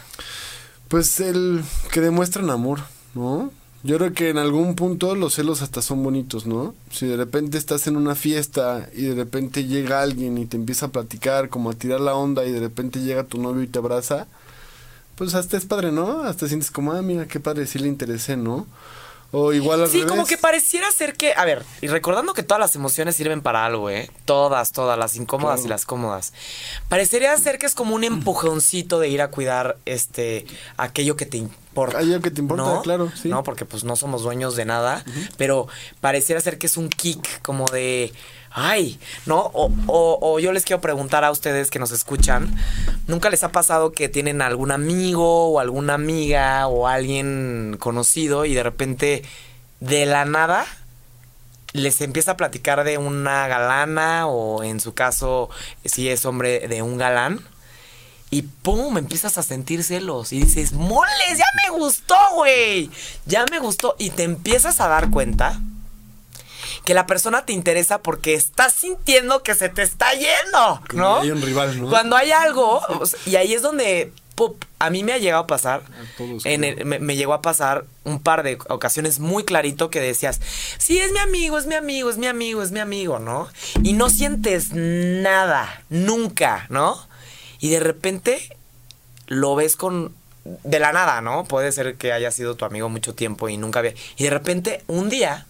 Pues 0.90 1.20
el 1.20 1.64
que 1.94 2.02
demuestran 2.02 2.50
amor, 2.50 2.82
¿no? 3.14 3.52
Yo 3.84 3.98
creo 4.00 4.14
que 4.14 4.30
en 4.30 4.40
algún 4.40 4.74
punto 4.76 5.14
los 5.14 5.36
celos 5.36 5.62
hasta 5.62 5.84
son 5.84 6.02
bonitos, 6.02 6.48
¿no? 6.48 6.74
Si 6.90 7.06
de 7.06 7.16
repente 7.16 7.60
estás 7.60 7.86
en 7.86 7.96
una 7.96 8.16
fiesta 8.16 8.90
y 8.96 9.04
de 9.04 9.14
repente 9.14 9.66
llega 9.66 10.02
alguien 10.02 10.40
y 10.40 10.48
te 10.48 10.58
empieza 10.58 10.88
a 10.88 10.92
platicar, 10.92 11.50
como 11.50 11.70
a 11.70 11.76
tirar 11.76 12.02
la 12.02 12.16
onda 12.16 12.44
y 12.44 12.52
de 12.52 12.60
repente 12.60 13.02
llega 13.02 13.26
tu 13.26 13.40
novio 13.40 13.62
y 13.62 13.68
te 13.68 13.78
abraza, 13.78 14.26
pues 15.16 15.36
hasta 15.36 15.58
es 15.58 15.66
padre, 15.66 15.92
¿no? 15.92 16.24
Hasta 16.24 16.48
sientes 16.48 16.72
como, 16.72 16.94
ah, 16.94 17.04
mira, 17.04 17.28
qué 17.28 17.40
padre, 17.40 17.68
sí 17.68 17.78
le 17.78 17.88
interesé, 17.88 18.36
¿no? 18.36 18.66
O 19.38 19.52
igual 19.52 19.82
al 19.82 19.88
Sí, 19.90 19.98
revés. 19.98 20.10
como 20.12 20.26
que 20.26 20.38
pareciera 20.38 20.90
ser 20.92 21.14
que, 21.16 21.34
a 21.36 21.44
ver, 21.44 21.64
y 21.82 21.88
recordando 21.88 22.34
que 22.34 22.42
todas 22.42 22.60
las 22.62 22.76
emociones 22.76 23.18
sirven 23.18 23.42
para 23.42 23.66
algo, 23.66 23.90
¿eh? 23.90 24.10
Todas, 24.24 24.72
todas, 24.72 24.98
las 24.98 25.18
incómodas 25.18 25.56
Claro. 25.58 25.68
y 25.68 25.70
las 25.70 25.86
cómodas. 25.86 26.32
Parecería 26.88 27.36
ser 27.38 27.58
que 27.58 27.66
es 27.66 27.76
como 27.76 27.96
un 27.96 28.04
empujoncito 28.06 29.00
de 29.00 29.10
ir 29.10 29.22
a 29.22 29.30
cuidar 29.32 29.78
este 29.86 30.46
aquello 30.78 31.18
que 31.18 31.26
te 31.26 31.38
importa. 31.38 31.98
Aquello 31.98 32.22
que 32.22 32.32
te 32.32 32.40
importa, 32.40 32.64
¿no? 32.64 32.82
claro, 32.82 33.12
sí. 33.22 33.28
No, 33.28 33.44
porque 33.44 33.66
pues 33.66 33.84
no 33.84 33.96
somos 33.98 34.22
dueños 34.24 34.56
de 34.56 34.64
nada, 34.66 35.04
pero 35.38 35.68
pareciera 36.00 36.40
ser 36.40 36.58
que 36.58 36.68
es 36.68 36.78
un 36.78 36.88
kick 36.90 37.42
como 37.42 37.66
de 37.66 38.14
ay, 38.56 38.98
¿no? 39.26 39.40
O, 39.54 39.72
o- 39.88 40.18
o 40.22 40.40
yo 40.40 40.52
les 40.54 40.64
quiero 40.66 40.82
preguntar 40.82 41.24
a 41.24 41.32
ustedes 41.32 41.70
que 41.70 41.78
nos 41.80 41.92
escuchan, 41.92 42.56
¿nunca 43.08 43.30
les 43.30 43.44
ha 43.44 43.52
pasado 43.52 43.92
que 43.92 44.10
tienen 44.10 44.42
algún 44.42 44.72
amigo 44.72 45.50
o 45.50 45.60
alguna 45.60 45.94
amiga 45.96 46.68
o 46.68 46.88
alguien 46.88 47.76
conocido 47.80 48.46
y 48.46 48.54
de 48.56 48.64
repente 48.64 49.24
de 49.82 50.06
la 50.06 50.24
nada 50.26 50.66
les 51.74 52.00
empieza 52.00 52.32
a 52.32 52.38
platicar 52.38 52.86
de 52.86 52.98
una 52.98 53.48
galana 53.50 54.28
o 54.28 54.64
en 54.64 54.80
su 54.80 54.94
caso 54.94 55.50
si 55.84 56.08
es 56.10 56.26
hombre 56.26 56.68
de 56.70 56.82
un 56.82 56.98
galán? 56.98 57.42
Y 58.32 58.42
pum, 58.42 58.98
empiezas 58.98 59.38
a 59.38 59.44
sentir 59.44 59.84
celos 59.84 60.34
y 60.34 60.40
dices, 60.42 60.74
moles, 60.74 61.38
ya 61.38 61.46
me 61.64 61.78
gustó, 61.78 62.16
güey. 62.34 62.90
Ya 63.26 63.46
me 63.52 63.60
gustó. 63.60 63.96
Y 64.00 64.10
te 64.10 64.24
empiezas 64.24 64.82
a 64.82 64.88
dar 64.88 65.10
cuenta 65.10 65.60
que 66.86 66.94
la 66.94 67.06
persona 67.08 67.46
te 67.46 67.54
interesa 67.54 68.00
porque 68.00 68.34
estás 68.36 68.74
sintiendo 68.74 69.44
que 69.44 69.56
se 69.56 69.70
te 69.70 69.82
está 69.82 70.14
yendo, 70.14 70.82
¿no? 70.94 71.20
hay 71.22 71.32
un 71.32 71.42
rival, 71.42 71.82
¿no? 71.82 71.90
Cuando 71.90 72.16
hay 72.16 72.32
algo, 72.32 72.82
y 73.26 73.36
ahí 73.36 73.54
es 73.54 73.62
donde, 73.62 74.12
pup, 74.36 74.64
a 74.80 74.90
mí 74.90 75.04
me 75.04 75.14
ha 75.14 75.18
llegado 75.18 75.44
a 75.44 75.48
pasar, 75.48 75.82
A 75.82 76.18
todos, 76.18 76.46
en 76.46 76.62
creo. 76.62 76.78
el- 76.78 76.86
me, 76.86 77.00
me 77.00 77.16
llegó 77.16 77.34
a 77.34 77.42
pasar 77.42 77.86
un 78.04 78.22
par 78.22 78.44
de 78.44 78.58
ocasiones 78.70 79.20
muy 79.20 79.44
clarito 79.46 79.90
que 79.90 80.00
decías, 80.00 80.40
sí, 80.78 81.00
es 81.00 81.12
mi 81.12 81.20
amigo, 81.20 81.58
es 81.58 81.66
mi 81.66 81.76
amigo, 81.76 82.10
es 82.10 82.18
mi 82.18 82.28
amigo, 82.28 82.62
es 82.62 82.72
mi 82.72 82.80
amigo, 82.80 83.20
¿no? 83.20 83.48
Y 83.84 83.94
no 83.94 84.10
sientes 84.10 84.70
nada, 84.74 85.84
nunca, 85.90 86.68
¿no? 86.70 86.98
Y 87.60 87.70
de 87.70 87.80
repente 87.80 88.56
lo 89.28 89.56
ves 89.56 89.76
con 89.76 90.14
de 90.64 90.80
la 90.80 90.92
nada, 90.94 91.22
¿no? 91.22 91.46
Puede 91.46 91.72
ser 91.72 91.96
que 91.96 92.12
haya 92.14 92.30
sido 92.30 92.56
tu 92.56 92.66
amigo 92.66 92.88
mucho 92.90 93.16
tiempo 93.16 93.50
y 93.50 93.58
nunca 93.58 93.80
había. 93.80 93.94
Y 94.18 94.26
de 94.26 94.30
repente, 94.30 94.84
un 94.86 95.10
día, 95.10 95.48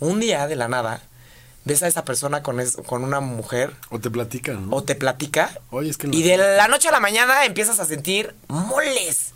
un 0.00 0.20
día 0.20 0.46
de 0.46 0.56
la 0.56 0.68
nada, 0.68 1.02
ves 1.64 1.82
a 1.82 1.88
esa 1.88 2.04
persona 2.04 2.42
con, 2.42 2.60
es- 2.60 2.76
con 2.86 3.02
una 3.04 3.20
mujer 3.20 3.74
O 3.90 3.98
te 3.98 4.10
platican, 4.10 4.68
¿no? 4.70 4.76
o 4.76 4.82
te 4.84 4.94
platica. 4.94 5.50
Oye, 5.70 5.90
es 5.90 5.96
que 5.98 6.08
Y 6.08 6.22
de 6.22 6.36
la 6.36 6.68
noche 6.68 6.88
a 6.88 6.92
la 6.92 7.00
mañana 7.00 7.44
empiezas 7.44 7.80
a 7.80 7.84
sentir 7.86 8.34
moles. 8.48 9.32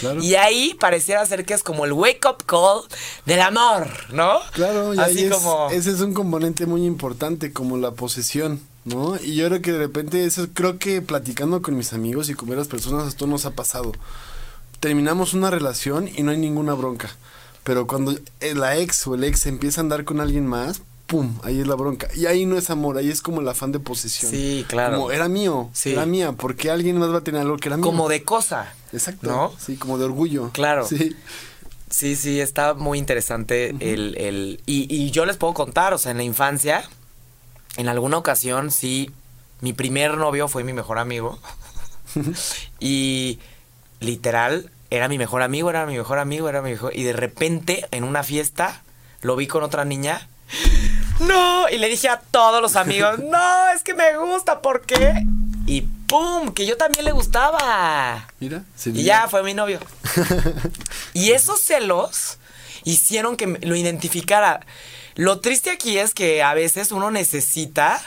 Claro. 0.00 0.20
Y 0.22 0.34
ahí 0.34 0.74
pareciera 0.80 1.24
ser 1.24 1.44
que 1.46 1.54
es 1.54 1.62
como 1.62 1.84
el 1.84 1.92
wake 1.92 2.24
up 2.28 2.44
call 2.46 2.80
del 3.26 3.40
amor, 3.40 3.88
¿no? 4.12 4.40
Claro, 4.52 4.92
y 4.92 4.98
Así 4.98 5.18
ahí 5.20 5.24
es- 5.26 5.32
como. 5.32 5.70
ese 5.70 5.90
es 5.92 6.00
un 6.00 6.12
componente 6.14 6.66
muy 6.66 6.84
importante, 6.84 7.52
como 7.52 7.76
la 7.78 7.92
posesión, 7.92 8.60
¿no? 8.84 9.14
Y 9.22 9.36
yo 9.36 9.46
creo 9.48 9.62
que 9.62 9.70
de 9.72 9.78
repente, 9.78 10.24
eso 10.24 10.48
creo 10.52 10.78
que 10.80 11.00
platicando 11.00 11.62
con 11.62 11.76
mis 11.76 11.92
amigos 11.92 12.28
y 12.28 12.34
con 12.34 12.48
varias 12.48 12.66
personas, 12.66 13.06
esto 13.06 13.28
nos 13.28 13.46
ha 13.46 13.52
pasado. 13.52 13.92
Terminamos 14.80 15.32
una 15.32 15.50
relación 15.50 16.08
y 16.12 16.22
no 16.24 16.32
hay 16.32 16.38
ninguna 16.38 16.74
bronca. 16.74 17.10
Pero 17.64 17.86
cuando 17.86 18.12
eh, 18.40 18.54
la 18.54 18.76
ex 18.78 19.06
o 19.06 19.14
el 19.14 19.24
ex 19.24 19.46
empieza 19.46 19.80
a 19.80 19.82
andar 19.82 20.04
con 20.04 20.20
alguien 20.20 20.46
más, 20.46 20.82
¡pum! 21.06 21.38
Ahí 21.42 21.60
es 21.60 21.66
la 21.66 21.74
bronca. 21.74 22.08
Y 22.14 22.26
ahí 22.26 22.44
no 22.46 22.56
es 22.58 22.70
amor, 22.70 22.98
ahí 22.98 23.08
es 23.10 23.20
como 23.22 23.40
el 23.40 23.48
afán 23.48 23.72
de 23.72 23.80
posesión. 23.80 24.30
Sí, 24.30 24.64
claro. 24.68 24.96
Como 24.96 25.10
era 25.10 25.28
mío, 25.28 25.70
Sí. 25.72 25.92
era 25.92 26.04
mía, 26.06 26.32
porque 26.32 26.70
alguien 26.70 26.98
más 26.98 27.10
va 27.10 27.18
a 27.18 27.20
tener 27.22 27.40
algo 27.40 27.56
que 27.56 27.68
era 27.70 27.76
mío. 27.76 27.84
como 27.86 28.08
de 28.08 28.22
cosa. 28.22 28.72
Exacto. 28.92 29.28
¿No? 29.30 29.52
Sí, 29.58 29.76
como 29.76 29.98
de 29.98 30.04
orgullo. 30.04 30.50
Claro. 30.52 30.86
Sí. 30.86 31.16
Sí, 31.90 32.16
sí, 32.16 32.40
está 32.40 32.74
muy 32.74 32.98
interesante 32.98 33.70
el, 33.78 34.16
el 34.18 34.60
y, 34.66 34.92
y 34.92 35.10
yo 35.12 35.26
les 35.26 35.36
puedo 35.36 35.54
contar, 35.54 35.94
o 35.94 35.98
sea, 35.98 36.10
en 36.10 36.16
la 36.16 36.24
infancia, 36.24 36.82
en 37.76 37.88
alguna 37.88 38.18
ocasión, 38.18 38.70
sí, 38.72 39.10
mi 39.60 39.72
primer 39.72 40.16
novio 40.18 40.48
fue 40.48 40.64
mi 40.64 40.72
mejor 40.72 40.98
amigo. 40.98 41.38
y 42.80 43.38
literal, 44.00 44.70
era 44.96 45.08
mi 45.08 45.18
mejor 45.18 45.42
amigo, 45.42 45.70
era 45.70 45.86
mi 45.86 45.96
mejor 45.96 46.18
amigo, 46.18 46.48
era 46.48 46.62
mi 46.62 46.70
mejor. 46.70 46.94
Y 46.96 47.02
de 47.02 47.12
repente, 47.12 47.86
en 47.90 48.04
una 48.04 48.22
fiesta, 48.22 48.82
lo 49.20 49.36
vi 49.36 49.46
con 49.46 49.62
otra 49.62 49.84
niña. 49.84 50.28
No, 51.20 51.68
y 51.68 51.78
le 51.78 51.88
dije 51.88 52.08
a 52.08 52.18
todos 52.20 52.60
los 52.60 52.76
amigos, 52.76 53.18
no, 53.30 53.68
es 53.74 53.82
que 53.82 53.94
me 53.94 54.16
gusta, 54.18 54.60
¿por 54.60 54.82
qué? 54.82 55.24
Y 55.66 55.82
¡pum! 56.06 56.52
Que 56.52 56.66
yo 56.66 56.76
también 56.76 57.04
le 57.04 57.12
gustaba. 57.12 58.28
Mira. 58.40 58.62
se 58.76 58.90
Y 58.90 59.02
ya 59.04 59.28
fue 59.28 59.42
mi 59.42 59.54
novio. 59.54 59.80
y 61.14 61.30
esos 61.32 61.60
celos 61.62 62.38
hicieron 62.84 63.36
que 63.36 63.46
lo 63.62 63.74
identificara. 63.76 64.60
Lo 65.14 65.40
triste 65.40 65.70
aquí 65.70 65.96
es 65.98 66.12
que 66.12 66.42
a 66.42 66.54
veces 66.54 66.92
uno 66.92 67.10
necesita 67.10 68.00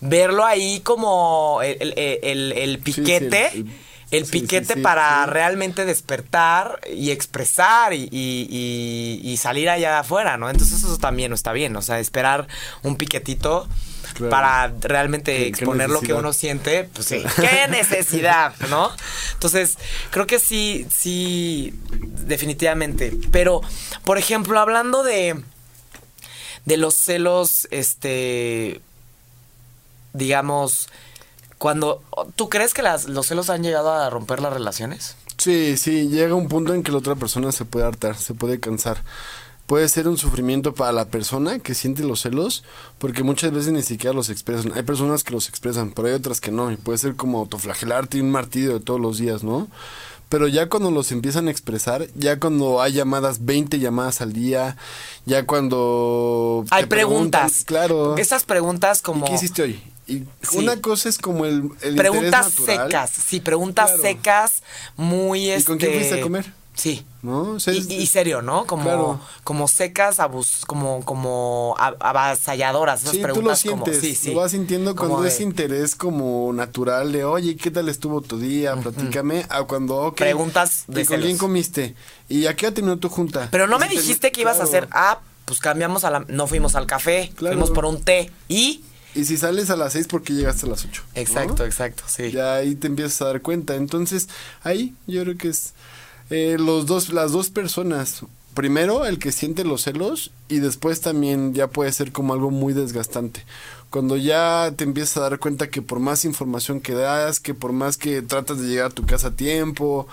verlo 0.00 0.44
ahí 0.44 0.80
como 0.80 1.60
el, 1.62 1.92
el- 1.96 2.18
el- 2.22 2.52
el 2.52 2.82
Sí, 2.84 2.92
sí, 2.92 3.00
piquete. 3.00 3.64
El- 4.12 4.26
sí, 4.26 4.32
piquete 4.40 4.74
sí, 4.74 4.80
para 4.80 5.26
realmente 5.26 5.84
despertar 5.84 6.80
y 6.88 7.10
expresar 7.10 7.92
y, 7.92 8.08
y- 8.12 8.46
y- 9.22 9.30
y 9.30 9.36
salir 9.38 9.68
allá 9.68 9.98
afuera, 9.98 10.36
¿no? 10.36 10.48
Entonces 10.48 10.78
eso 10.84 10.98
también 10.98 11.30
no 11.30 11.34
está 11.34 11.52
bien, 11.52 11.74
o 11.76 11.82
sea, 11.82 11.98
esperar 11.98 12.46
un 12.84 12.96
piquetito 12.96 13.68
Claro. 14.14 14.30
para 14.30 14.74
realmente 14.80 15.46
exponer 15.46 15.88
lo 15.88 16.00
que 16.00 16.12
uno 16.12 16.34
siente, 16.34 16.84
pues 16.92 17.06
sí, 17.06 17.22
qué 17.36 17.66
necesidad, 17.70 18.54
¿no? 18.68 18.90
Entonces, 19.32 19.78
creo 20.10 20.26
que 20.26 20.38
sí, 20.38 20.86
sí, 20.94 21.72
definitivamente. 22.26 23.16
Pero, 23.30 23.62
por 24.04 24.18
ejemplo, 24.18 24.58
hablando 24.60 25.02
de, 25.02 25.42
de 26.66 26.76
los 26.76 26.94
celos, 26.94 27.66
este, 27.70 28.82
digamos, 30.12 30.88
cuando, 31.62 32.02
¿tú 32.34 32.48
crees 32.48 32.74
que 32.74 32.82
las, 32.82 33.08
los 33.08 33.28
celos 33.28 33.48
han 33.48 33.62
llegado 33.62 33.92
a 33.92 34.10
romper 34.10 34.40
las 34.40 34.52
relaciones? 34.52 35.14
Sí, 35.38 35.76
sí, 35.76 36.08
llega 36.08 36.34
un 36.34 36.48
punto 36.48 36.74
en 36.74 36.82
que 36.82 36.90
la 36.90 36.98
otra 36.98 37.14
persona 37.14 37.52
se 37.52 37.64
puede 37.64 37.86
hartar, 37.86 38.16
se 38.16 38.34
puede 38.34 38.58
cansar. 38.58 39.04
Puede 39.66 39.88
ser 39.88 40.08
un 40.08 40.18
sufrimiento 40.18 40.74
para 40.74 40.90
la 40.90 41.04
persona 41.04 41.60
que 41.60 41.74
siente 41.74 42.02
los 42.02 42.22
celos, 42.22 42.64
porque 42.98 43.22
muchas 43.22 43.52
veces 43.52 43.72
ni 43.72 43.82
siquiera 43.82 44.12
los 44.12 44.28
expresan. 44.28 44.72
Hay 44.74 44.82
personas 44.82 45.22
que 45.22 45.34
los 45.34 45.48
expresan, 45.48 45.92
pero 45.92 46.08
hay 46.08 46.14
otras 46.14 46.40
que 46.40 46.50
no, 46.50 46.72
y 46.72 46.76
puede 46.76 46.98
ser 46.98 47.14
como 47.14 47.38
autoflagelarte 47.38 48.18
y 48.18 48.22
un 48.22 48.32
martirio 48.32 48.72
de 48.72 48.80
todos 48.80 49.00
los 49.00 49.18
días, 49.18 49.44
¿no? 49.44 49.68
Pero 50.28 50.48
ya 50.48 50.68
cuando 50.68 50.90
los 50.90 51.12
empiezan 51.12 51.46
a 51.46 51.52
expresar, 51.52 52.08
ya 52.16 52.40
cuando 52.40 52.82
hay 52.82 52.94
llamadas, 52.94 53.44
20 53.44 53.78
llamadas 53.78 54.20
al 54.20 54.32
día, 54.32 54.76
ya 55.26 55.46
cuando... 55.46 56.64
Hay 56.70 56.86
preguntas. 56.86 57.62
Claro. 57.64 58.16
Esas 58.16 58.42
preguntas 58.42 59.00
como... 59.00 59.26
¿Y 59.26 59.28
qué 59.28 59.34
hiciste 59.36 59.62
hoy? 59.62 59.80
Y 60.12 60.26
Sí. 60.46 60.58
una 60.58 60.80
cosa 60.80 61.08
es 61.08 61.18
como 61.18 61.44
el, 61.46 61.70
el 61.82 61.94
preguntas 61.96 62.48
interés 62.58 62.80
secas, 62.82 63.10
sí, 63.10 63.40
preguntas 63.40 63.86
Claro. 63.92 64.02
secas, 64.02 64.62
muy 64.96 65.52
¿Y 65.52 65.62
con 65.64 65.78
quién 65.78 65.92
este, 65.92 66.00
fuiste 66.04 66.20
a 66.20 66.22
comer? 66.22 66.52
Sí. 66.74 67.04
¿no? 67.22 67.50
O 67.52 67.60
sea, 67.60 67.74
Y, 67.74 67.78
y 67.92 68.06
serio, 68.06 68.40
¿no? 68.42 68.66
Como, 68.66 68.84
Claro. 68.84 69.20
como 69.44 69.68
secas, 69.68 70.18
abus, 70.20 70.64
como, 70.66 71.04
como 71.04 71.76
avasalladoras. 71.78 73.02
Esas 73.02 73.12
Sí, 73.12 73.18
tú 73.18 73.26
lo 73.26 73.32
preguntas 73.34 73.60
sientes, 73.60 73.80
como, 73.98 74.00
sí, 74.00 74.14
sí. 74.14 74.30
lo 74.32 74.40
vas 74.40 74.50
sintiendo 74.52 74.96
Como 74.96 75.10
cuando 75.10 75.22
de 75.24 75.28
es 75.28 75.40
interés 75.40 75.94
como 75.94 76.52
natural 76.52 77.12
de, 77.12 77.24
oye, 77.24 77.56
¿qué 77.56 77.70
tal 77.70 77.88
estuvo 77.88 78.20
tu 78.22 78.38
día? 78.38 78.74
Platícame, 78.76 79.46
a 79.50 79.62
cuando, 79.64 79.96
ok. 79.98 80.16
Preguntas 80.16 80.84
de 80.88 81.02
¿Y 81.02 81.04
con 81.04 81.20
quién 81.20 81.38
comiste? 81.38 81.94
¿Y 82.28 82.46
a 82.46 82.56
qué 82.56 82.66
hora 82.66 82.74
terminó 82.74 82.98
tu 82.98 83.08
junta? 83.08 83.48
Pero 83.50 83.66
no 83.66 83.78
me 83.78 83.88
dijiste 83.88 84.32
que 84.32 84.40
ibas 84.40 84.58
a 84.60 84.64
hacer, 84.64 84.88
ah, 84.92 85.20
pues 85.44 85.60
cambiamos 85.60 86.04
a 86.04 86.10
la, 86.10 86.24
no 86.28 86.46
fuimos 86.46 86.74
al 86.74 86.86
café, 86.86 87.30
Claro. 87.36 87.54
fuimos 87.54 87.70
por 87.70 87.84
un 87.84 88.02
té 88.02 88.30
y... 88.48 88.82
Y 89.14 89.24
si 89.24 89.36
sales 89.36 89.70
a 89.70 89.76
las 89.76 89.92
seis, 89.92 90.06
porque 90.06 90.32
llegaste 90.32 90.66
a 90.66 90.70
las 90.70 90.84
ocho? 90.84 91.02
¿no? 91.14 91.20
Exacto, 91.20 91.64
exacto, 91.64 92.04
sí. 92.06 92.30
Ya 92.30 92.54
ahí 92.54 92.74
te 92.74 92.86
empiezas 92.86 93.20
a 93.22 93.26
dar 93.26 93.42
cuenta. 93.42 93.76
Entonces, 93.76 94.28
ahí 94.62 94.94
yo 95.06 95.22
creo 95.22 95.36
que 95.36 95.48
es 95.48 95.74
eh, 96.30 96.56
los 96.58 96.86
dos, 96.86 97.12
las 97.12 97.32
dos 97.32 97.50
personas. 97.50 98.22
Primero, 98.54 99.06
el 99.06 99.18
que 99.18 99.32
siente 99.32 99.64
los 99.64 99.82
celos 99.82 100.30
y 100.48 100.58
después 100.58 101.00
también 101.00 101.54
ya 101.54 101.68
puede 101.68 101.92
ser 101.92 102.12
como 102.12 102.34
algo 102.34 102.50
muy 102.50 102.74
desgastante. 102.74 103.44
Cuando 103.88 104.16
ya 104.16 104.72
te 104.76 104.84
empiezas 104.84 105.18
a 105.18 105.20
dar 105.20 105.38
cuenta 105.38 105.68
que 105.68 105.82
por 105.82 106.00
más 106.00 106.24
información 106.24 106.80
que 106.80 106.92
das, 106.94 107.40
que 107.40 107.54
por 107.54 107.72
más 107.72 107.96
que 107.96 108.22
tratas 108.22 108.60
de 108.60 108.68
llegar 108.68 108.86
a 108.86 108.90
tu 108.90 109.04
casa 109.04 109.28
a 109.28 109.36
tiempo, 109.36 110.06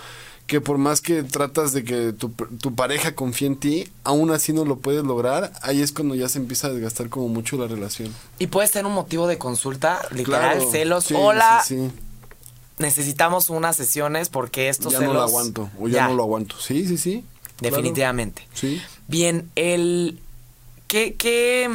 que 0.49 0.59
por 0.61 0.79
más 0.79 0.99
que 0.99 1.21
tratas 1.23 1.71
de 1.73 1.83
que 1.83 2.11
tu, 2.11 2.29
tu 2.29 2.73
pareja 2.75 3.13
confíe 3.13 3.47
en 3.47 3.55
ti, 3.55 3.87
aún 4.03 4.31
así 4.31 4.51
no 4.51 4.65
lo 4.65 4.77
puedes 4.79 5.03
lograr, 5.03 5.53
ahí 5.61 5.81
es 5.81 5.91
cuando 5.93 6.15
ya 6.15 6.27
se 6.27 6.39
empieza 6.39 6.67
a 6.67 6.71
desgastar 6.71 7.07
como 7.09 7.27
mucho 7.29 7.55
la 7.55 7.67
relación. 7.67 8.13
Y 8.39 8.47
puede 8.47 8.67
ser 8.67 8.85
un 8.87 8.93
motivo 8.93 9.27
de 9.27 9.37
consulta, 9.37 10.01
literal, 10.11 10.57
Claro, 10.57 10.71
celos. 10.71 11.05
sí, 11.05 11.13
Hola, 11.15 11.61
sí, 11.63 11.75
sí. 11.77 11.91
necesitamos 12.79 13.49
unas 13.49 13.75
sesiones 13.75 14.29
porque 14.29 14.69
estos 14.69 14.93
ya 14.93 14.99
celos... 14.99 15.13
no 15.13 15.19
lo 15.19 15.25
aguanto 15.25 15.69
o 15.79 15.87
ya, 15.87 16.07
no 16.07 16.15
lo 16.15 16.23
aguanto. 16.23 16.55
Sí, 16.59 16.87
sí, 16.87 16.97
sí. 16.97 17.23
claro. 17.57 17.75
Definitivamente. 17.75 18.47
Sí. 18.53 18.81
Bien, 19.07 19.49
el... 19.55 20.19
¿Qué, 20.87 21.13
qué, 21.13 21.69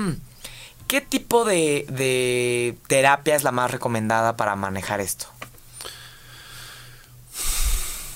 qué 0.89 1.01
tipo 1.01 1.45
de, 1.45 1.87
de 1.89 2.77
terapia 2.89 3.37
es 3.37 3.45
la 3.45 3.53
más 3.53 3.71
recomendada 3.71 4.37
para 4.37 4.57
manejar 4.57 5.01
esto? 5.01 5.27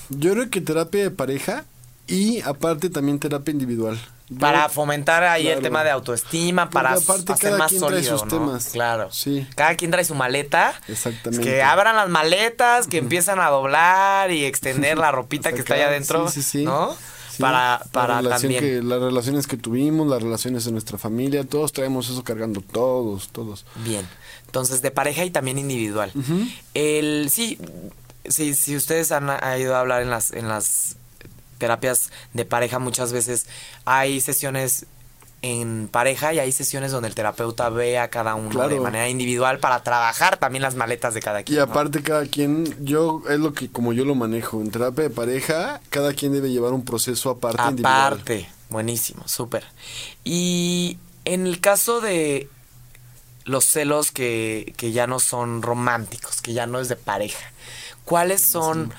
Yo 0.09 0.33
creo 0.33 0.49
que 0.49 0.61
terapia 0.61 1.03
de 1.03 1.11
pareja 1.11 1.65
y 2.07 2.41
aparte 2.41 2.89
también 2.89 3.19
terapia 3.19 3.51
individual. 3.51 3.99
Yo- 4.29 4.37
Para 4.37 4.69
fomentar 4.69 5.23
ahí 5.23 5.47
el 5.47 5.59
tema 5.61 5.83
de 5.83 5.89
autoestima, 5.89 6.69
para 6.69 6.93
aparte 6.93 7.33
hacer 7.33 7.49
cada 7.49 7.57
más 7.57 7.69
quien 7.69 7.81
trae 7.81 7.91
sólido, 8.03 8.17
sus 8.19 8.27
¿no? 8.27 8.31
temas. 8.31 8.65
Claro. 8.67 9.11
Sí. 9.11 9.47
Cada 9.55 9.75
quien 9.75 9.89
trae 9.89 10.05
su 10.05 10.13
maleta. 10.13 10.79
Exactamente. 10.87 11.43
Que 11.43 11.63
abran 11.63 11.95
las 11.95 12.09
maletas, 12.09 12.85
que 12.85 12.97
empiezan 12.99 13.39
a 13.39 13.47
doblar 13.49 14.29
y 14.31 14.45
extender 14.45 14.99
la 14.99 15.11
ropita 15.11 15.51
que 15.53 15.59
está 15.61 15.73
allá 15.73 15.87
adentro, 15.87 16.29
sí, 16.29 16.43
sí, 16.43 16.59
sí. 16.59 16.63
¿no? 16.65 16.95
Sí, 17.31 17.41
Para, 17.41 17.81
para 17.91 18.21
también. 18.21 18.59
que- 18.59 18.81
las 18.83 18.99
relaciones 18.99 19.47
que 19.47 19.57
tuvimos, 19.57 20.07
las 20.07 20.21
relaciones 20.21 20.63
de 20.65 20.73
nuestra 20.73 20.97
familia, 20.99 21.43
todos 21.43 21.71
traemos 21.73 22.07
eso 22.09 22.23
cargando, 22.23 22.61
todos, 22.61 23.29
todos. 23.29 23.65
Bien. 23.83 24.05
Entonces, 24.45 24.81
de 24.83 24.91
pareja 24.91 25.23
y 25.25 25.31
también 25.31 25.57
individual. 25.57 26.11
El 26.75 27.29
sí, 27.31 27.57
sí, 28.25 28.53
si 28.53 28.75
ustedes 28.75 29.11
han 29.11 29.29
ha 29.29 29.57
ido 29.57 29.75
a 29.75 29.79
hablar 29.79 30.01
en 30.01 30.09
las, 30.09 30.31
en 30.31 30.47
las 30.47 30.95
terapias 31.57 32.11
de 32.33 32.45
pareja, 32.45 32.79
muchas 32.79 33.13
veces 33.13 33.45
hay 33.85 34.21
sesiones 34.21 34.85
en 35.41 35.87
pareja 35.87 36.33
y 36.33 36.39
hay 36.39 36.51
sesiones 36.51 36.91
donde 36.91 37.07
el 37.07 37.15
terapeuta 37.15 37.69
ve 37.69 37.97
a 37.97 38.09
cada 38.09 38.35
uno 38.35 38.67
de 38.67 38.79
manera 38.79 39.07
individual 39.07 39.59
para 39.59 39.83
trabajar 39.83 40.37
también 40.37 40.61
las 40.61 40.75
maletas 40.75 41.13
de 41.13 41.21
cada 41.21 41.41
Y 41.41 41.43
quien. 41.45 41.57
¿no? 41.59 41.63
aparte 41.63 42.01
cada 42.03 42.25
quien, 42.25 42.75
yo 42.83 43.21
es 43.29 43.39
lo 43.39 43.53
que 43.53 43.69
como 43.69 43.93
yo 43.93 44.03
lo 44.03 44.15
manejo, 44.15 44.59
en 44.61 44.71
terapia 44.71 45.05
de 45.05 45.09
pareja, 45.09 45.79
cada 45.89 46.13
quien 46.13 46.33
debe 46.33 46.51
llevar 46.51 46.73
un 46.73 46.83
proceso 46.83 47.29
aparte, 47.29 47.61
individual. 47.61 48.13
Aparte, 48.13 48.49
buenísimo, 48.69 49.23
súper. 49.27 49.63
Y 50.25 50.97
en 51.23 51.47
el 51.47 51.61
caso 51.61 52.01
de 52.01 52.49
los 53.45 53.63
celos 53.65 54.11
que, 54.11 54.73
que 54.75 54.91
ya 54.91 55.07
no 55.07 55.19
son 55.19 55.61
románticos, 55.61 56.41
que 56.41 56.53
ya 56.53 56.65
no 56.65 56.81
es 56.81 56.89
de 56.89 56.97
pareja, 56.97 57.51
¿cuáles 58.09 58.41
son, 58.41 58.91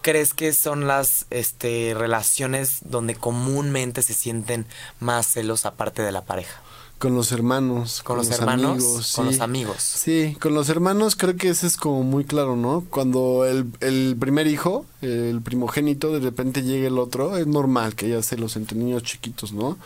crees 0.00 0.32
que 0.32 0.54
son 0.54 0.86
las 0.86 1.26
este, 1.28 1.92
relaciones 1.94 2.78
donde 2.82 3.14
comúnmente 3.14 4.00
se 4.00 4.14
sienten 4.14 4.64
más 5.00 5.26
celos 5.26 5.66
aparte 5.66 6.00
de 6.00 6.10
la 6.12 6.24
pareja? 6.24 6.62
Con 6.98 7.14
los 7.14 7.30
hermanos, 7.32 8.02
¿Con 8.02 8.16
los 8.16 8.30
hermanos? 8.30 8.70
amigos, 8.78 9.12
Con 9.14 9.26
sí. 9.26 9.32
los 9.32 9.40
amigos. 9.42 9.76
Sí, 9.82 10.38
con 10.40 10.54
los 10.54 10.70
hermanos 10.70 11.14
creo 11.14 11.36
que 11.36 11.50
ese 11.50 11.66
es 11.66 11.76
como 11.76 12.02
muy 12.04 12.24
claro, 12.24 12.56
¿no? 12.56 12.86
Cuando 12.88 13.44
el, 13.44 13.66
el 13.80 14.16
primer 14.18 14.46
hijo, 14.46 14.86
el 15.02 15.42
primogénito, 15.42 16.10
de 16.14 16.20
repente 16.20 16.62
llega 16.62 16.86
el 16.86 16.98
otro, 16.98 17.36
es 17.36 17.46
normal 17.46 17.94
que 17.94 18.06
haya 18.06 18.22
celos 18.22 18.56
entre 18.56 18.78
niños 18.78 19.02
chiquitos, 19.02 19.52
¿no? 19.52 19.76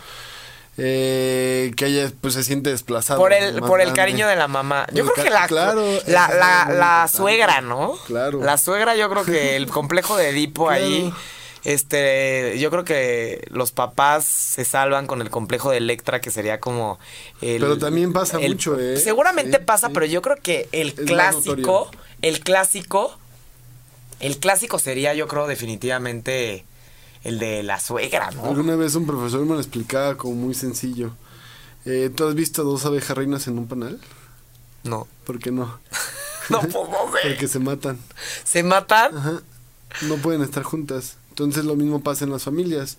Eh, 0.81 1.73
que 1.77 1.87
haya, 1.87 2.11
pues 2.21 2.35
se 2.35 2.45
siente 2.45 2.71
desplazado. 2.71 3.19
Por 3.19 3.33
el, 3.33 3.61
por 3.61 3.81
el 3.81 3.87
grande. 3.89 4.01
cariño 4.01 4.29
de 4.29 4.37
la 4.37 4.47
mamá. 4.49 4.87
Yo 4.93 5.05
creo 5.05 5.25
que 5.25 5.31
la, 5.31 5.47
claro, 5.49 5.85
la, 6.07 6.69
la, 6.71 7.09
suegra, 7.09 7.61
¿no? 7.61 7.97
Claro. 8.07 8.41
La 8.43 8.57
suegra, 8.59 8.95
yo 8.95 9.11
creo 9.11 9.25
que 9.25 9.57
el 9.57 9.67
complejo 9.71 10.17
de 10.17 10.29
Edipo 10.31 10.67
Claro. 10.69 10.85
ahí, 10.85 11.13
este, 11.65 12.57
yo 12.61 12.71
creo 12.71 12.85
que 12.85 13.45
los 13.51 13.73
papás 13.73 14.25
se 14.25 14.65
salvan 14.65 15.07
con 15.09 15.21
el 15.21 15.31
complejo 15.31 15.71
de 15.73 15.79
Electra, 15.79 16.21
que 16.21 16.31
sería 16.31 16.61
como 16.61 16.99
el... 17.43 17.61
Pero 17.61 17.77
también 17.77 18.13
pasa 18.13 18.39
el- 18.41 18.53
mucho, 18.53 18.79
¿eh? 18.79 18.97
Seguramente 18.99 19.59
Sí, 19.59 19.65
pasa, 19.65 19.89
sí. 19.89 19.93
pero 19.95 20.07
yo 20.07 20.23
creo 20.23 20.37
que 20.37 20.69
el 20.73 20.91
Es 20.91 20.95
clásico, 21.07 21.91
el 22.23 22.41
clásico, 22.41 23.19
el 24.21 24.39
clásico 24.39 24.79
sería, 24.79 25.13
yo 25.15 25.27
creo, 25.27 25.47
definitivamente 25.49 26.65
el 27.25 27.39
de 27.39 27.63
la 27.63 27.81
suegra, 27.81 28.31
¿no? 28.31 28.45
Alguna 28.45 28.77
vez 28.77 28.95
un 28.95 29.07
profesor 29.07 29.41
me 29.45 29.55
lo 29.55 29.61
explicaba 29.61 30.17
como 30.17 30.35
muy 30.35 30.55
sencillo. 30.55 31.13
Eh, 31.85 32.11
¿Tú 32.15 32.27
has 32.27 32.35
visto 32.35 32.65
dos 32.65 32.85
abejas 32.85 33.17
reinas 33.17 33.47
en 33.47 33.59
un 33.59 33.67
panal? 33.67 34.01
No. 34.85 35.07
¿Por 35.25 35.39
qué 35.39 35.51
no? 35.51 35.79
No, 36.51 36.63
no 36.63 36.69
sé. 36.71 37.29
Porque 37.29 37.47
se 37.47 37.59
matan. 37.59 37.99
¿Se 38.43 38.63
matan? 38.63 39.15
Ajá. 39.15 39.43
No 40.01 40.17
pueden 40.17 40.41
estar 40.41 40.63
juntas. 40.63 41.19
Entonces 41.29 41.67
lo 41.67 41.77
mismo 41.77 42.01
pasa 42.01 42.25
en 42.25 42.31
las 42.31 42.45
familias. 42.45 42.97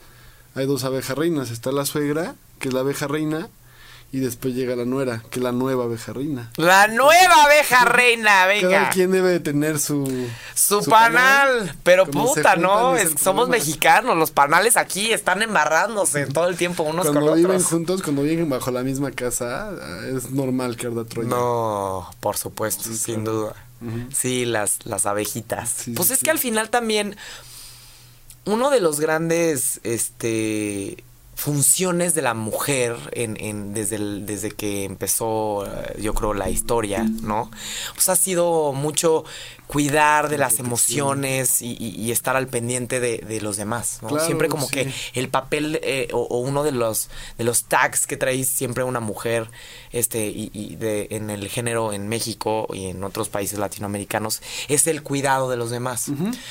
Hay 0.53 0.67
dos 0.67 0.83
abejas 0.83 1.17
reinas. 1.17 1.49
Está 1.49 1.71
la 1.71 1.87
suegra, 1.87 2.35
que 2.59 2.67
es 2.67 2.73
la 2.75 2.81
abeja 2.81 3.07
reina, 3.07 3.49
y 4.11 4.19
después 4.19 4.55
llega 4.55 4.75
la 4.75 4.85
nuera, 4.85 5.21
que 5.29 5.39
es 5.39 5.43
la 5.43 5.51
nueva 5.51 5.83
abeja 5.83 6.13
reina. 6.13 6.51
La 6.57 6.87
nueva 6.87 7.43
abeja 7.45 7.85
reina, 7.85 8.47
venga. 8.47 8.69
Cada 8.69 8.89
quien 8.89 9.11
debe 9.11 9.29
de 9.29 9.39
tener 9.39 9.79
su... 9.79 10.27
Su, 10.55 10.83
panal. 10.85 11.75
Pero 11.83 12.05
Cuando 12.07 12.33
puta, 12.33 12.55
¿no? 12.55 12.95
es 12.95 13.03
Es- 13.05 13.11
el 13.11 13.17
somos 13.19 13.49
mexicanos. 13.49 14.17
Los 14.17 14.31
panales 14.31 14.77
aquí 14.77 15.11
están 15.11 15.41
embarrándose 15.43 16.25
todo 16.25 16.47
el 16.47 16.57
tiempo 16.57 16.83
unos 16.83 17.05
Cuando 17.05 17.27
con 17.27 17.35
viven 17.35 17.51
otros. 17.57 17.67
juntos, 17.69 18.01
cuando 18.01 18.23
viven 18.23 18.49
bajo 18.49 18.71
la 18.71 18.81
misma 18.81 19.11
casa, 19.11 19.69
es 20.13 20.31
normal 20.31 20.75
que 20.75 20.87
arda 20.87 21.05
Troya. 21.05 21.29
No, 21.29 22.09
por 22.19 22.35
supuesto, 22.37 22.83
Sí, 22.85 22.97
sin 22.97 23.23
claro. 23.23 23.31
duda. 23.39 23.55
Sí, 24.13 24.45
las, 24.45 24.85
las 24.85 25.05
abejitas. 25.05 25.69
Sí, 25.69 25.91
pues 25.91 26.07
sí, 26.09 26.15
es 26.15 26.19
que 26.23 26.31
al 26.31 26.39
final 26.39 26.69
también 26.69 27.15
uno 28.45 28.69
de 28.71 28.81
los 28.81 28.99
grandes 28.99 29.79
este 29.83 31.03
funciones 31.39 32.15
de 32.15 32.21
la 32.21 32.33
mujer 32.33 32.97
en, 33.13 33.37
en- 33.39 33.73
desde, 33.73 33.95
el- 33.95 34.25
desde 34.25 34.51
que 34.51 34.83
empezó 34.83 35.65
eh, 35.65 35.95
yo 36.01 36.13
creo 36.13 36.33
la 36.33 36.49
historia 36.49 37.03
no 37.21 37.49
pues 37.93 38.09
ha 38.09 38.17
sido 38.17 38.73
mucho 38.73 39.23
cuidar 39.65 40.27
de 40.27 40.37
las 40.37 40.59
emociones 40.59 41.61
y, 41.61 41.77
y- 41.79 41.95
y 41.95 42.11
estar 42.11 42.35
al 42.35 42.47
pendiente 42.47 42.99
de, 42.99 43.19
de 43.19 43.39
los 43.39 43.55
demás 43.55 43.99
¿no? 44.01 44.09
Claro, 44.09 44.25
siempre 44.25 44.49
como 44.49 44.67
sí. 44.67 44.73
que 44.73 44.93
el 45.13 45.29
papel 45.29 45.79
eh, 45.81 46.09
o, 46.11 46.19
o 46.23 46.39
uno 46.39 46.63
de 46.63 46.73
los 46.73 47.09
de 47.37 47.45
los 47.45 47.63
tags 47.63 48.05
que 48.05 48.17
trae 48.17 48.43
siempre 48.43 48.83
una 48.83 48.99
mujer 48.99 49.49
este 49.93 50.27
y, 50.27 50.51
y 50.53 50.75
de, 50.75 51.07
en 51.11 51.29
el 51.29 51.47
género 51.47 51.93
en 51.93 52.09
México 52.09 52.67
y 52.73 52.87
en 52.87 53.01
otros 53.05 53.29
países 53.29 53.59
latinoamericanos 53.59 54.41
es 54.67 54.87
el 54.87 55.03
cuidado 55.03 55.49
de 55.49 55.55
los 55.57 55.69
demás. 55.71 56.09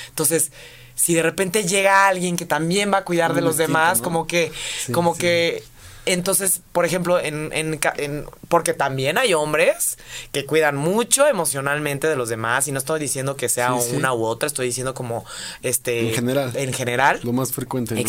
Entonces 0.09 0.51
si 0.99 1.15
de 1.15 1.23
repente 1.23 1.63
llega 1.63 2.09
alguien 2.09 2.37
que 2.37 2.45
también 2.45 2.93
va 2.93 2.99
a 2.99 3.05
cuidar 3.05 3.33
de 3.33 3.41
los 3.41 3.57
demás 3.57 3.99
¿no? 3.99 4.05
como 4.05 4.27
que 4.27 4.51
Sí, 4.85 4.93
como 4.93 5.15
sí. 5.15 5.21
que 5.21 5.63
entonces, 6.07 6.63
por 6.73 6.87
ejemplo, 6.87 7.21
en, 7.21 7.51
en, 7.53 7.79
en- 7.99 8.25
porque 8.49 8.73
también 8.73 9.19
hay 9.19 9.35
hombres 9.35 9.99
que 10.33 10.47
cuidan 10.47 10.75
mucho 10.75 11.27
emocionalmente 11.29 12.07
de 12.09 12.17
los 12.17 12.31
demás 12.31 12.67
y 12.67 12.73
no 12.73 12.79
estoy 12.79 12.99
diciendo 12.99 13.37
que 13.37 13.51
sea 13.51 13.75
Sí, 13.79 13.91
sí. 13.91 13.97
una 13.97 14.15
u 14.15 14.25
otra, 14.25 14.47
estoy 14.47 14.67
diciendo 14.67 14.95
como 14.95 15.27
este 15.63 16.09
En 16.09 16.15
general. 16.15 16.53
en 16.55 16.73
general. 16.73 17.21
Lo 17.25 17.35
más 17.35 17.53
frecuente, 17.53 17.95
¿no? 17.95 18.01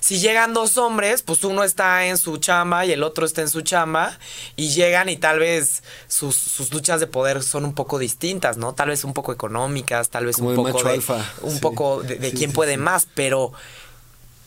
Si 0.00 0.18
llegan 0.20 0.54
dos 0.54 0.76
hombres, 0.78 1.22
pues 1.22 1.44
uno 1.44 1.64
está 1.64 2.06
en 2.06 2.18
su 2.18 2.36
chamba 2.38 2.86
y 2.86 2.92
el 2.92 3.02
otro 3.02 3.26
está 3.26 3.40
en 3.42 3.48
su 3.48 3.62
chamba 3.62 4.16
y 4.56 4.70
llegan 4.70 5.08
y 5.08 5.16
tal 5.16 5.38
vez 5.38 5.82
sus, 6.06 6.36
sus 6.36 6.72
luchas 6.72 7.00
de 7.00 7.06
poder 7.06 7.42
son 7.42 7.64
un 7.64 7.74
poco 7.74 7.98
distintas, 7.98 8.56
¿no? 8.56 8.74
Tal 8.74 8.88
vez 8.88 9.04
un 9.04 9.12
poco 9.12 9.32
económicas, 9.32 10.08
tal 10.10 10.26
vez 10.26 10.36
Como 10.36 10.50
un 10.50 10.54
de 10.54 10.62
poco 10.62 10.72
macho 10.74 10.88
de 10.88 10.94
alfa, 10.94 11.32
un 11.42 11.54
sí. 11.54 11.60
poco 11.60 12.02
de, 12.02 12.16
de 12.16 12.30
Sí, 12.30 12.36
quién 12.36 12.50
sí, 12.50 12.54
puede 12.54 12.76
más, 12.76 13.06
pero 13.14 13.52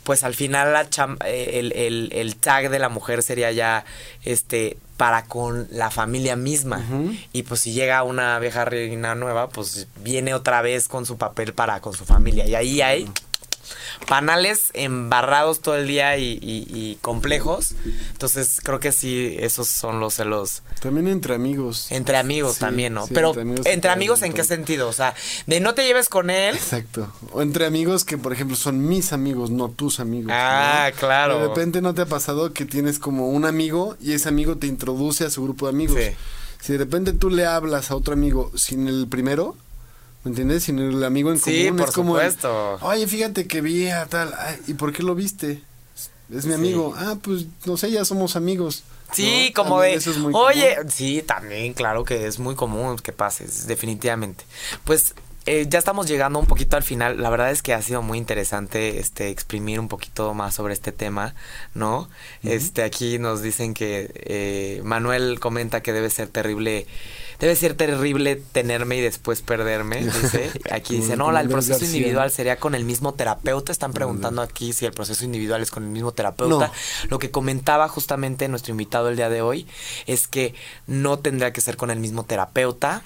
pues 0.04 0.24
al 0.24 0.34
final 0.34 0.74
la 0.74 0.88
eh, 1.26 1.60
el, 1.60 1.74
el- 1.74 2.10
el 2.14 2.36
tag 2.36 2.70
de 2.72 2.80
la 2.80 2.90
mujer 2.90 3.22
sería 3.22 3.52
ya 3.52 3.86
este 4.24 4.78
para 4.98 5.26
con 5.26 5.68
la 5.72 5.90
familia 5.92 6.36
misma. 6.36 6.84
Y 7.34 7.44
pues 7.44 7.62
si 7.62 7.72
llega 7.74 8.04
una 8.04 8.38
vieja 8.40 8.66
reina 8.66 9.16
nueva 9.16 9.50
pues 9.50 9.88
viene 9.98 10.34
otra 10.34 10.62
vez 10.62 10.88
con 10.88 11.06
su 11.06 11.18
papel 11.18 11.54
para 11.54 11.82
con 11.82 11.94
su 11.94 12.06
familia. 12.06 12.48
Y 12.48 12.56
ahí 12.56 12.82
hay 12.82 13.10
panales 14.08 14.72
embarrados 14.74 15.62
todo 15.62 15.76
el 15.76 15.88
día 15.88 16.18
y, 16.18 16.34
y- 16.42 16.68
y 16.74 16.98
complejos 17.02 17.74
entonces 18.12 18.60
creo 18.64 18.80
que 18.80 18.92
sí 18.92 19.36
esos 19.40 19.68
son 19.68 20.00
los 20.00 20.16
celos 20.16 20.64
También 20.82 21.08
entre 21.08 21.36
amigos. 21.36 21.92
entre 21.92 22.18
amigos 22.18 22.56
Sí, 22.56 22.60
también 22.62 22.94
no 22.94 23.08
sí, 23.08 23.14
pero 23.14 23.30
entre 23.30 23.42
amigos 23.42 23.66
entre 23.66 23.92
amigos 23.92 24.22
en 24.24 24.34
qué 24.34 24.44
sentido 24.44 24.88
o 24.90 24.94
sea 24.94 25.14
de 25.48 25.60
no 25.60 25.74
te 25.74 25.84
lleves 25.86 26.10
con 26.10 26.30
él 26.30 26.56
Exacto. 26.56 27.12
O 27.34 27.42
entre 27.42 27.66
amigos 27.66 28.04
que, 28.06 28.18
por 28.18 28.34
ejemplo, 28.34 28.56
son 28.56 28.88
mis 28.88 29.14
amigos, 29.14 29.52
no 29.52 29.70
tus 29.70 30.00
amigos. 30.00 30.32
Ah, 30.36 30.90
¿no? 30.92 31.00
claro. 31.00 31.40
De 31.40 31.48
repente 31.48 31.82
no 31.82 31.94
te 31.94 32.02
ha 32.02 32.06
pasado 32.06 32.54
que 32.54 32.66
tienes 32.66 33.00
como 33.00 33.30
un 33.30 33.46
amigo 33.46 33.96
y 34.02 34.14
ese 34.14 34.30
amigo 34.30 34.58
te 34.58 34.68
introduce 34.68 35.26
a 35.26 35.30
su 35.30 35.44
grupo 35.44 35.66
de 35.68 35.72
amigos. 35.72 35.98
Sí. 36.00 36.12
Si 36.60 36.74
de 36.74 36.80
repente 36.80 37.14
tú 37.14 37.30
le 37.30 37.46
hablas 37.46 37.92
a 37.92 37.96
otro 37.96 38.14
amigo 38.14 38.52
sin 38.56 38.88
el 38.88 39.08
primero, 39.08 39.56
¿me 40.24 40.30
entiendes? 40.30 40.64
Sin 40.64 40.80
el 40.80 41.04
amigo 41.04 41.32
en 41.32 41.40
Sí, 41.40 41.66
común. 41.66 41.78
por 41.80 41.90
es 41.90 41.96
como 41.96 42.20
el, 42.20 42.32
supuesto. 42.32 42.78
Oye, 42.86 43.08
fíjate 43.08 43.48
que 43.48 43.62
vi 43.62 43.90
a 43.90 44.06
tal. 44.06 44.34
Ay, 44.38 44.58
¿Y 44.68 44.74
por 44.76 44.94
qué 44.94 45.04
lo 45.04 45.16
viste? 45.16 45.62
Es 46.34 46.46
mi 46.46 46.52
Sí. 46.52 46.54
amigo. 46.54 46.94
Ah, 46.98 47.18
pues 47.22 47.46
no 47.66 47.76
sé, 47.78 47.92
ya 47.92 48.06
somos 48.06 48.36
amigos. 48.36 48.84
Sí, 49.12 49.52
¿no? 49.56 49.64
como 49.64 49.82
de, 49.82 49.94
eso 49.96 50.12
es 50.12 50.18
muy 50.18 50.32
oye, 50.34 50.76
común. 50.78 50.90
sí, 50.92 51.22
también, 51.26 51.74
claro 51.74 52.06
que 52.06 52.28
es 52.28 52.40
muy 52.40 52.56
común 52.56 52.96
que 52.98 53.12
pases, 53.12 53.68
definitivamente. 53.68 54.46
Pues 54.86 55.14
eh, 55.48 55.66
ya 55.68 55.80
estamos 55.80 56.08
llegando 56.08 56.40
un 56.40 56.46
poquito 56.46 56.78
al 56.78 56.84
final. 56.84 57.20
La 57.22 57.30
verdad 57.30 57.52
es 57.52 57.62
que 57.62 57.74
ha 57.74 57.82
sido 57.82 58.02
muy 58.04 58.18
interesante 58.20 59.00
este 59.00 59.28
exprimir 59.30 59.80
un 59.82 59.90
poquito 59.90 60.34
más 60.34 60.54
sobre 60.54 60.74
este 60.74 60.92
tema, 60.94 61.34
¿no? 61.74 62.08
Este 62.44 62.84
aquí 62.84 63.18
nos 63.20 63.42
dicen 63.42 63.74
que 63.74 64.12
eh, 64.14 64.82
Manuel 64.86 65.40
comenta 65.42 65.82
que 65.82 65.92
debe 65.92 66.10
ser 66.10 66.30
terrible. 66.30 66.86
Debe 67.42 67.56
ser 67.56 67.74
terrible 67.74 68.36
tenerme 68.36 68.98
y 68.98 69.02
después 69.02 69.42
perderme, 69.42 69.98
dice. 70.22 70.52
Aquí 70.70 70.98
dice, 70.98 71.18
no, 71.18 71.32
la, 71.32 71.42
el 71.42 71.50
proceso 71.50 71.84
individual 71.84 72.30
sería 72.30 72.58
con 72.58 72.76
el 72.76 72.86
mismo 72.86 73.16
terapeuta. 73.16 73.72
Están 73.72 73.94
preguntando 73.94 74.44
aquí 74.44 74.74
si 74.74 74.86
el 74.86 74.94
proceso 74.94 75.26
individual 75.26 75.62
es 75.62 75.72
con 75.72 75.84
el 75.84 75.90
mismo 75.90 76.12
terapeuta. 76.12 76.68
No. 76.68 76.74
Lo 77.10 77.18
que 77.18 77.32
comentaba 77.32 77.88
justamente 77.90 78.48
nuestro 78.48 78.72
invitado 78.72 79.10
el 79.10 79.16
día 79.16 79.30
de 79.30 79.42
hoy 79.42 79.68
es 80.06 80.28
que 80.28 80.54
no 80.86 81.18
tendrá 81.18 81.52
que 81.52 81.62
ser 81.62 81.78
con 81.78 81.90
el 81.90 82.00
mismo 82.00 82.24
terapeuta. 82.24 83.02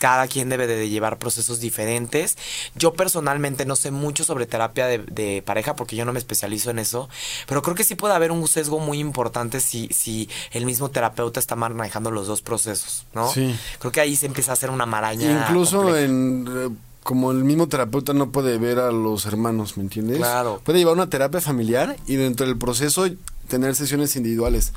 Cada 0.00 0.26
quien 0.26 0.48
debe 0.48 0.66
de 0.66 0.88
llevar 0.88 1.18
procesos 1.18 1.60
diferentes. 1.60 2.36
Yo 2.74 2.94
personalmente 2.94 3.66
no 3.66 3.76
sé 3.76 3.90
mucho 3.92 4.24
sobre 4.24 4.46
terapia 4.46 4.86
de, 4.86 4.98
de, 4.98 5.42
pareja 5.44 5.76
porque 5.76 5.94
yo 5.94 6.04
no 6.04 6.12
me 6.12 6.18
especializo 6.18 6.70
en 6.70 6.78
eso, 6.80 7.08
pero 7.46 7.60
creo 7.62 7.76
que 7.76 7.84
sí 7.84 7.94
puede 7.94 8.14
haber 8.14 8.32
un 8.32 8.48
sesgo 8.48 8.80
muy 8.80 8.98
importante 8.98 9.60
si, 9.60 9.88
si 9.92 10.28
el 10.52 10.64
mismo 10.66 10.88
terapeuta 10.88 11.38
está 11.38 11.54
manejando 11.54 12.10
los 12.10 12.26
dos 12.26 12.40
procesos, 12.42 13.04
¿no? 13.14 13.30
Sí. 13.30 13.54
Creo 13.78 13.92
que 13.92 14.00
ahí 14.00 14.16
se 14.16 14.26
empieza 14.26 14.52
a 14.52 14.54
hacer 14.54 14.70
una 14.70 14.86
maraña. 14.86 15.44
Incluso 15.46 15.82
compleja. 15.82 16.00
en... 16.06 16.48
eh, 16.48 16.68
Como 17.02 17.30
el 17.30 17.44
mismo 17.44 17.68
terapeuta 17.68 18.12
no 18.14 18.30
puede 18.30 18.56
ver 18.58 18.78
a 18.78 18.90
los 18.90 19.26
hermanos, 19.26 19.76
¿me 19.76 19.82
entiendes? 19.82 20.18
Claro. 20.18 20.60
Puede 20.64 20.78
llevar 20.78 20.94
una 20.94 21.08
terapia 21.10 21.40
familiar 21.40 21.96
y 22.06 22.16
dentro 22.16 22.46
del 22.46 22.56
proceso 22.56 23.06
tener 23.48 23.74
sesiones 23.74 24.16
individuales. 24.16 24.72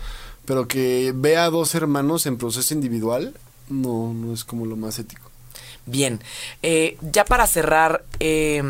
Pero 0.45 0.67
que 0.67 1.13
vea 1.15 1.45
a 1.45 1.49
dos 1.49 1.73
hermanos 1.75 2.25
en 2.25 2.37
proceso 2.37 2.73
individual, 2.73 3.33
no, 3.69 4.13
no 4.13 4.33
es 4.33 4.43
como 4.43 4.65
lo 4.65 4.75
más 4.75 4.99
ético. 4.99 5.29
Bien, 5.85 6.21
eh, 6.61 6.97
ya 7.01 7.25
para 7.25 7.45
cerrar, 7.45 8.05
eh, 8.21 8.63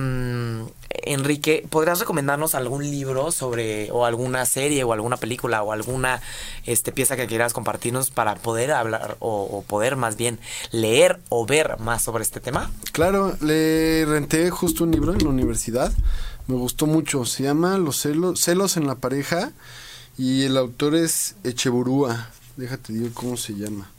Enrique, 1.06 1.66
¿podrías 1.70 2.00
recomendarnos 2.00 2.56
algún 2.56 2.90
libro 2.90 3.32
sobre, 3.32 3.92
o 3.92 4.06
alguna 4.06 4.46
serie, 4.46 4.84
o 4.84 4.94
alguna 4.94 5.18
película, 5.18 5.62
o 5.62 5.72
alguna 5.72 6.22
este, 6.66 6.92
pieza 6.92 7.16
que 7.16 7.28
quieras 7.28 7.54
compartirnos 7.54 8.10
para 8.10 8.36
poder 8.36 8.72
hablar, 8.72 9.18
o, 9.20 9.44
o 9.44 9.62
poder 9.62 9.96
más 9.96 10.16
bien 10.18 10.40
leer 10.72 11.20
o 11.30 11.46
ver 11.46 11.78
más 11.80 12.02
sobre 12.02 12.24
este 12.24 12.40
tema? 12.40 12.72
Claro, 12.94 13.38
le 13.42 14.06
renté 14.06 14.50
justo 14.50 14.84
un 14.84 14.92
libro 14.92 15.14
en 15.14 15.20
la 15.20 15.30
universidad. 15.30 15.94
Me 16.48 16.56
gustó 16.56 16.88
mucho. 16.88 17.26
Se 17.26 17.44
llama 17.44 17.78
Los 17.78 18.02
celos, 18.02 18.40
celos 18.40 18.76
en 18.76 18.88
la 18.88 18.96
pareja 18.96 19.52
y 20.18 20.44
el 20.44 20.58
autor 20.58 20.96
es 20.96 21.36
Echeburúa. 21.44 22.30
Déjate 22.58 22.94
digo 22.94 23.10
cómo 23.14 23.38
se 23.38 23.54
llama. 23.54 23.93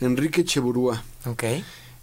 Enrique 0.00 0.42
Echeburúa. 0.42 1.02
Ok. 1.26 1.44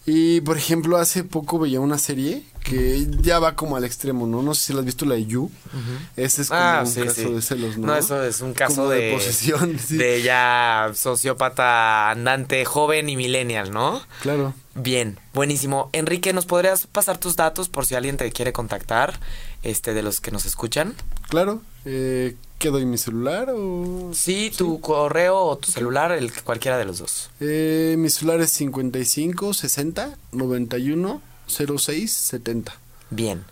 Y 0.08 0.42
por 0.42 0.56
ejemplo, 0.56 0.98
hace 0.98 1.24
poco 1.24 1.58
veía 1.58 1.80
una 1.80 1.98
serie 1.98 2.44
que 2.64 3.08
ya 3.22 3.40
va 3.40 3.56
como 3.56 3.76
al 3.76 3.84
extremo, 3.84 4.28
¿no? 4.28 4.44
No 4.44 4.54
sé 4.54 4.68
si 4.68 4.74
la 4.74 4.80
has 4.80 4.86
visto 4.86 5.04
la 5.06 5.16
de 5.16 5.26
You. 5.26 5.50
Ese 6.16 6.44
es 6.44 6.50
como 6.50 6.62
Ah, 6.62 6.82
un 6.86 6.88
sí, 6.92 7.02
caso 7.02 7.16
sí. 7.16 7.32
de 7.34 7.42
celos, 7.42 7.78
¿no? 7.78 7.88
No, 7.88 7.96
eso 7.96 8.24
es 8.24 8.42
un 8.42 8.54
caso 8.54 8.76
Como 8.84 8.90
de, 8.90 9.12
posesión, 9.14 9.80
sí. 9.84 9.98
de 9.98 10.22
ya 10.22 10.92
sociópata 10.94 12.12
andante 12.12 12.66
joven 12.66 13.10
y 13.10 13.16
millennial, 13.18 13.72
¿no? 13.72 14.00
Claro. 14.22 14.54
Bien, 14.76 15.18
buenísimo. 15.34 15.90
Enrique, 15.94 16.34
¿nos 16.34 16.46
podrías 16.46 16.86
pasar 16.86 17.18
tus 17.18 17.36
datos 17.36 17.70
por 17.70 17.86
si 17.88 17.96
alguien 17.96 18.18
te 18.18 18.30
quiere 18.32 18.54
contactar, 18.54 19.20
este, 19.66 19.94
de 19.94 20.02
los 20.02 20.22
que 20.22 20.32
nos 20.32 20.46
escuchan? 20.46 20.96
Claro. 21.28 21.62
Eh, 21.84 22.36
¿Qué 22.60 22.70
doy 22.70 22.86
mi 22.86 22.98
celular 22.98 23.50
o...? 23.50 24.12
Sí, 24.14 24.52
tu 24.56 24.80
correo 24.80 25.38
o 25.38 25.58
tu 25.58 25.72
celular, 25.72 26.12
el 26.14 26.32
cualquiera 26.44 26.78
de 26.78 26.86
los 26.86 27.00
dos. 27.00 27.30
Eh, 27.42 27.96
mi 27.98 28.10
celular 28.10 28.40
es 28.42 28.52
55 28.52 29.54
60 29.54 30.18
91 30.32 31.22
06 31.48 32.12
70. 32.12 32.76
Bien. 33.10 33.44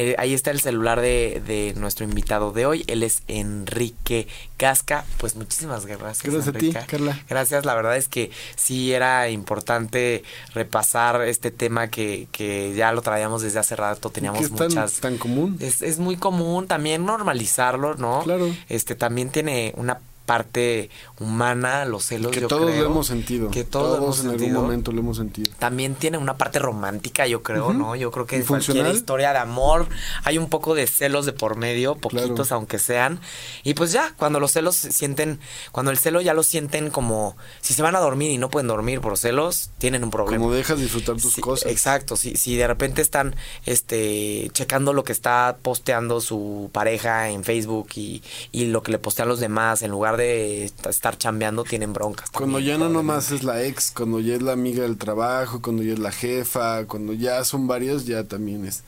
Eh, 0.00 0.14
ahí 0.16 0.32
está 0.32 0.52
el 0.52 0.60
celular 0.60 1.00
de, 1.00 1.42
de 1.44 1.74
nuestro 1.76 2.04
invitado 2.04 2.52
de 2.52 2.66
hoy. 2.66 2.84
Él 2.86 3.02
es 3.02 3.22
Enrique 3.26 4.28
Gasca. 4.56 5.04
Pues 5.16 5.34
muchísimas 5.34 5.86
gracias. 5.86 6.22
Gracias 6.22 6.46
a 6.46 6.52
ti, 6.52 6.66
Enrique. 6.68 6.86
Carla. 6.86 7.20
Gracias. 7.28 7.64
La 7.64 7.74
verdad 7.74 7.96
es 7.96 8.06
que 8.06 8.30
sí 8.54 8.92
era 8.92 9.28
importante 9.28 10.22
repasar 10.54 11.22
este 11.22 11.50
tema 11.50 11.88
que, 11.88 12.28
que 12.30 12.74
ya 12.76 12.92
lo 12.92 13.02
traíamos 13.02 13.42
desde 13.42 13.58
hace 13.58 13.74
rato. 13.74 14.10
Teníamos 14.10 14.40
es 14.40 14.54
tan, 14.54 14.68
muchas. 14.68 15.00
tan 15.00 15.18
común. 15.18 15.56
Es, 15.58 15.82
es 15.82 15.98
muy 15.98 16.16
común 16.16 16.68
también 16.68 17.04
normalizarlo, 17.04 17.96
¿no? 17.96 18.22
Claro. 18.22 18.54
Este 18.68 18.94
también 18.94 19.30
tiene 19.30 19.74
una 19.76 19.98
parte 20.28 20.90
humana, 21.18 21.86
los 21.86 22.04
celos. 22.04 22.30
que 22.32 22.42
yo 22.42 22.48
todos 22.48 22.70
creo, 22.70 22.84
lo 22.84 22.90
hemos 22.90 23.06
sentido. 23.06 23.50
Que 23.50 23.64
todos, 23.64 23.96
hemos 23.98 24.20
en 24.20 24.28
algún 24.30 24.52
momento 24.52 24.92
lo 24.92 25.00
hemos 25.00 25.16
sentido. 25.16 25.50
También 25.58 25.94
tiene 25.94 26.18
una 26.18 26.36
parte 26.36 26.58
romántica, 26.58 27.26
yo 27.26 27.42
creo. 27.42 27.72
¿no? 27.72 27.96
Yo 27.96 28.10
creo 28.10 28.26
que 28.26 28.36
¿Y 28.36 28.40
en 28.40 28.46
cualquier 28.46 28.86
historia 28.88 29.32
de 29.32 29.38
amor 29.38 29.88
hay 30.24 30.36
un 30.36 30.50
poco 30.50 30.74
de 30.74 30.86
celos 30.86 31.24
de 31.24 31.32
por 31.32 31.56
medio, 31.56 31.96
poquitos 31.96 32.28
Claro. 32.48 32.56
aunque 32.56 32.78
sean. 32.78 33.20
Y 33.64 33.72
pues 33.72 33.90
ya, 33.92 34.12
cuando 34.18 34.38
los 34.38 34.52
celos 34.52 34.76
se 34.76 34.92
sienten, 34.92 35.40
cuando 35.72 35.90
el 35.90 35.96
celo 35.98 36.20
ya 36.20 36.34
lo 36.34 36.42
sienten 36.42 36.90
como 36.90 37.34
si 37.62 37.72
se 37.72 37.80
van 37.80 37.96
a 37.96 38.00
dormir 38.00 38.30
y 38.30 38.36
no 38.36 38.50
pueden 38.50 38.68
dormir 38.68 39.00
por 39.00 39.16
celos, 39.16 39.70
tienen 39.78 40.04
un 40.04 40.10
problema. 40.10 40.42
Como 40.44 40.54
dejas 40.54 40.78
disfrutar 40.78 41.16
tus 41.16 41.32
Sí, 41.32 41.40
cosas. 41.40 41.70
Exacto, 41.72 42.16
si, 42.16 42.36
si 42.36 42.56
de 42.56 42.66
repente 42.66 43.00
están 43.00 43.34
este 43.64 44.50
checando 44.52 44.92
lo 44.92 45.04
que 45.04 45.12
está 45.12 45.56
posteando 45.62 46.20
su 46.20 46.68
pareja 46.72 47.30
en 47.30 47.44
Facebook 47.44 47.88
y, 47.94 48.22
y 48.52 48.66
lo 48.66 48.82
que 48.82 48.92
le 48.92 48.98
postean 48.98 49.28
los 49.28 49.40
demás, 49.40 49.80
en 49.80 49.90
lugar 49.90 50.17
de 50.18 50.64
est- 50.66 50.86
estar 50.86 51.16
chambeando, 51.16 51.64
tienen 51.64 51.94
broncas. 51.94 52.28
Cuando 52.30 52.58
ya 52.60 52.76
no 52.76 52.90
nomás 52.90 53.30
es 53.30 53.42
la 53.44 53.62
ex, 53.62 53.90
cuando 53.90 54.20
ya 54.20 54.34
es 54.34 54.42
la 54.42 54.52
amiga 54.52 54.82
del 54.82 54.98
trabajo, 54.98 55.62
cuando 55.62 55.82
ya 55.82 55.94
es 55.94 55.98
la 55.98 56.12
jefa, 56.12 56.84
cuando 56.84 57.14
ya 57.14 57.42
son 57.44 57.66
varios, 57.66 58.04
ya 58.04 58.24
también 58.24 58.66
es. 58.66 58.82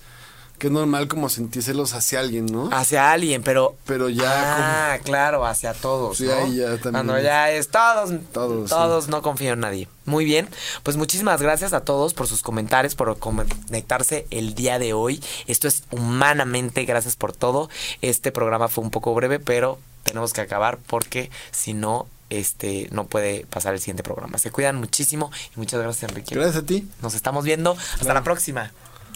Que 0.58 0.66
es 0.66 0.72
normal 0.74 1.08
como 1.08 1.30
sentir 1.30 1.62
celos 1.62 1.94
hacia 1.94 2.20
alguien, 2.20 2.44
¿no? 2.44 2.68
Hacia 2.70 3.10
alguien, 3.12 3.42
pero. 3.42 3.76
Pero 3.86 4.10
ya 4.10 4.92
Ah, 4.92 4.98
claro, 4.98 5.46
hacia 5.46 5.72
todos. 5.72 6.18
Sí, 6.18 6.24
¿no? 6.24 6.34
ahí 6.34 6.56
ya 6.56 6.72
también 6.72 6.92
Cuando 6.92 7.16
es- 7.16 7.24
ya 7.24 7.50
es 7.50 7.68
todos. 7.68 8.10
Todos, 8.30 8.68
Todos, 8.68 9.08
no 9.08 9.22
confío 9.22 9.54
en 9.54 9.60
nadie. 9.60 9.88
Muy 10.04 10.26
bien. 10.26 10.50
Pues 10.82 10.98
muchísimas 10.98 11.40
gracias 11.40 11.72
a 11.72 11.80
todos 11.80 12.12
por 12.12 12.26
sus 12.26 12.42
comentarios, 12.42 12.94
por 12.94 13.18
conectarse 13.18 14.26
el 14.30 14.54
día 14.54 14.78
de 14.78 14.92
hoy. 14.92 15.22
Esto 15.46 15.66
es 15.66 15.84
humanamente. 15.92 16.84
Gracias 16.84 17.16
por 17.16 17.32
todo. 17.32 17.70
Este 18.02 18.30
programa 18.30 18.68
fue 18.68 18.84
un 18.84 18.90
poco 18.90 19.14
breve, 19.14 19.38
pero 19.38 19.78
tenemos 20.04 20.32
que 20.32 20.40
acabar 20.40 20.78
porque 20.86 21.30
si 21.50 21.74
no. 21.74 22.06
Este 22.30 22.86
no 22.92 23.08
puede 23.08 23.44
pasar 23.46 23.74
el 23.74 23.80
siguiente 23.80 24.04
programa. 24.04 24.38
Se 24.38 24.52
cuidan 24.52 24.76
muchísimo 24.76 25.32
y 25.56 25.58
muchas 25.58 25.80
gracias, 25.80 26.08
Enrique. 26.08 26.36
Gracias 26.36 26.62
a 26.62 26.64
ti. 26.64 26.88
Nos 27.02 27.14
estamos 27.14 27.44
viendo. 27.44 27.76
Hasta 27.98 28.14
la 28.14 28.22
próxima. 28.22 28.70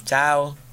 Chao. 0.04 0.63